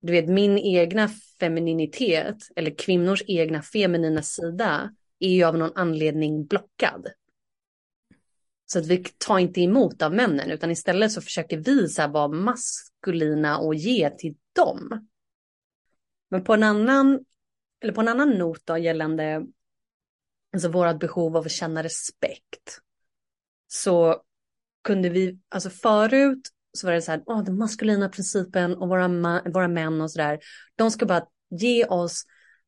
du 0.00 0.12
vet 0.12 0.28
min 0.28 0.58
egna 0.58 1.08
femininitet 1.40 2.36
eller 2.56 2.78
kvinnors 2.78 3.22
egna 3.26 3.62
feminina 3.62 4.22
sida 4.22 4.94
är 5.18 5.30
ju 5.30 5.44
av 5.44 5.58
någon 5.58 5.72
anledning 5.74 6.46
blockad. 6.46 7.06
Så 8.66 8.78
att 8.78 8.86
vi 8.86 9.04
tar 9.18 9.38
inte 9.38 9.60
emot 9.60 10.02
av 10.02 10.14
männen 10.14 10.50
utan 10.50 10.70
istället 10.70 11.12
så 11.12 11.20
försöker 11.20 11.56
vi 11.56 11.88
så 11.88 12.02
här 12.02 12.08
vara 12.08 12.28
maskulina 12.28 13.58
och 13.58 13.74
ge 13.74 14.10
till 14.10 14.34
dem. 14.52 15.08
Men 16.28 16.44
på 16.44 16.54
en 16.54 16.62
annan, 16.62 17.24
eller 17.80 17.92
på 17.92 18.00
en 18.00 18.08
annan 18.08 18.30
not 18.30 18.66
då 18.66 18.78
gällande 18.78 19.46
alltså 20.52 20.68
vårt 20.68 20.98
behov 20.98 21.36
av 21.36 21.46
att 21.46 21.52
känna 21.52 21.82
respekt. 21.82 22.80
Så 23.66 24.22
kunde 24.84 25.08
vi, 25.08 25.38
alltså 25.48 25.70
förut 25.70 26.50
så 26.76 26.86
var 26.86 26.94
det 26.94 27.02
så 27.02 27.10
här, 27.10 27.22
oh, 27.26 27.44
den 27.44 27.58
maskulina 27.58 28.08
principen 28.08 28.76
och 28.76 28.88
våra, 28.88 29.08
våra 29.44 29.68
män 29.68 30.00
och 30.00 30.10
så 30.10 30.18
där. 30.18 30.38
De 30.76 30.90
ska 30.90 31.06
bara 31.06 31.26
ge 31.50 31.84
oss, 31.86 32.24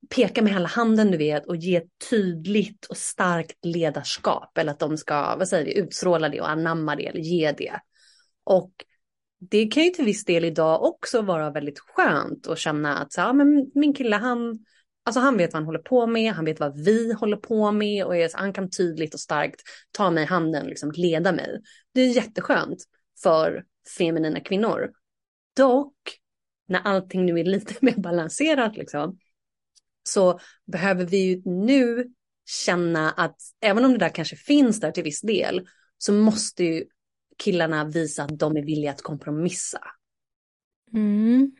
peka 0.08 0.42
med 0.42 0.52
hela 0.52 0.68
handen 0.68 1.10
du 1.10 1.16
vet 1.16 1.46
och 1.46 1.56
ge 1.56 1.82
tydligt 2.10 2.86
och 2.86 2.96
starkt 2.96 3.64
ledarskap. 3.64 4.58
Eller 4.58 4.72
att 4.72 4.78
de 4.78 4.96
ska, 4.96 5.36
vad 5.36 5.48
säger 5.48 5.64
vi, 5.64 5.78
utstråla 5.78 6.28
det 6.28 6.40
och 6.40 6.50
anamma 6.50 6.96
det 6.96 7.06
eller 7.06 7.20
ge 7.20 7.52
det. 7.52 7.80
Och 8.44 8.72
det 9.40 9.66
kan 9.66 9.84
ju 9.84 9.90
till 9.90 10.04
viss 10.04 10.24
del 10.24 10.44
idag 10.44 10.82
också 10.82 11.22
vara 11.22 11.50
väldigt 11.50 11.78
skönt 11.78 12.46
att 12.46 12.58
känna 12.58 12.98
att 12.98 13.12
så, 13.12 13.20
ja, 13.20 13.32
men 13.32 13.70
min 13.74 13.94
kille 13.94 14.16
han, 14.16 14.58
alltså 15.04 15.20
han 15.20 15.36
vet 15.36 15.52
vad 15.52 15.60
han 15.60 15.66
håller 15.66 15.78
på 15.78 16.06
med, 16.06 16.32
han 16.32 16.44
vet 16.44 16.60
vad 16.60 16.84
vi 16.84 17.12
håller 17.12 17.36
på 17.36 17.72
med 17.72 18.04
och 18.04 18.16
är, 18.16 18.30
han 18.34 18.52
kan 18.52 18.70
tydligt 18.70 19.14
och 19.14 19.20
starkt 19.20 19.62
ta 19.90 20.10
mig 20.10 20.22
i 20.24 20.26
handen, 20.26 20.66
liksom 20.66 20.92
leda 20.94 21.32
mig. 21.32 21.60
Det 21.94 22.00
är 22.00 22.06
jätteskönt 22.06 22.84
för 23.22 23.64
feminina 23.98 24.40
kvinnor. 24.40 24.90
Dock, 25.56 26.20
när 26.68 26.80
allting 26.80 27.26
nu 27.26 27.40
är 27.40 27.44
lite 27.44 27.74
mer 27.80 27.96
balanserat 27.96 28.76
liksom, 28.76 29.18
så 30.02 30.40
behöver 30.66 31.04
vi 31.04 31.16
ju 31.16 31.42
nu 31.44 32.12
känna 32.46 33.10
att 33.10 33.36
även 33.60 33.84
om 33.84 33.92
det 33.92 33.98
där 33.98 34.08
kanske 34.08 34.36
finns 34.36 34.80
där 34.80 34.90
till 34.90 35.04
viss 35.04 35.20
del 35.20 35.66
så 35.98 36.12
måste 36.12 36.64
ju 36.64 36.84
killarna 37.38 37.84
visa 37.84 38.22
att 38.22 38.38
de 38.38 38.56
är 38.56 38.62
villiga 38.62 38.90
att 38.90 39.02
kompromissa. 39.02 39.80
Mm. 40.92 41.52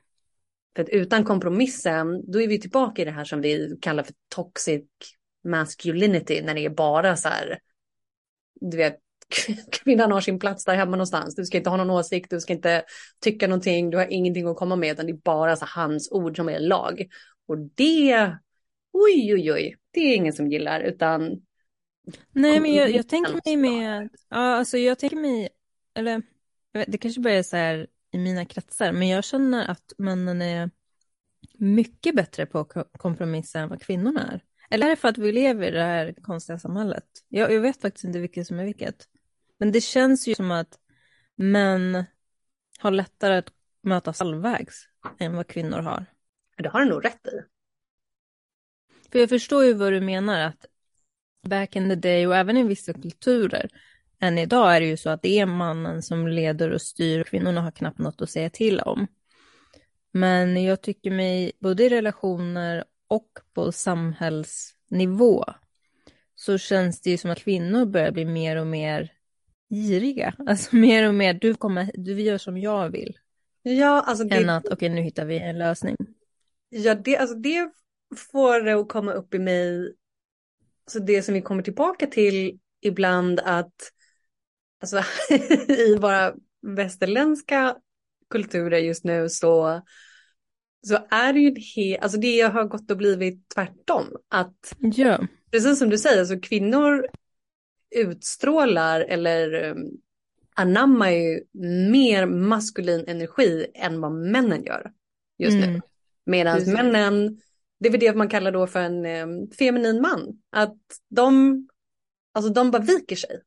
För 0.77 0.83
att 0.83 0.89
utan 0.89 1.25
kompromissen, 1.25 2.33
då 2.33 2.43
är 2.43 2.49
vi 2.49 2.61
tillbaka 2.61 3.03
i 3.03 3.05
det 3.05 3.11
här 3.11 3.25
som 3.25 3.41
vi 3.41 3.79
kallar 3.81 4.03
för 4.03 4.15
toxic 4.29 4.85
masculinity 5.45 6.43
när 6.43 6.55
det 6.55 6.65
är 6.65 6.71
bara 6.71 7.17
så 7.17 7.29
här, 7.29 7.59
du 8.61 8.77
vet, 8.77 8.99
kvinnan 9.71 10.13
har 10.13 10.21
sin 10.21 10.39
plats 10.39 10.65
där 10.65 10.75
hemma 10.75 10.91
någonstans. 10.91 11.35
Du 11.35 11.45
ska 11.45 11.59
inte 11.59 11.71
ha 11.71 11.77
någon 11.77 11.91
åsikt, 11.91 12.31
du 12.31 12.41
ska 12.41 12.53
inte 12.53 12.85
tycka 13.21 13.47
någonting, 13.47 13.91
du 13.91 13.97
har 13.97 14.07
ingenting 14.13 14.47
att 14.47 14.57
komma 14.57 14.77
med, 14.77 14.93
utan 14.93 15.07
det 15.07 15.13
är 15.13 15.21
bara 15.25 15.57
så 15.57 15.67
hans 15.69 16.13
ord 16.13 16.37
som 16.37 16.49
är 16.49 16.61
lag. 16.61 17.07
Och 17.49 17.59
det, 17.59 18.37
oj, 18.93 19.35
oj, 19.35 19.53
oj, 19.53 19.77
det 19.91 20.01
är 20.01 20.17
ingen 20.17 20.33
som 20.33 20.47
gillar, 20.47 20.81
utan... 20.81 21.43
Nej, 22.33 22.61
men 22.61 22.75
jag, 22.75 22.91
jag 22.91 23.09
tänker 23.09 23.41
mig 23.45 23.57
med, 23.57 24.09
ja, 24.29 24.37
alltså 24.37 24.79
jag 24.79 24.99
tänker 24.99 25.17
mig, 25.17 25.49
eller 25.95 26.23
det 26.87 26.99
kanske 26.99 27.21
bara 27.21 27.35
är 27.35 27.43
så 27.43 27.57
här 27.57 27.87
i 28.13 28.19
mina 28.19 28.45
kretsar, 28.45 28.93
men 28.93 29.09
jag 29.09 29.25
känner 29.25 29.71
att 29.71 29.93
männen 29.99 30.43
är 30.43 30.71
mycket 31.59 32.17
bättre 32.17 32.47
på 32.47 32.59
att 32.59 32.73
kompromissa 32.99 33.59
än 33.59 33.69
vad 33.69 33.83
kvinnorna 33.83 34.33
är. 34.33 34.45
Eller 34.71 34.87
är 34.87 34.91
det 34.91 34.97
för 34.97 35.09
att 35.09 35.19
vi 35.19 35.33
lever 35.33 35.69
i 35.69 35.71
det 35.71 35.83
här 35.83 36.15
konstiga 36.23 36.59
samhället? 36.59 37.05
Jag, 37.29 37.53
jag 37.53 37.61
vet 37.61 37.81
faktiskt 37.81 38.05
inte 38.05 38.19
vilket 38.19 38.47
som 38.47 38.59
är 38.59 38.65
vilket. 38.65 39.09
Men 39.59 39.73
det 39.73 39.81
känns 39.81 40.29
ju 40.29 40.35
som 40.35 40.51
att 40.51 40.79
män 41.37 42.05
har 42.79 42.91
lättare 42.91 43.37
att 43.37 43.53
mötas 43.83 44.19
halvvägs 44.19 44.89
än 45.19 45.37
vad 45.37 45.47
kvinnor 45.47 45.79
har. 45.79 46.07
Det 46.57 46.69
har 46.69 46.81
du 46.81 46.89
nog 46.89 47.05
rätt 47.05 47.27
i. 47.27 47.43
För 49.13 49.19
jag 49.19 49.29
förstår 49.29 49.65
ju 49.65 49.73
vad 49.73 49.93
du 49.93 50.01
menar 50.01 50.41
att 50.41 50.67
back 51.49 51.77
in 51.77 51.89
the 51.89 51.95
day 51.95 52.27
och 52.27 52.37
även 52.37 52.57
i 52.57 52.63
vissa 52.63 52.93
kulturer 52.93 53.71
än 54.21 54.39
idag 54.39 54.77
är 54.77 54.81
det 54.81 54.87
ju 54.87 54.97
så 54.97 55.11
att 55.11 55.23
det 55.23 55.39
är 55.39 55.47
mannen 55.47 56.03
som 56.03 56.29
leder 56.29 56.71
och 56.71 56.83
styr 56.83 57.21
och 57.21 57.27
kvinnorna 57.27 57.61
har 57.61 57.71
knappt 57.71 57.99
något 57.99 58.23
att 58.23 58.31
säga 58.31 58.51
till 58.51 58.81
om. 58.81 59.07
Men 60.13 60.65
jag 60.65 60.83
tycker 60.83 61.11
mig 61.11 61.53
både 61.61 61.85
i 61.85 61.89
relationer 61.89 62.85
och 63.09 63.29
på 63.55 63.73
samhällsnivå 63.73 65.45
så 66.35 66.59
känns 66.59 67.01
det 67.01 67.11
ju 67.11 67.19
som 67.19 67.31
att 67.31 67.39
kvinnor 67.39 67.87
börjar 67.87 68.11
bli 68.11 68.25
mer 68.25 68.57
och 68.57 68.67
mer 68.67 69.13
giriga. 69.71 70.35
Alltså 70.47 70.77
mer 70.77 71.09
och 71.09 71.15
mer, 71.15 71.35
du, 71.35 71.55
kommer, 71.55 71.91
du 71.95 72.21
gör 72.21 72.39
som 72.39 72.59
jag 72.59 72.91
vill. 72.91 73.19
Ja, 73.63 74.05
alltså 74.07 74.25
det... 74.25 74.37
Än 74.37 74.51
att, 74.51 74.65
okej 74.65 74.75
okay, 74.75 74.89
nu 74.89 75.01
hittar 75.01 75.25
vi 75.25 75.39
en 75.39 75.59
lösning. 75.59 75.97
Ja, 76.69 76.95
det, 76.95 77.17
alltså 77.17 77.37
det 77.37 77.71
får 78.17 78.61
det 78.61 78.73
att 78.73 78.89
komma 78.89 79.13
upp 79.13 79.35
i 79.35 79.39
mig, 79.39 79.95
alltså 80.85 80.99
det 80.99 81.23
som 81.23 81.35
vi 81.35 81.43
kommer 81.43 81.63
tillbaka 81.63 82.07
till 82.07 82.59
ibland 82.81 83.41
att, 83.41 83.93
alltså 84.81 85.03
i 85.69 85.97
våra 85.97 86.35
västerländska 86.63 87.77
kulturer 88.31 88.79
just 88.79 89.05
nu 89.05 89.29
så, 89.29 89.83
så 90.87 90.99
är 91.11 91.33
det 91.33 91.41
ju 91.41 91.55
he, 91.77 91.99
alltså 91.99 92.19
det 92.19 92.41
har 92.41 92.65
gått 92.65 92.91
och 92.91 92.97
blivit 92.97 93.49
tvärtom. 93.49 94.17
Att, 94.29 94.77
ja. 94.79 95.21
precis 95.51 95.79
som 95.79 95.91
du 95.91 95.99
säger, 95.99 96.25
så 96.25 96.41
kvinnor 96.41 97.09
utstrålar 97.91 99.01
eller 99.01 99.71
um, 99.71 100.01
anammar 100.55 101.11
ju 101.11 101.41
mer 101.91 102.27
maskulin 102.27 103.05
energi 103.09 103.67
än 103.75 104.01
vad 104.01 104.13
männen 104.13 104.65
gör 104.65 104.93
just 105.39 105.57
mm. 105.57 105.73
nu. 105.73 105.81
Medan 106.27 106.73
männen, 106.73 107.41
det 107.81 107.89
är 107.89 107.91
väl 107.91 108.01
det 108.01 108.15
man 108.15 108.29
kallar 108.29 108.53
då 108.53 108.67
för 108.67 108.81
en 108.81 109.07
um, 109.07 109.51
feminin 109.51 110.01
man. 110.01 110.43
Att 110.51 110.79
de, 111.09 111.67
alltså 112.33 112.53
de 112.53 112.71
bara 112.71 112.83
viker 112.83 113.17
sig. 113.17 113.41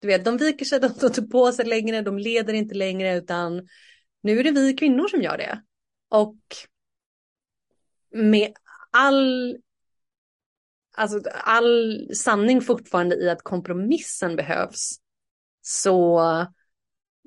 Du 0.00 0.08
vet, 0.08 0.24
de 0.24 0.36
viker 0.36 0.64
sig, 0.64 0.80
de 0.80 0.94
tar 0.94 1.06
inte 1.06 1.22
på 1.22 1.52
sig 1.52 1.66
längre, 1.66 2.02
de 2.02 2.18
leder 2.18 2.54
inte 2.54 2.74
längre 2.74 3.16
utan 3.16 3.68
nu 4.22 4.38
är 4.40 4.44
det 4.44 4.50
vi 4.50 4.74
kvinnor 4.74 5.08
som 5.08 5.22
gör 5.22 5.38
det. 5.38 5.62
Och 6.08 6.38
med 8.12 8.52
all 8.90 9.56
alltså 10.98 11.20
all 11.44 12.08
sanning 12.14 12.60
fortfarande 12.60 13.16
i 13.16 13.30
att 13.30 13.42
kompromissen 13.42 14.36
behövs 14.36 14.98
så 15.62 16.20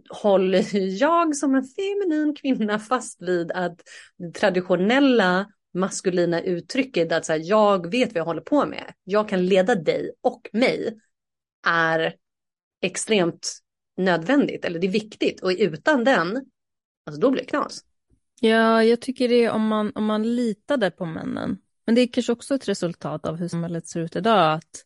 håller 0.10 0.66
jag 1.02 1.36
som 1.36 1.56
en 1.56 1.64
feminin 1.64 2.36
kvinna 2.36 2.80
fast 2.80 3.22
vid 3.22 3.52
att 3.52 3.82
det 4.18 4.32
traditionella 4.32 5.48
maskulina 5.74 6.42
uttrycket 6.42 7.12
att 7.12 7.26
så 7.26 7.32
här, 7.32 7.42
jag 7.44 7.92
vet 7.92 8.10
vad 8.14 8.20
jag 8.20 8.26
håller 8.26 8.42
på 8.42 8.66
med, 8.66 8.94
jag 9.04 9.30
kan 9.30 9.46
leda 9.46 9.76
dig 9.76 10.12
och 10.22 10.50
mig 10.54 11.00
är 11.68 12.16
extremt 12.82 13.62
nödvändigt 13.98 14.66
eller 14.66 14.80
det 14.80 14.88
är 14.88 14.92
viktigt 14.92 15.42
och 15.42 15.52
utan 15.58 16.04
den, 16.04 16.46
alltså 17.06 17.22
då 17.22 17.32
blir 17.32 17.42
det 17.42 17.48
knas. 17.48 17.86
Ja, 18.40 18.84
jag 18.84 19.02
tycker 19.02 19.30
det 19.30 19.46
är 19.46 19.52
om 19.52 19.68
man, 19.68 19.92
om 19.96 20.06
man 20.06 20.36
litade 20.36 20.92
på 20.92 21.06
männen 21.06 21.58
men 21.86 21.96
det 21.96 22.02
är 22.02 22.08
kanske 22.08 22.32
också 22.32 22.56
ett 22.56 22.68
resultat 22.68 23.26
av 23.26 23.36
hur 23.36 23.48
samhället 23.48 23.88
ser 23.88 24.00
ut 24.00 24.16
idag, 24.16 24.54
att 24.54 24.86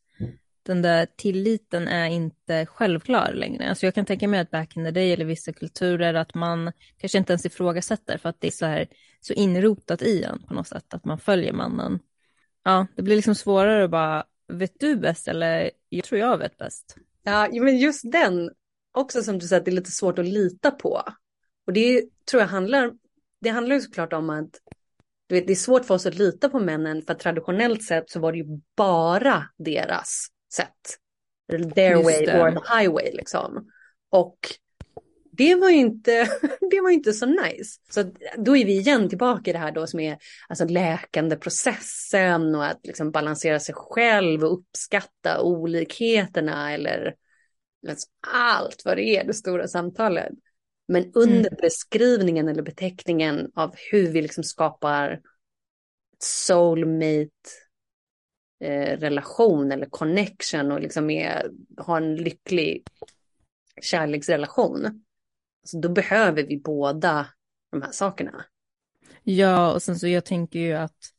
den 0.65 0.81
där 0.81 1.07
tilliten 1.15 1.87
är 1.87 2.09
inte 2.09 2.65
självklar 2.65 3.33
längre. 3.33 3.69
Alltså 3.69 3.85
jag 3.85 3.95
kan 3.95 4.05
tänka 4.05 4.27
mig 4.27 4.39
att 4.39 4.51
back 4.51 4.77
in 4.77 4.85
the 4.85 4.91
day 4.91 5.13
eller 5.13 5.25
vissa 5.25 5.53
kulturer 5.53 6.13
att 6.13 6.35
man 6.35 6.71
kanske 6.97 7.17
inte 7.17 7.33
ens 7.33 7.45
ifrågasätter 7.45 8.17
för 8.17 8.29
att 8.29 8.41
det 8.41 8.47
är 8.47 8.51
så 8.51 8.65
här 8.65 8.87
så 9.21 9.33
inrotat 9.33 10.01
i 10.01 10.23
en 10.23 10.43
på 10.47 10.53
något 10.53 10.67
sätt 10.67 10.93
att 10.93 11.05
man 11.05 11.19
följer 11.19 11.53
mannen. 11.53 11.99
Ja, 12.63 12.87
det 12.95 13.01
blir 13.01 13.15
liksom 13.15 13.35
svårare 13.35 13.83
att 13.83 13.91
bara, 13.91 14.23
vet 14.47 14.79
du 14.79 14.95
bäst 14.95 15.27
eller 15.27 15.71
jag 15.89 16.03
tror 16.03 16.19
jag 16.19 16.37
vet 16.37 16.57
bäst. 16.57 16.97
Ja, 17.23 17.49
men 17.51 17.77
just 17.77 18.11
den 18.11 18.51
också 18.91 19.23
som 19.23 19.39
du 19.39 19.47
säger 19.47 19.59
att 19.59 19.65
det 19.65 19.71
är 19.71 19.75
lite 19.75 19.91
svårt 19.91 20.19
att 20.19 20.25
lita 20.25 20.71
på. 20.71 21.01
Och 21.67 21.73
det 21.73 22.03
tror 22.29 22.41
jag 22.41 22.47
handlar, 22.47 22.91
det 23.41 23.49
handlar 23.49 23.75
ju 23.75 23.81
såklart 23.81 24.13
om 24.13 24.29
att 24.29 24.49
du 25.27 25.35
vet, 25.35 25.47
det 25.47 25.53
är 25.53 25.55
svårt 25.55 25.85
för 25.85 25.93
oss 25.93 26.05
att 26.05 26.15
lita 26.15 26.49
på 26.49 26.59
männen 26.59 27.01
för 27.01 27.13
traditionellt 27.13 27.83
sett 27.83 28.09
så 28.09 28.19
var 28.19 28.31
det 28.31 28.37
ju 28.37 28.45
bara 28.77 29.43
deras 29.57 30.27
sätt. 30.53 30.69
Their 31.75 32.03
way 32.03 32.41
or 32.41 32.51
the 32.51 32.77
highway 32.77 33.11
liksom. 33.13 33.69
Och 34.09 34.37
det 35.31 35.55
var 35.55 35.69
ju 35.69 35.77
inte, 35.77 36.11
det 36.71 36.81
var 36.81 36.89
inte 36.89 37.13
så 37.13 37.25
nice. 37.25 37.79
Så 37.89 38.11
då 38.37 38.57
är 38.57 38.65
vi 38.65 38.77
igen 38.77 39.09
tillbaka 39.09 39.49
i 39.49 39.53
det 39.53 39.59
här 39.59 39.71
då 39.71 39.87
som 39.87 39.99
är 39.99 40.17
alltså 40.49 40.65
läkande 40.65 41.35
processen 41.35 42.55
och 42.55 42.65
att 42.65 42.79
liksom 42.83 43.11
balansera 43.11 43.59
sig 43.59 43.75
själv 43.75 44.43
och 44.43 44.53
uppskatta 44.53 45.41
olikheterna 45.41 46.73
eller 46.73 47.15
allt 48.33 48.81
vad 48.85 48.97
det 48.97 49.03
är, 49.03 49.23
det 49.23 49.33
stora 49.33 49.67
samtalet. 49.67 50.33
Men 50.87 51.11
under 51.13 51.49
mm. 51.49 51.57
beskrivningen 51.61 52.47
eller 52.47 52.63
beteckningen 52.63 53.51
av 53.55 53.75
hur 53.91 54.11
vi 54.11 54.21
liksom 54.21 54.43
skapar 54.43 55.21
soulmate 56.19 57.29
eh, 58.59 58.97
relation 58.97 59.71
eller 59.71 59.85
connection 59.85 60.71
och 60.71 60.81
liksom 60.81 61.09
är, 61.09 61.51
har 61.77 61.97
en 61.97 62.15
lycklig 62.15 62.83
kärleksrelation. 63.81 64.85
Alltså 65.61 65.79
då 65.79 65.89
behöver 65.89 66.43
vi 66.43 66.61
båda 66.61 67.27
de 67.71 67.81
här 67.81 67.91
sakerna. 67.91 68.45
Ja, 69.23 69.73
och 69.73 69.83
sen 69.83 69.99
så 69.99 70.07
jag 70.07 70.25
tänker 70.25 70.59
ju 70.59 70.73
att 70.73 71.11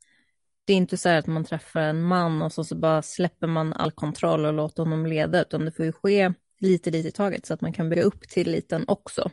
det 0.64 0.72
är 0.72 0.76
inte 0.76 0.96
så 0.96 1.08
här 1.08 1.18
att 1.18 1.26
man 1.26 1.44
träffar 1.44 1.80
en 1.80 2.02
man 2.02 2.42
och 2.42 2.52
så, 2.52 2.64
så 2.64 2.76
bara 2.76 3.02
släpper 3.02 3.46
man 3.46 3.72
all 3.72 3.92
kontroll 3.92 4.44
och 4.44 4.52
låter 4.52 4.82
honom 4.82 5.06
leda, 5.06 5.40
utan 5.40 5.64
det 5.64 5.72
får 5.72 5.84
ju 5.84 5.92
ske 5.92 6.32
lite, 6.58 6.90
lite 6.90 7.08
i 7.08 7.12
taget 7.12 7.46
så 7.46 7.54
att 7.54 7.60
man 7.60 7.72
kan 7.72 7.88
bygga 7.88 8.02
upp 8.02 8.28
tilliten 8.28 8.84
också. 8.88 9.30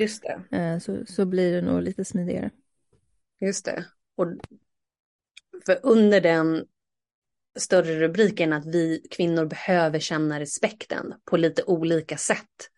Just 0.00 0.22
det. 0.22 0.56
Eh, 0.56 0.78
så, 0.78 1.06
så 1.06 1.26
blir 1.26 1.52
det 1.52 1.62
nog 1.62 1.82
lite 1.82 2.04
smidigare. 2.04 2.50
Just 3.40 3.64
det. 3.64 3.84
Och 4.16 4.26
för 5.66 5.80
under 5.82 6.20
den 6.20 6.64
större 7.58 8.00
rubriken 8.00 8.52
att 8.52 8.66
vi 8.66 9.06
kvinnor 9.10 9.44
behöver 9.44 9.98
känna 9.98 10.40
respekten 10.40 11.14
på 11.24 11.36
lite 11.36 11.62
olika 11.62 12.16
sätt. 12.16 12.70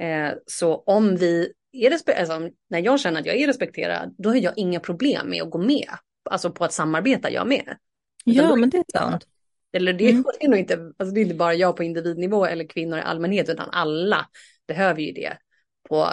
Eh, 0.00 0.32
så 0.46 0.76
om 0.76 1.16
vi 1.16 1.52
är 1.72 1.90
respekterade, 1.90 2.34
alltså, 2.34 2.56
när 2.68 2.78
jag 2.78 3.00
känner 3.00 3.20
att 3.20 3.26
jag 3.26 3.36
är 3.36 3.46
respekterad, 3.46 4.14
då 4.18 4.28
har 4.28 4.36
jag 4.36 4.52
inga 4.56 4.80
problem 4.80 5.30
med 5.30 5.42
att 5.42 5.50
gå 5.50 5.58
med. 5.58 5.88
Alltså 6.30 6.50
på 6.50 6.64
att 6.64 6.72
samarbeta 6.72 7.30
jag 7.30 7.46
med. 7.46 7.76
ja, 8.24 8.56
men 8.56 8.70
det 8.70 8.78
är 8.78 8.98
sant. 8.98 9.26
Eller 9.72 9.92
det, 9.92 10.10
mm. 10.10 10.24
det 10.38 10.44
är 10.44 10.48
nog 10.48 10.58
inte, 10.58 10.74
alltså 10.74 11.14
det 11.14 11.20
är 11.20 11.22
inte 11.22 11.34
bara 11.34 11.54
jag 11.54 11.76
på 11.76 11.82
individnivå 11.82 12.46
eller 12.46 12.68
kvinnor 12.68 12.98
i 12.98 13.02
allmänhet, 13.02 13.48
utan 13.48 13.70
alla 13.70 14.28
behöver 14.66 15.00
ju 15.00 15.12
det 15.12 15.38
på, 15.88 16.08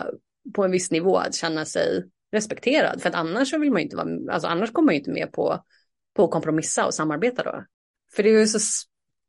på 0.53 0.63
en 0.63 0.71
viss 0.71 0.91
nivå 0.91 1.17
att 1.17 1.35
känna 1.35 1.65
sig 1.65 2.03
respekterad. 2.31 3.01
För 3.01 3.09
att 3.09 3.15
annars 3.15 3.49
så 3.49 3.57
vill 3.57 3.71
man 3.71 3.81
ju 3.81 3.83
inte 3.83 3.95
vara, 3.95 4.33
alltså 4.33 4.47
annars 4.47 4.71
kommer 4.71 4.85
man 4.85 4.95
ju 4.95 4.99
inte 4.99 5.11
med 5.11 5.31
på, 5.31 5.63
på 6.15 6.23
att 6.23 6.31
kompromissa 6.31 6.85
och 6.85 6.93
samarbeta 6.93 7.43
då. 7.43 7.65
För 8.15 8.23
det 8.23 8.29
är 8.29 8.39
ju 8.39 8.47
så 8.47 8.59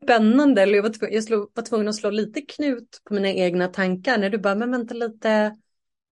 spännande, 0.03 0.63
eller 0.63 0.75
jag 0.75 0.83
var, 0.83 0.91
tvungen, 0.91 1.15
jag 1.15 1.25
slog, 1.25 1.51
var 1.55 1.63
tvungen 1.63 1.89
att 1.89 1.95
slå 1.95 2.11
lite 2.11 2.41
knut 2.41 3.01
på 3.05 3.15
mina 3.15 3.29
egna 3.29 3.69
tankar 3.69 4.19
när 4.19 4.31
du 4.31 4.39
bara, 4.39 4.55
men 4.55 4.71
vänta 4.71 4.95
lite, 4.95 5.57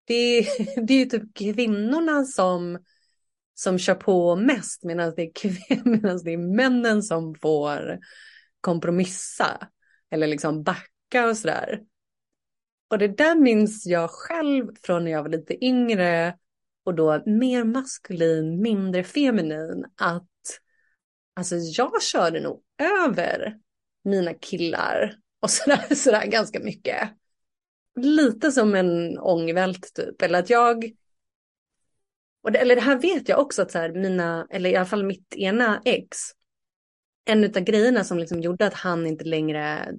det 0.04 0.14
är, 0.14 0.46
det 0.86 0.94
är 0.94 0.98
ju 0.98 1.04
typ 1.04 1.34
kvinnorna 1.34 2.24
som, 2.24 2.78
som 3.54 3.78
kör 3.78 3.94
på 3.94 4.36
mest 4.36 4.84
medan 4.84 5.12
det, 5.16 5.22
är, 5.22 5.84
medan 5.88 6.20
det 6.24 6.32
är 6.32 6.56
männen 6.56 7.02
som 7.02 7.34
får 7.34 7.98
kompromissa 8.60 9.68
eller 10.10 10.26
liksom 10.26 10.62
backa 10.62 11.28
och 11.28 11.36
sådär. 11.36 11.80
Och 12.90 12.98
det 12.98 13.08
där 13.08 13.34
minns 13.34 13.86
jag 13.86 14.10
själv 14.10 14.74
från 14.82 15.04
när 15.04 15.10
jag 15.10 15.22
var 15.22 15.30
lite 15.30 15.64
yngre 15.64 16.36
och 16.84 16.94
då 16.94 17.22
mer 17.26 17.64
maskulin, 17.64 18.62
mindre 18.62 19.04
feminin. 19.04 19.84
Att 19.96 20.26
alltså 21.36 21.56
jag 21.56 22.02
körde 22.02 22.40
nog 22.40 22.62
över 22.78 23.58
mina 24.04 24.34
killar 24.34 25.14
och 25.40 25.50
sådär, 25.50 25.94
sådär 25.94 26.26
ganska 26.26 26.60
mycket. 26.60 27.08
Lite 27.96 28.52
som 28.52 28.74
en 28.74 29.18
ångvält 29.18 29.94
typ, 29.94 30.22
eller 30.22 30.38
att 30.38 30.50
jag 30.50 30.90
och 32.42 32.52
det, 32.52 32.58
eller 32.58 32.74
det 32.74 32.82
här 32.82 32.98
vet 32.98 33.28
jag 33.28 33.38
också 33.40 33.62
att 33.62 33.70
så 33.70 33.78
här, 33.78 33.92
mina, 33.92 34.46
eller 34.50 34.70
i 34.70 34.76
alla 34.76 34.86
fall 34.86 35.04
mitt 35.04 35.34
ena 35.34 35.82
ex, 35.84 36.18
en 37.24 37.44
av 37.44 37.50
grejerna 37.50 38.04
som 38.04 38.18
liksom 38.18 38.40
gjorde 38.40 38.66
att 38.66 38.74
han 38.74 39.06
inte 39.06 39.24
längre 39.24 39.92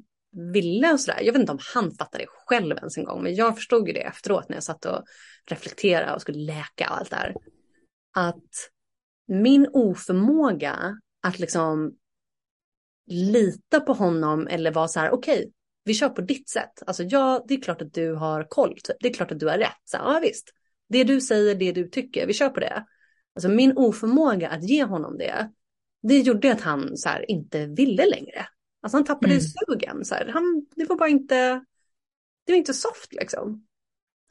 ville 0.54 0.94
och 0.94 1.00
sådär. 1.00 1.22
Jag 1.22 1.34
vet 1.34 1.40
inte 1.40 1.52
om 1.52 1.60
han 1.74 1.92
fattade 1.92 2.24
det 2.24 2.28
själv 2.30 2.78
ens 2.78 2.98
en 2.98 3.04
gång, 3.04 3.24
men 3.24 3.36
jag 3.36 3.56
förstod 3.56 3.88
ju 3.88 3.94
det 3.94 4.02
efteråt 4.02 4.50
när 4.50 4.56
jag 4.56 4.64
satt 4.64 4.86
och 4.86 5.04
reflekterade 5.46 6.14
och 6.14 6.22
skulle 6.22 6.40
läka 6.40 6.90
och 6.90 6.98
allt 6.98 7.10
det 7.10 7.16
här. 7.16 7.36
Att 8.16 8.70
min 9.28 9.68
oförmåga 9.74 10.98
att 11.24 11.40
liksom 11.40 11.96
lita 13.08 13.80
på 13.80 13.94
honom 13.94 14.48
eller 14.48 14.72
vara 14.72 14.88
så 14.88 15.00
här, 15.00 15.12
okej, 15.12 15.40
okay, 15.40 15.52
vi 15.84 15.94
kör 15.94 16.10
på 16.10 16.22
ditt 16.22 16.50
sätt. 16.50 16.84
Alltså 16.86 17.04
ja, 17.04 17.46
det 17.48 17.54
är 17.54 17.62
klart 17.62 17.82
att 17.82 17.94
du 17.94 18.14
har 18.14 18.44
koll, 18.50 18.76
typ. 18.84 18.98
det 19.00 19.10
är 19.10 19.14
klart 19.14 19.32
att 19.32 19.40
du 19.40 19.48
har 19.48 19.58
rätt. 19.58 19.82
Så, 19.86 19.98
ja 19.98 20.20
visst, 20.22 20.50
det 20.90 21.04
du 21.04 21.22
säger, 21.22 21.56
det 21.56 21.72
du 21.72 21.90
tycker, 21.90 22.28
vi 22.28 22.34
kör 22.34 22.50
på 22.50 22.60
det. 22.60 22.86
Alltså 23.36 23.50
min 23.50 23.78
oförmåga 23.78 24.50
att 24.50 24.64
ge 24.64 24.84
honom 24.84 25.18
det, 25.18 25.52
det 26.04 26.20
gjorde 26.20 26.52
att 26.52 26.62
han 26.62 26.98
så 26.98 27.10
här, 27.10 27.32
inte 27.32 27.66
ville 27.66 28.06
längre. 28.06 28.46
Alltså 28.82 28.98
han 28.98 29.06
tappade 29.06 29.34
mm. 29.34 29.42
sugen. 29.42 30.06
Så 30.06 30.16
här. 30.16 30.28
Han, 30.34 30.66
det 30.76 30.86
var 30.86 30.96
bara 30.96 31.10
inte, 31.10 31.66
det 32.46 32.52
var 32.52 32.58
inte 32.58 32.74
soft 32.74 33.14
liksom. 33.14 33.68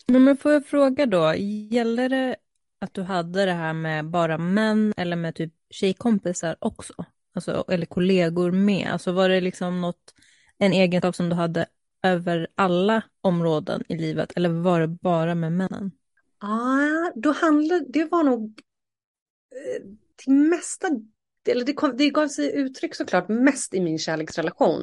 Men 0.06 0.36
får 0.36 0.52
jag 0.52 0.66
fråga 0.66 1.06
då, 1.06 1.34
gäller 1.70 2.08
det 2.08 2.36
att 2.78 2.94
du 2.94 3.02
hade 3.02 3.44
det 3.44 3.52
här 3.52 3.72
med 3.72 4.10
bara 4.10 4.38
män 4.38 4.92
eller 4.96 5.16
med 5.16 5.34
typ 5.34 5.52
tjejkompisar 5.70 6.56
också? 6.58 6.94
Alltså, 7.34 7.64
eller 7.68 7.86
kollegor 7.86 8.50
med? 8.50 8.88
Alltså 8.92 9.12
var 9.12 9.28
det 9.28 9.40
liksom 9.40 9.80
något, 9.80 10.14
en 10.58 10.72
egenskap 10.72 11.16
som 11.16 11.28
du 11.28 11.34
hade 11.34 11.66
över 12.02 12.48
alla 12.54 13.02
områden 13.20 13.84
i 13.88 13.96
livet 13.96 14.32
eller 14.36 14.48
var 14.48 14.80
det 14.80 14.88
bara 14.88 15.34
med 15.34 15.52
männen? 15.52 15.90
Ja, 16.40 17.12
då 17.14 17.32
handlade, 17.32 17.84
det 17.88 18.04
var 18.04 18.24
nog 18.24 18.62
eh, 19.50 19.82
till 20.16 20.32
mesta 20.32 20.88
eller 21.48 21.64
det, 21.64 21.72
kom, 21.72 21.96
det 21.96 22.10
gav 22.10 22.28
sig 22.28 22.56
uttryck 22.56 22.94
såklart 22.94 23.28
mest 23.28 23.74
i 23.74 23.80
min 23.80 23.98
kärleksrelation. 23.98 24.82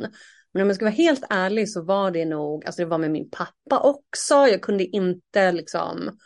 Men 0.53 0.62
om 0.62 0.70
jag 0.70 0.76
ska 0.76 0.86
vara 0.86 0.95
helt 0.95 1.24
ärlig 1.30 1.70
så 1.70 1.84
var 1.84 2.12
det 2.12 2.26
nog, 2.26 2.66
alltså 2.66 2.82
det 2.82 2.86
var 2.86 2.97
med 2.97 3.12
min 3.12 3.30
pappa 3.30 3.80
också. 3.80 4.34
Jag 4.34 4.62
kunde 4.62 4.86
inte 4.86 5.51
liksom 5.51 6.18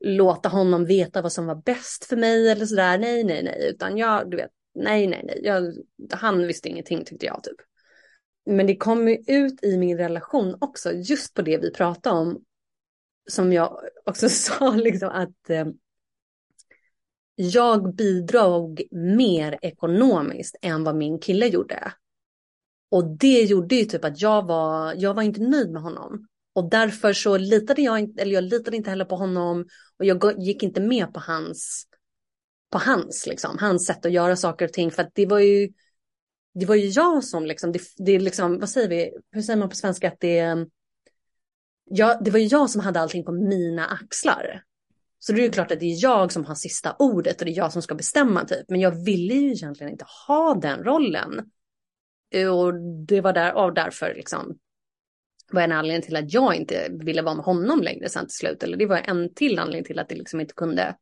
låta 0.00 0.48
honom 0.48 0.84
veta 0.84 1.22
vad 1.22 1.32
som 1.32 1.46
var 1.46 1.54
bäst 1.54 2.04
för 2.04 2.16
mig 2.16 2.50
eller 2.50 2.66
sådär. 2.66 2.98
Nej, 2.98 3.24
nej, 3.24 3.42
nej, 3.42 3.70
utan 3.70 3.96
jag, 3.96 4.30
du 4.30 4.36
vet, 4.36 4.50
nej, 4.74 5.06
nej, 5.06 5.22
nej. 5.24 5.40
Jag, 5.42 5.74
han 6.10 6.46
visste 6.46 6.68
ingenting 6.68 7.04
tyckte 7.04 7.26
jag 7.26 7.42
typ. 7.42 7.56
Men 8.46 8.66
det 8.66 8.76
kom 8.76 9.08
ju 9.08 9.16
ut 9.26 9.64
i 9.64 9.76
min 9.76 9.98
relation 9.98 10.56
också, 10.60 10.92
just 10.92 11.34
på 11.34 11.42
det 11.42 11.58
vi 11.58 11.72
pratade 11.72 12.16
om. 12.16 12.44
Som 13.30 13.52
jag 13.52 13.80
också 14.04 14.28
sa, 14.30 14.70
liksom 14.70 15.08
att 15.08 15.50
eh, 15.50 15.66
jag 17.34 17.94
bidrog 17.94 18.82
mer 18.90 19.58
ekonomiskt 19.62 20.56
än 20.62 20.84
vad 20.84 20.96
min 20.96 21.18
kille 21.18 21.46
gjorde. 21.46 21.92
Och 22.90 23.16
det 23.18 23.42
gjorde 23.42 23.74
ju 23.74 23.84
typ 23.84 24.04
att 24.04 24.20
jag 24.20 24.46
var, 24.46 24.94
jag 24.96 25.14
var 25.14 25.22
inte 25.22 25.40
nöjd 25.40 25.70
med 25.70 25.82
honom. 25.82 26.26
Och 26.54 26.70
därför 26.70 27.12
så 27.12 27.36
litade 27.36 27.82
jag 27.82 27.98
inte, 27.98 28.22
eller 28.22 28.32
jag 28.32 28.44
litade 28.44 28.76
inte 28.76 28.90
heller 28.90 29.04
på 29.04 29.16
honom 29.16 29.66
och 29.98 30.04
jag 30.04 30.38
gick 30.38 30.62
inte 30.62 30.80
med 30.80 31.14
på 31.14 31.20
hans, 31.20 31.86
på 32.70 32.78
hans 32.78 33.26
liksom, 33.26 33.58
hans 33.58 33.86
sätt 33.86 34.06
att 34.06 34.12
göra 34.12 34.36
saker 34.36 34.64
och 34.64 34.72
ting. 34.72 34.90
För 34.90 35.02
att 35.02 35.10
det 35.14 35.26
var 35.26 35.38
ju, 35.38 35.68
det 36.54 36.66
var 36.66 36.74
ju 36.74 36.86
jag 36.86 37.24
som 37.24 37.46
liksom, 37.46 37.72
det, 37.72 37.80
det 37.96 38.18
liksom, 38.18 38.58
vad 38.58 38.68
säger 38.68 38.88
vi, 38.88 39.12
hur 39.30 39.42
säger 39.42 39.58
man 39.58 39.68
på 39.68 39.76
svenska 39.76 40.08
att 40.08 40.20
det, 40.20 40.66
ja, 41.84 42.20
det 42.24 42.30
var 42.30 42.38
ju 42.38 42.46
jag 42.46 42.70
som 42.70 42.80
hade 42.80 43.00
allting 43.00 43.24
på 43.24 43.32
mina 43.32 43.86
axlar. 43.86 44.62
Så 45.26 45.32
det 45.32 45.40
är 45.40 45.44
ju 45.44 45.50
klart 45.50 45.70
att 45.70 45.80
det 45.80 45.86
är 45.86 46.02
jag 46.02 46.32
som 46.32 46.44
har 46.44 46.54
sista 46.54 46.96
ordet 46.98 47.40
och 47.40 47.44
det 47.44 47.52
är 47.52 47.56
jag 47.56 47.72
som 47.72 47.82
ska 47.82 47.94
bestämma 47.94 48.44
typ. 48.44 48.64
Men 48.68 48.80
jag 48.80 49.04
ville 49.04 49.34
ju 49.34 49.52
egentligen 49.52 49.92
inte 49.92 50.06
ha 50.26 50.54
den 50.54 50.84
rollen. 50.84 51.50
Och 52.50 52.74
det 53.06 53.20
var 53.20 53.32
där, 53.32 53.52
av 53.52 53.74
därför 53.74 54.14
liksom 54.14 54.58
var 55.52 55.62
en 55.62 55.72
anledning 55.72 56.02
till 56.02 56.16
att 56.16 56.32
jag 56.32 56.54
inte 56.54 56.88
ville 56.90 57.22
vara 57.22 57.34
med 57.34 57.44
honom 57.44 57.82
längre 57.82 58.08
sen 58.08 58.26
till 58.26 58.36
slut. 58.36 58.62
Eller 58.62 58.76
det 58.76 58.86
var 58.86 58.96
en 58.96 59.34
till 59.34 59.58
anledning 59.58 59.84
till 59.84 59.98
att 59.98 60.08
det 60.08 60.14
liksom 60.14 60.40
inte 60.40 60.54
kunde 60.54 60.96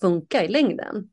funka 0.00 0.44
i 0.44 0.48
längden. 0.48 1.10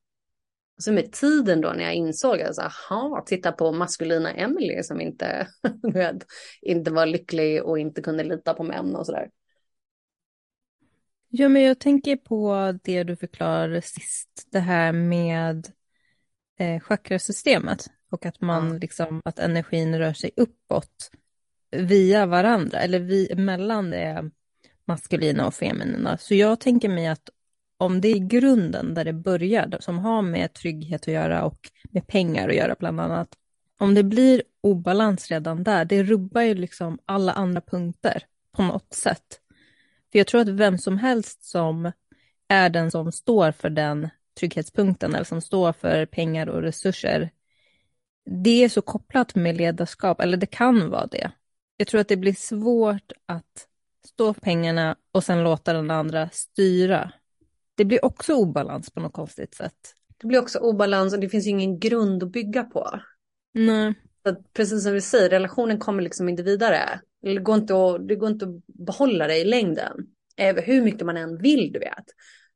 Så 0.78 0.92
med 0.92 1.12
tiden 1.12 1.62
då 1.62 1.70
när 1.70 1.84
jag 1.84 1.94
insåg 1.94 2.42
att, 2.42 2.60
alltså, 2.60 3.24
titta 3.26 3.52
på 3.52 3.72
maskulina 3.72 4.32
Emily 4.32 4.84
som 4.84 5.02
inte, 5.02 5.48
inte 6.62 6.92
var 6.92 7.06
lycklig 7.06 7.64
och 7.64 7.80
inte 7.80 8.02
kunde 8.02 8.24
lita 8.24 8.54
på 8.54 8.64
män 8.64 8.96
och 8.96 9.06
sådär. 9.06 9.30
Ja, 11.34 11.50
men 11.50 11.62
jag 11.62 11.80
tänker 11.80 12.16
på 12.16 12.74
det 12.84 13.04
du 13.04 13.16
förklarade 13.16 13.82
sist, 13.82 14.48
det 14.52 14.60
här 14.60 14.92
med 14.92 15.68
eh, 16.60 16.80
chakrasystemet 16.80 17.88
och 18.10 18.26
att 18.26 18.42
man 18.42 18.78
liksom, 18.78 19.22
att 19.26 19.40
energin 19.40 19.98
rör 19.98 20.14
sig 20.14 20.32
uppåt 20.36 21.12
via 21.72 22.26
varandra, 22.26 22.80
eller 22.80 23.00
vi, 23.00 23.36
mellan 23.36 23.90
det 23.90 24.32
maskulina 24.86 25.48
och 25.48 25.54
feminina. 25.54 26.18
Så 26.18 26.36
jag 26.36 26.60
tänker 26.60 26.90
mig 26.90 27.08
att 27.08 27.30
om 27.78 28.02
det 28.02 28.08
är 28.08 28.20
grunden 28.20 28.94
där 28.94 29.06
det 29.06 29.14
börjar, 29.14 29.78
som 29.80 30.00
har 30.00 30.22
med 30.22 30.54
trygghet 30.54 31.02
att 31.02 31.14
göra 31.14 31.44
och 31.44 31.72
med 31.92 32.08
pengar 32.08 32.50
att 32.50 32.56
göra 32.56 32.76
bland 32.80 33.00
annat, 33.00 33.36
om 33.80 33.94
det 33.94 34.04
blir 34.04 34.44
obalans 34.62 35.32
redan 35.32 35.64
där, 35.64 35.86
det 35.86 36.04
rubbar 36.04 36.42
ju 36.42 36.54
liksom 36.54 37.00
alla 37.06 37.32
andra 37.32 37.62
punkter 37.62 38.24
på 38.52 38.64
något 38.64 38.94
sätt. 38.94 39.42
För 40.12 40.20
jag 40.20 40.28
tror 40.28 40.42
att 40.42 40.50
vem 40.50 40.78
som 40.78 40.98
helst 40.98 41.44
som 41.44 41.92
är 42.48 42.70
den 42.70 42.92
som 42.92 43.12
står 43.12 43.52
för 43.52 43.70
den 43.70 44.10
trygghetspunkten 44.40 45.16
eller 45.16 45.26
som 45.26 45.42
står 45.42 45.74
för 45.74 46.06
pengar 46.06 46.48
och 46.48 46.62
resurser, 46.62 47.30
det 48.26 48.64
är 48.64 48.70
så 48.70 48.82
kopplat 48.82 49.36
med 49.36 49.58
ledarskap, 49.58 50.22
eller 50.22 50.38
det 50.38 50.46
kan 50.46 50.90
vara 50.90 51.08
det. 51.08 51.32
Jag 51.78 51.88
tror 51.88 52.02
att 52.02 52.08
det 52.08 52.18
blir 52.18 52.34
svårt 52.34 53.12
att 53.26 53.68
stå 54.06 54.34
för 54.34 54.42
pengarna 54.42 54.96
och 55.12 55.24
sen 55.24 55.44
låta 55.44 55.74
den 55.74 55.92
andra 55.92 56.30
styra. 56.30 57.12
Det 57.76 57.86
blir 57.86 58.06
också 58.06 58.34
obalans 58.34 58.90
på 58.90 59.00
något 59.00 59.14
konstigt 59.14 59.56
sätt. 59.56 59.96
Det 60.18 60.28
blir 60.28 60.40
också 60.40 60.60
obalans 60.60 61.14
och 61.14 61.20
det 61.20 61.30
finns 61.30 61.48
ingen 61.48 61.80
grund 61.80 62.24
att 62.24 62.32
bygga 62.32 62.64
på. 62.64 63.00
Nej. 63.54 63.94
Så 64.28 64.36
precis 64.54 64.84
som 64.84 64.94
vi 64.94 65.02
säger, 65.02 65.30
relationen 65.30 65.80
kommer 65.80 66.04
liksom 66.04 66.30
inte 66.30 66.44
vidare. 66.44 67.02
Det 67.22 67.36
går 67.36 67.56
inte 67.56 67.74
att, 67.76 68.08
det 68.08 68.16
går 68.16 68.30
inte 68.30 68.46
att 68.46 68.66
behålla 68.66 69.28
det 69.28 69.38
i 69.38 69.44
längden. 69.44 69.98
Även 70.38 70.64
hur 70.64 70.82
mycket 70.82 71.06
man 71.06 71.18
än 71.18 71.38
vill, 71.38 71.72
du 71.72 71.80
vet. 71.80 72.06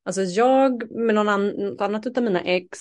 Alltså 0.03 0.21
jag 0.21 0.91
med 0.91 1.15
någon 1.15 1.29
annan, 1.29 1.47
något 1.47 1.81
annat 1.81 2.17
av 2.17 2.23
mina 2.23 2.41
ex, 2.41 2.79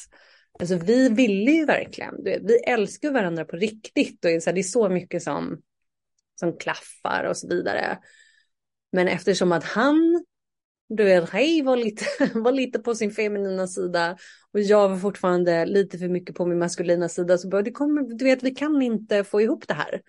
alltså 0.59 0.77
vi 0.77 1.09
ville 1.09 1.51
ju 1.51 1.65
verkligen, 1.65 2.25
du 2.25 2.31
vet, 2.31 2.43
vi 2.43 2.57
älskar 2.57 3.11
varandra 3.11 3.45
på 3.45 3.57
riktigt 3.57 4.25
och 4.25 4.31
det 4.31 4.47
är 4.47 4.63
så 4.63 4.89
mycket 4.89 5.23
som, 5.23 5.63
som 6.41 6.59
klaffar 6.59 7.25
och 7.25 7.37
så 7.37 7.49
vidare. 7.49 7.99
Men 8.93 9.09
eftersom 9.09 9.53
att 9.53 9.65
han, 9.65 10.25
du 10.89 11.05
vet, 11.05 11.31
hej, 11.31 11.63
var 11.63 11.77
lite, 11.77 12.05
var 12.35 12.53
lite 12.53 12.79
på 12.79 12.95
sin 12.95 13.11
feminina 13.11 13.67
sida 13.67 14.17
och 14.53 14.61
jag 14.61 14.89
var 14.89 14.97
fortfarande 14.97 15.67
lite 15.67 15.99
för 15.99 16.09
mycket 16.09 16.37
på 16.37 16.47
min 16.47 16.59
maskulina 16.59 17.09
sida 17.09 17.39
så 17.39 17.49
bara, 17.49 17.63
det 17.63 17.73
kommer, 17.73 18.03
du 18.03 18.25
vet, 18.25 18.43
vi 18.43 18.55
kan 18.55 18.83
inte 18.83 19.25
få 19.25 19.41
ihop 19.41 19.69
det 19.69 19.75
här 19.75 20.01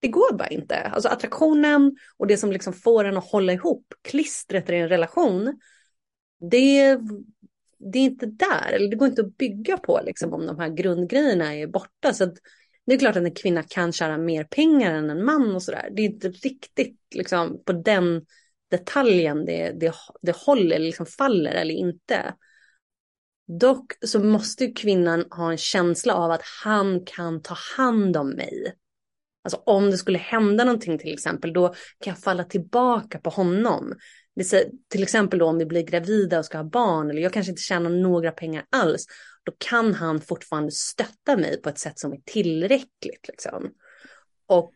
det 0.00 0.08
går 0.08 0.34
bara 0.34 0.48
inte. 0.48 0.76
Alltså 0.76 1.08
attraktionen 1.08 1.96
och 2.16 2.26
det 2.26 2.36
som 2.36 2.52
liksom 2.52 2.72
får 2.72 3.04
en 3.04 3.16
att 3.16 3.30
hålla 3.30 3.52
ihop, 3.52 3.94
klistret 4.02 4.70
i 4.70 4.74
en 4.74 4.88
relation, 4.88 5.60
det, 6.50 6.98
det 7.78 7.98
är 7.98 8.04
inte 8.04 8.26
där, 8.26 8.72
eller 8.72 8.88
det 8.88 8.96
går 8.96 9.08
inte 9.08 9.22
att 9.22 9.36
bygga 9.36 9.76
på 9.76 10.00
liksom, 10.04 10.32
om 10.32 10.46
de 10.46 10.58
här 10.58 10.68
grundgrejerna 10.68 11.54
är 11.54 11.66
borta. 11.66 12.12
Så 12.12 12.34
det 12.86 12.94
är 12.94 12.98
klart 12.98 13.16
att 13.16 13.24
en 13.24 13.34
kvinna 13.34 13.62
kan 13.62 13.92
tjäna 13.92 14.18
mer 14.18 14.44
pengar 14.44 14.94
än 14.94 15.10
en 15.10 15.24
man 15.24 15.54
och 15.54 15.62
sådär. 15.62 15.88
Det 15.92 16.02
är 16.02 16.06
inte 16.06 16.28
riktigt 16.28 17.00
liksom, 17.14 17.62
på 17.64 17.72
den 17.72 18.26
detaljen 18.70 19.44
det, 19.44 19.72
det, 19.80 19.94
det 20.22 20.36
håller, 20.36 20.78
liksom 20.78 21.06
faller 21.06 21.52
eller 21.52 21.74
inte. 21.74 22.34
Dock 23.60 23.92
så 24.06 24.24
måste 24.24 24.66
kvinnan 24.66 25.24
ha 25.30 25.50
en 25.50 25.58
känsla 25.58 26.14
av 26.14 26.30
att 26.30 26.42
han 26.64 27.04
kan 27.04 27.42
ta 27.42 27.54
hand 27.76 28.16
om 28.16 28.30
mig. 28.30 28.74
Alltså 29.44 29.62
om 29.66 29.90
det 29.90 29.98
skulle 29.98 30.18
hända 30.18 30.64
någonting 30.64 30.98
till 30.98 31.12
exempel, 31.12 31.52
då 31.52 31.68
kan 31.68 32.10
jag 32.14 32.18
falla 32.18 32.44
tillbaka 32.44 33.18
på 33.18 33.30
honom. 33.30 33.94
Det 34.34 34.70
till 34.88 35.02
exempel 35.02 35.38
då 35.38 35.46
om 35.46 35.58
vi 35.58 35.66
blir 35.66 35.82
gravida 35.82 36.38
och 36.38 36.44
ska 36.44 36.58
ha 36.58 36.64
barn 36.64 37.10
eller 37.10 37.22
jag 37.22 37.32
kanske 37.32 37.50
inte 37.50 37.62
tjänar 37.62 37.90
några 37.90 38.32
pengar 38.32 38.64
alls. 38.70 39.06
Då 39.44 39.52
kan 39.58 39.94
han 39.94 40.20
fortfarande 40.20 40.72
stötta 40.72 41.36
mig 41.36 41.62
på 41.62 41.68
ett 41.68 41.78
sätt 41.78 41.98
som 41.98 42.12
är 42.12 42.20
tillräckligt. 42.24 43.28
Liksom. 43.28 43.70
Och 44.46 44.74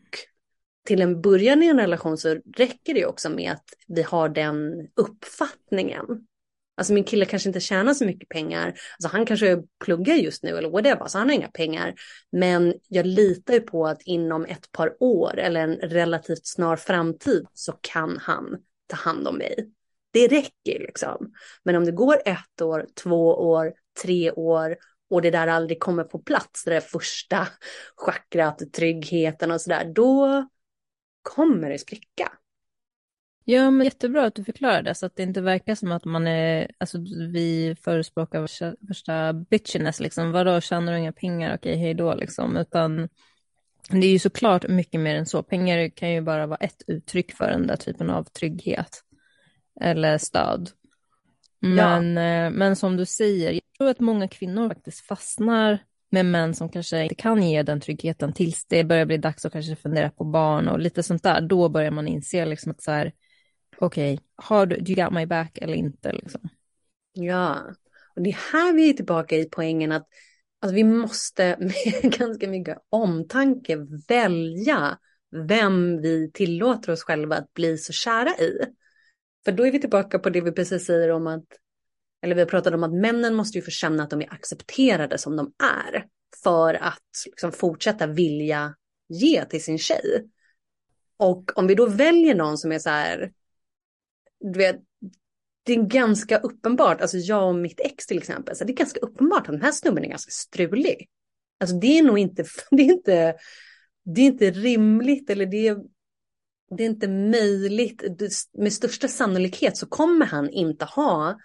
till 0.86 1.02
en 1.02 1.20
början 1.20 1.62
i 1.62 1.66
en 1.66 1.80
relation 1.80 2.18
så 2.18 2.40
räcker 2.56 2.94
det 2.94 3.06
också 3.06 3.30
med 3.30 3.52
att 3.52 3.64
vi 3.86 4.02
har 4.02 4.28
den 4.28 4.88
uppfattningen. 4.94 6.04
Alltså 6.76 6.92
min 6.92 7.04
kille 7.04 7.24
kanske 7.24 7.48
inte 7.48 7.60
tjänar 7.60 7.94
så 7.94 8.04
mycket 8.04 8.28
pengar. 8.28 8.66
Alltså 8.66 9.16
han 9.16 9.26
kanske 9.26 9.62
pluggar 9.84 10.14
just 10.14 10.42
nu 10.42 10.58
eller 10.58 10.70
whatever, 10.70 11.06
så 11.06 11.18
han 11.18 11.28
har 11.28 11.34
inga 11.34 11.48
pengar. 11.48 11.94
Men 12.32 12.74
jag 12.88 13.06
litar 13.06 13.54
ju 13.54 13.60
på 13.60 13.86
att 13.86 14.02
inom 14.02 14.44
ett 14.44 14.72
par 14.72 14.96
år 15.00 15.38
eller 15.38 15.60
en 15.60 15.76
relativt 15.76 16.46
snar 16.46 16.76
framtid 16.76 17.46
så 17.54 17.72
kan 17.80 18.18
han 18.22 18.56
ta 18.86 18.96
hand 18.96 19.28
om 19.28 19.36
mig. 19.36 19.70
Det 20.10 20.28
räcker 20.28 20.78
liksom. 20.78 21.32
Men 21.62 21.76
om 21.76 21.84
det 21.84 21.92
går 21.92 22.22
ett 22.24 22.62
år, 22.62 22.86
två 23.02 23.50
år, 23.50 23.72
tre 24.02 24.30
år 24.32 24.76
och 25.10 25.22
det 25.22 25.30
där 25.30 25.46
aldrig 25.46 25.80
kommer 25.80 26.04
på 26.04 26.18
plats, 26.18 26.64
det 26.64 26.70
där 26.70 26.80
första 26.80 27.48
chakrat, 27.96 28.62
tryggheten 28.72 29.50
och 29.50 29.60
sådär, 29.60 29.92
då 29.94 30.48
kommer 31.22 31.70
det 31.70 31.78
spricka. 31.78 32.32
Ja, 33.44 33.70
men 33.70 33.84
jättebra 33.84 34.26
att 34.26 34.34
du 34.34 34.44
förklarar 34.44 34.82
det 34.82 34.94
så 34.94 35.06
att 35.06 35.16
det 35.16 35.22
inte 35.22 35.40
verkar 35.40 35.74
som 35.74 35.92
att 35.92 36.04
man 36.04 36.26
är, 36.26 36.70
alltså 36.78 36.98
vi 37.32 37.76
förespråkar 37.80 38.40
värsta, 38.40 38.74
värsta 38.80 39.32
bitchiness 39.32 40.00
liksom, 40.00 40.32
vadå 40.32 40.60
tjänar 40.60 40.92
du 40.92 40.98
inga 40.98 41.12
pengar, 41.12 41.56
okej 41.56 41.76
hej 41.76 41.94
då 41.94 42.14
liksom, 42.14 42.56
utan 42.56 43.08
det 43.90 44.06
är 44.06 44.10
ju 44.10 44.18
såklart 44.18 44.68
mycket 44.68 45.00
mer 45.00 45.14
än 45.14 45.26
så. 45.26 45.42
Pengar 45.42 45.88
kan 45.88 46.12
ju 46.12 46.20
bara 46.20 46.46
vara 46.46 46.58
ett 46.58 46.82
uttryck 46.86 47.32
för 47.32 47.50
den 47.50 47.66
där 47.66 47.76
typen 47.76 48.10
av 48.10 48.24
trygghet 48.24 49.02
eller 49.80 50.18
stöd. 50.18 50.70
Men, 51.60 52.16
ja. 52.16 52.22
Eh, 52.22 52.50
men 52.50 52.76
som 52.76 52.96
du 52.96 53.06
säger, 53.06 53.52
jag 53.52 53.62
tror 53.78 53.88
att 53.88 54.00
många 54.00 54.28
kvinnor 54.28 54.68
faktiskt 54.68 55.06
fastnar 55.06 55.78
med 56.10 56.26
män 56.26 56.54
som 56.54 56.68
kanske 56.68 57.02
inte 57.02 57.14
kan 57.14 57.42
ge 57.42 57.62
den 57.62 57.80
tryggheten 57.80 58.32
tills 58.32 58.66
det 58.66 58.84
börjar 58.84 59.06
bli 59.06 59.16
dags 59.16 59.44
att 59.44 59.52
kanske 59.52 59.76
fundera 59.76 60.10
på 60.10 60.24
barn 60.24 60.68
och 60.68 60.78
lite 60.78 61.02
sånt 61.02 61.22
där. 61.22 61.40
Då 61.40 61.68
börjar 61.68 61.90
man 61.90 62.08
inse 62.08 62.46
liksom 62.46 62.70
att 62.70 62.82
så 62.82 62.90
här, 62.90 63.12
okej, 63.78 64.14
okay, 64.14 64.24
har 64.36 64.66
du, 64.66 64.76
do 64.76 64.92
you 64.92 65.04
got 65.04 65.14
my 65.14 65.26
back 65.26 65.58
eller 65.58 65.74
inte 65.74 66.12
liksom. 66.12 66.48
Ja, 67.12 67.62
och 68.16 68.22
det 68.22 68.30
är 68.30 68.52
här 68.52 68.72
vi 68.72 68.90
är 68.90 68.92
tillbaka 68.92 69.36
i 69.36 69.48
poängen 69.50 69.92
att 69.92 70.06
alltså, 70.60 70.74
vi 70.74 70.84
måste 70.84 71.56
med 71.60 72.12
ganska 72.18 72.48
mycket 72.48 72.78
omtanke 72.88 73.78
välja 74.08 74.98
vem 75.48 76.00
vi 76.02 76.30
tillåter 76.34 76.92
oss 76.92 77.02
själva 77.02 77.36
att 77.36 77.54
bli 77.54 77.78
så 77.78 77.92
kära 77.92 78.30
i. 78.30 78.58
För 79.44 79.52
då 79.52 79.66
är 79.66 79.72
vi 79.72 79.80
tillbaka 79.80 80.18
på 80.18 80.30
det 80.30 80.40
vi 80.40 80.52
precis 80.52 80.86
säger 80.86 81.10
om 81.10 81.26
att, 81.26 81.44
eller 82.22 82.34
vi 82.34 82.40
har 82.40 82.48
pratat 82.48 82.74
om 82.74 82.84
att 82.84 82.94
männen 82.94 83.34
måste 83.34 83.58
ju 83.58 83.62
få 83.62 83.70
känna 83.70 84.02
att 84.02 84.10
de 84.10 84.22
är 84.22 84.32
accepterade 84.32 85.18
som 85.18 85.36
de 85.36 85.52
är 85.62 86.06
för 86.42 86.74
att 86.74 87.02
liksom, 87.26 87.52
fortsätta 87.52 88.06
vilja 88.06 88.74
ge 89.08 89.44
till 89.44 89.64
sin 89.64 89.78
tjej. 89.78 90.24
Och 91.16 91.58
om 91.58 91.66
vi 91.66 91.74
då 91.74 91.86
väljer 91.86 92.34
någon 92.34 92.58
som 92.58 92.72
är 92.72 92.78
så 92.78 92.90
här, 92.90 93.32
du 94.52 94.58
vet, 94.58 94.76
det 95.62 95.72
är 95.72 95.82
ganska 95.82 96.38
uppenbart, 96.38 97.00
alltså 97.00 97.16
jag 97.16 97.48
och 97.48 97.54
mitt 97.54 97.80
ex 97.80 98.06
till 98.06 98.18
exempel, 98.18 98.56
så 98.56 98.64
det 98.64 98.72
är 98.72 98.76
ganska 98.76 99.00
uppenbart 99.00 99.40
att 99.40 99.52
den 99.52 99.62
här 99.62 99.72
snubben 99.72 100.04
är 100.04 100.08
ganska 100.08 100.30
strulig. 100.30 101.08
Alltså 101.60 101.76
det 101.76 101.98
är 101.98 102.02
nog 102.02 102.18
inte, 102.18 102.44
det 102.70 102.82
är 102.82 102.92
inte, 102.92 103.34
det 104.04 104.20
är 104.20 104.24
inte 104.24 104.50
rimligt 104.50 105.30
eller 105.30 105.46
det 105.46 105.68
är, 105.68 105.76
det 106.76 106.82
är 106.82 106.86
inte 106.86 107.08
möjligt. 107.08 108.02
Med 108.58 108.72
största 108.72 109.08
sannolikhet 109.08 109.76
så 109.76 109.86
kommer 109.86 110.26
han 110.26 110.50
inte 110.50 110.84
ha 110.84 111.38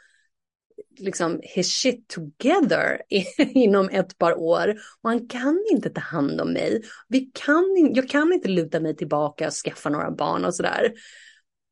liksom 0.99 1.39
his 1.43 1.73
shit 1.73 2.07
together 2.07 3.01
inom 3.37 3.89
ett 3.89 4.17
par 4.17 4.39
år. 4.39 4.75
Och 5.01 5.09
han 5.09 5.27
kan 5.27 5.65
inte 5.71 5.89
ta 5.89 6.01
hand 6.01 6.41
om 6.41 6.53
mig. 6.53 6.81
Vi 7.07 7.31
kan, 7.33 7.91
jag 7.95 8.09
kan 8.09 8.33
inte 8.33 8.47
luta 8.47 8.79
mig 8.79 8.95
tillbaka 8.95 9.47
och 9.47 9.53
skaffa 9.53 9.89
några 9.89 10.11
barn 10.11 10.45
och 10.45 10.55
sådär. 10.55 10.93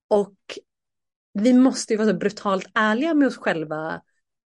Och 0.08 0.36
vi 1.34 1.54
måste 1.54 1.94
ju 1.94 1.98
vara 1.98 2.08
så 2.08 2.14
brutalt 2.14 2.68
ärliga 2.74 3.14
med 3.14 3.28
oss 3.28 3.38
själva 3.38 4.02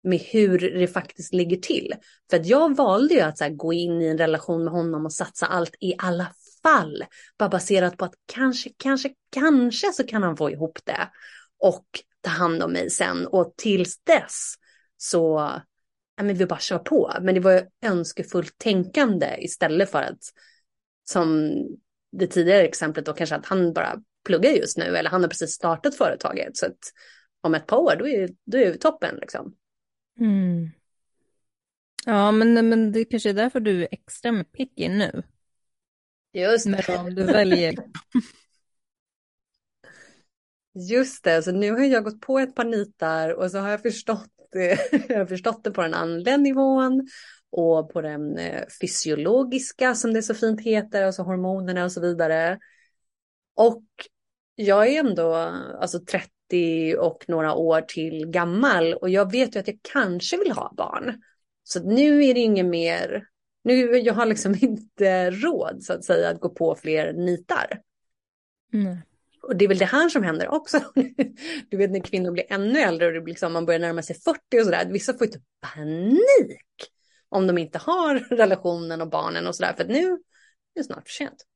med 0.04 0.18
hur 0.18 0.58
det 0.58 0.88
faktiskt 0.88 1.34
ligger 1.34 1.56
till. 1.56 1.94
För 2.30 2.36
att 2.36 2.46
jag 2.46 2.76
valde 2.76 3.14
ju 3.14 3.20
att 3.20 3.38
så 3.38 3.44
här, 3.44 3.50
gå 3.50 3.72
in 3.72 4.02
i 4.02 4.06
en 4.06 4.18
relation 4.18 4.64
med 4.64 4.72
honom 4.72 5.04
och 5.04 5.12
satsa 5.12 5.46
allt 5.46 5.74
i 5.80 5.94
alla 5.98 6.32
fall. 6.62 7.04
Bara 7.38 7.48
baserat 7.48 7.96
på 7.96 8.04
att 8.04 8.14
kanske, 8.26 8.70
kanske, 8.76 9.10
kanske 9.30 9.92
så 9.92 10.04
kan 10.04 10.22
han 10.22 10.36
få 10.36 10.50
ihop 10.50 10.78
det. 10.84 11.10
Och 11.58 11.86
ta 12.20 12.30
hand 12.30 12.62
om 12.62 12.72
mig 12.72 12.90
sen. 12.90 13.26
Och 13.26 13.54
tills 13.56 13.98
dess 14.04 14.54
så, 14.96 15.50
ja 16.16 16.22
men 16.22 16.36
vi 16.36 16.46
bara 16.46 16.60
kör 16.60 16.78
på. 16.78 17.12
Men 17.20 17.34
det 17.34 17.40
var 17.40 17.52
ju 17.52 17.62
önskefullt 17.82 18.58
tänkande 18.58 19.36
istället 19.38 19.90
för 19.90 20.02
att, 20.02 20.20
som 21.10 21.52
det 22.12 22.26
tidigare 22.26 22.62
exemplet 22.62 23.06
då 23.06 23.12
kanske 23.12 23.36
att 23.36 23.46
han 23.46 23.72
bara 23.72 24.02
pluggar 24.24 24.50
just 24.50 24.78
nu 24.78 24.96
eller 24.96 25.10
han 25.10 25.22
har 25.22 25.28
precis 25.28 25.52
startat 25.52 25.94
företaget. 25.94 26.56
Så 26.56 26.66
att 26.66 26.78
om 27.40 27.54
ett 27.54 27.66
par 27.66 27.76
år 27.76 27.96
då 27.98 28.08
är, 28.08 28.30
då 28.44 28.58
är 28.58 28.72
vi 28.72 28.78
toppen 28.78 29.16
liksom. 29.16 29.54
Mm. 30.20 30.70
Ja, 32.06 32.32
men, 32.32 32.68
men 32.68 32.92
det 32.92 33.04
kanske 33.04 33.30
är 33.30 33.34
därför 33.34 33.60
du 33.60 33.82
är 33.82 33.88
extra 33.90 34.44
picky 34.44 34.88
nu. 34.88 35.22
Just 36.32 36.66
det. 36.66 36.98
Om 36.98 37.14
du 37.14 37.24
väljer. 37.24 37.74
Just 40.90 41.24
det, 41.24 41.42
så 41.42 41.52
nu 41.52 41.70
har 41.70 41.78
jag 41.78 42.04
gått 42.04 42.20
på 42.20 42.38
ett 42.38 42.54
par 42.54 42.64
nitar 42.64 43.30
och 43.34 43.50
så 43.50 43.58
har 43.58 43.70
jag 43.70 43.82
förstått 43.82 44.28
jag 45.08 45.18
har 45.18 45.26
förstått 45.26 45.64
det 45.64 45.70
på 45.70 45.82
den 45.82 45.94
andliga 45.94 46.36
nivån 46.36 47.08
och 47.50 47.92
på 47.92 48.00
den 48.00 48.38
eh, 48.38 48.64
fysiologiska 48.80 49.94
som 49.94 50.12
det 50.14 50.22
så 50.22 50.34
fint 50.34 50.60
heter, 50.60 51.02
alltså 51.02 51.22
hormonerna 51.22 51.84
och 51.84 51.92
så 51.92 52.00
vidare. 52.00 52.58
Och 53.62 53.84
jag 54.54 54.88
är 54.88 55.00
ändå 55.00 55.34
alltså 55.80 56.00
30 56.00 56.96
och 56.98 57.24
några 57.28 57.54
år 57.54 57.80
till 57.80 58.26
gammal 58.26 58.94
och 58.94 59.10
jag 59.10 59.32
vet 59.32 59.56
ju 59.56 59.60
att 59.60 59.66
jag 59.66 59.78
kanske 59.82 60.36
vill 60.36 60.52
ha 60.52 60.74
barn. 60.76 61.22
Så 61.62 61.82
nu 61.82 62.24
är 62.24 62.34
det 62.34 62.40
inget 62.40 62.66
mer, 62.66 63.26
nu 63.64 63.96
jag 63.98 64.14
har 64.14 64.26
liksom 64.26 64.54
inte 64.60 65.30
råd 65.30 65.82
så 65.82 65.92
att 65.92 66.04
säga 66.04 66.28
att 66.28 66.40
gå 66.40 66.48
på 66.48 66.74
fler 66.74 67.12
nitar. 67.12 67.80
Mm. 68.72 68.96
Och 69.42 69.56
det 69.56 69.64
är 69.64 69.68
väl 69.68 69.78
det 69.78 69.84
här 69.84 70.08
som 70.08 70.22
händer 70.22 70.48
också. 70.48 70.80
Du 71.68 71.76
vet 71.76 71.90
när 71.90 72.00
kvinnor 72.00 72.30
blir 72.30 72.52
ännu 72.52 72.78
äldre 72.78 73.06
och 73.06 73.12
det 73.12 73.20
blir 73.20 73.32
liksom, 73.32 73.52
man 73.52 73.66
börjar 73.66 73.80
närma 73.80 74.02
sig 74.02 74.16
40 74.16 74.38
och 74.60 74.64
sådär. 74.64 74.88
Vissa 74.90 75.12
får 75.12 75.26
ju 75.26 75.32
typ 75.32 75.42
panik 75.74 76.90
om 77.28 77.46
de 77.46 77.58
inte 77.58 77.78
har 77.78 78.14
relationen 78.36 79.00
och 79.00 79.10
barnen 79.10 79.46
och 79.46 79.56
sådär. 79.56 79.74
För 79.76 79.84
nu 79.84 80.12
är 80.12 80.18
det 80.74 80.84
snart 80.84 81.08
för 81.08 81.12
sent. 81.12 81.46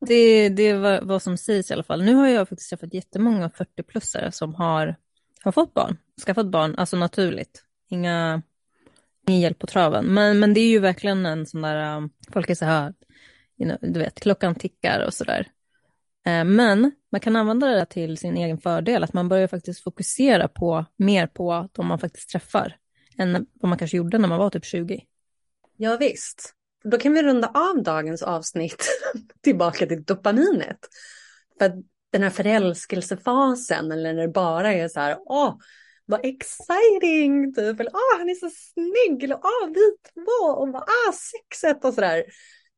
Det, 0.00 0.48
det 0.48 0.62
är 0.62 1.04
vad 1.04 1.22
som 1.22 1.36
sägs 1.36 1.70
i 1.70 1.74
alla 1.74 1.82
fall. 1.82 2.04
Nu 2.04 2.14
har 2.14 2.28
jag 2.28 2.48
faktiskt 2.48 2.70
träffat 2.70 2.94
jättemånga 2.94 3.48
40-plussare 3.48 4.30
som 4.30 4.54
har, 4.54 4.96
har 5.40 5.52
fått 5.52 5.74
barn, 5.74 5.96
skaffat 6.26 6.46
barn, 6.46 6.74
alltså 6.78 6.96
naturligt. 6.96 7.64
Inga, 7.88 8.42
ingen 9.28 9.40
hjälp 9.40 9.58
på 9.58 9.66
traven. 9.66 10.04
Men, 10.04 10.38
men 10.38 10.54
det 10.54 10.60
är 10.60 10.68
ju 10.68 10.78
verkligen 10.78 11.26
en 11.26 11.46
sån 11.46 11.62
där, 11.62 11.96
um, 11.96 12.10
folk 12.32 12.50
är 12.50 12.54
så 12.54 12.64
här, 12.64 12.94
you 13.58 13.68
know, 13.68 13.92
du 13.92 14.00
vet, 14.00 14.20
klockan 14.20 14.54
tickar 14.54 15.04
och 15.06 15.14
sådär. 15.14 15.48
Eh, 16.26 16.44
men 16.44 16.92
man 17.12 17.20
kan 17.20 17.36
använda 17.36 17.66
det 17.66 17.86
till 17.86 18.18
sin 18.18 18.36
egen 18.36 18.58
fördel, 18.58 19.04
att 19.04 19.12
man 19.12 19.28
börjar 19.28 19.48
faktiskt 19.48 19.82
fokusera 19.82 20.48
på 20.48 20.84
mer 20.96 21.26
på 21.26 21.68
de 21.72 21.86
man 21.86 21.98
faktiskt 21.98 22.30
träffar 22.30 22.76
än 23.18 23.46
vad 23.54 23.68
man 23.68 23.78
kanske 23.78 23.96
gjorde 23.96 24.18
när 24.18 24.28
man 24.28 24.38
var 24.38 24.50
typ 24.50 24.64
20. 24.64 25.04
Ja, 25.76 25.96
visst. 25.96 26.54
Då 26.84 26.98
kan 26.98 27.12
vi 27.12 27.22
runda 27.22 27.48
av 27.54 27.82
dagens 27.82 28.22
avsnitt 28.22 28.88
tillbaka 29.40 29.86
till 29.86 30.04
dopaminet. 30.04 30.78
För 31.58 31.72
den 32.12 32.22
här 32.22 32.30
förälskelsefasen 32.30 33.92
eller 33.92 34.14
när 34.14 34.22
det 34.22 34.28
bara 34.28 34.72
är 34.72 34.88
så 34.88 35.00
här, 35.00 35.18
åh, 35.20 35.56
vad 36.06 36.20
exciting, 36.22 37.54
typ, 37.54 37.80
eller 37.80 37.92
åh, 37.94 38.18
han 38.18 38.30
är 38.30 38.34
så 38.34 38.50
snygg, 38.50 39.24
eller 39.24 39.36
åh, 39.36 39.68
vi 39.74 39.96
två, 40.14 40.46
och 40.46 40.68
vad, 40.68 40.82
ah, 40.82 41.12
sexet 41.12 41.84
och 41.84 41.94
så 41.94 42.00
där. 42.00 42.24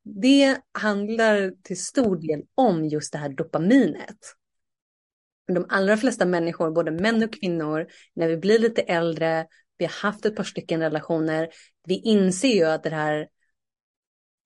Det 0.02 0.58
handlar 0.72 1.62
till 1.62 1.82
stor 1.82 2.16
del 2.16 2.42
om 2.54 2.84
just 2.84 3.12
det 3.12 3.18
här 3.18 3.28
dopaminet. 3.28 4.18
De 5.54 5.66
allra 5.68 5.96
flesta 5.96 6.26
människor, 6.26 6.70
både 6.70 6.90
män 6.90 7.22
och 7.22 7.32
kvinnor, 7.32 7.86
när 8.14 8.28
vi 8.28 8.36
blir 8.36 8.58
lite 8.58 8.82
äldre, 8.82 9.46
vi 9.78 9.84
har 9.84 9.92
haft 9.92 10.26
ett 10.26 10.36
par 10.36 10.44
stycken 10.44 10.80
relationer, 10.80 11.48
vi 11.86 11.94
inser 11.94 12.48
ju 12.48 12.64
att 12.64 12.82
det 12.82 12.90
här 12.90 13.28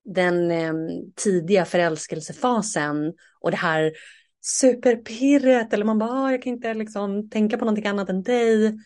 den 0.05 0.51
eh, 0.51 0.75
tidiga 1.15 1.65
förälskelsefasen 1.65 3.15
och 3.41 3.51
det 3.51 3.57
här 3.57 3.93
superpirret 4.41 5.73
eller 5.73 5.85
man 5.85 5.99
bara, 5.99 6.11
ah, 6.11 6.31
jag 6.31 6.43
kan 6.43 6.53
inte 6.53 6.75
liksom 6.75 7.31
tänka 7.31 7.59
på 7.59 7.65
någonting 7.65 7.87
annat 7.87 8.11
än 8.11 8.23
dig. 8.23 8.79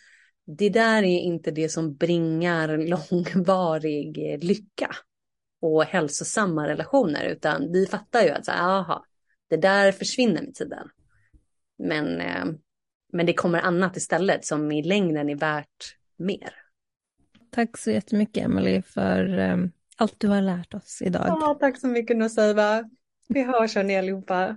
Det 0.47 0.69
där 0.69 1.03
är 1.03 1.19
inte 1.19 1.51
det 1.51 1.69
som 1.69 1.97
bringar 1.97 2.79
långvarig 3.13 4.39
lycka 4.45 4.91
och 5.61 5.85
hälsosamma 5.85 6.69
relationer 6.69 7.25
utan 7.25 7.73
vi 7.73 7.87
fattar 7.87 8.23
ju 8.23 8.31
att 8.31 8.45
så 8.45 8.53
aha, 8.53 9.05
det 9.49 9.57
där 9.57 9.93
försvinner 9.93 10.43
med 10.43 10.55
tiden. 10.55 10.89
Men, 11.79 12.21
eh, 12.21 12.45
men 13.13 13.27
det 13.27 13.33
kommer 13.33 13.61
annat 13.61 13.97
istället 13.97 14.45
som 14.45 14.73
i 14.73 14.83
längden 14.83 15.29
är 15.29 15.37
värt 15.37 15.97
mer. 16.17 16.55
Tack 17.51 17.79
så 17.79 17.91
jättemycket 17.91 18.45
Emelie 18.45 18.83
för 18.83 19.39
ehm, 19.39 19.71
allt 19.99 20.21
du 20.21 20.29
har 20.29 20.41
lärt 20.43 20.75
oss 20.75 21.03
idag. 21.03 21.27
Ja, 21.27 21.57
tack 21.61 21.81
så 21.81 21.87
mycket 21.87 22.17
Nosiva. 22.17 22.85
Vi 23.29 23.43
hörs 23.43 23.75
hörni 23.77 23.97
allihopa. 23.97 24.57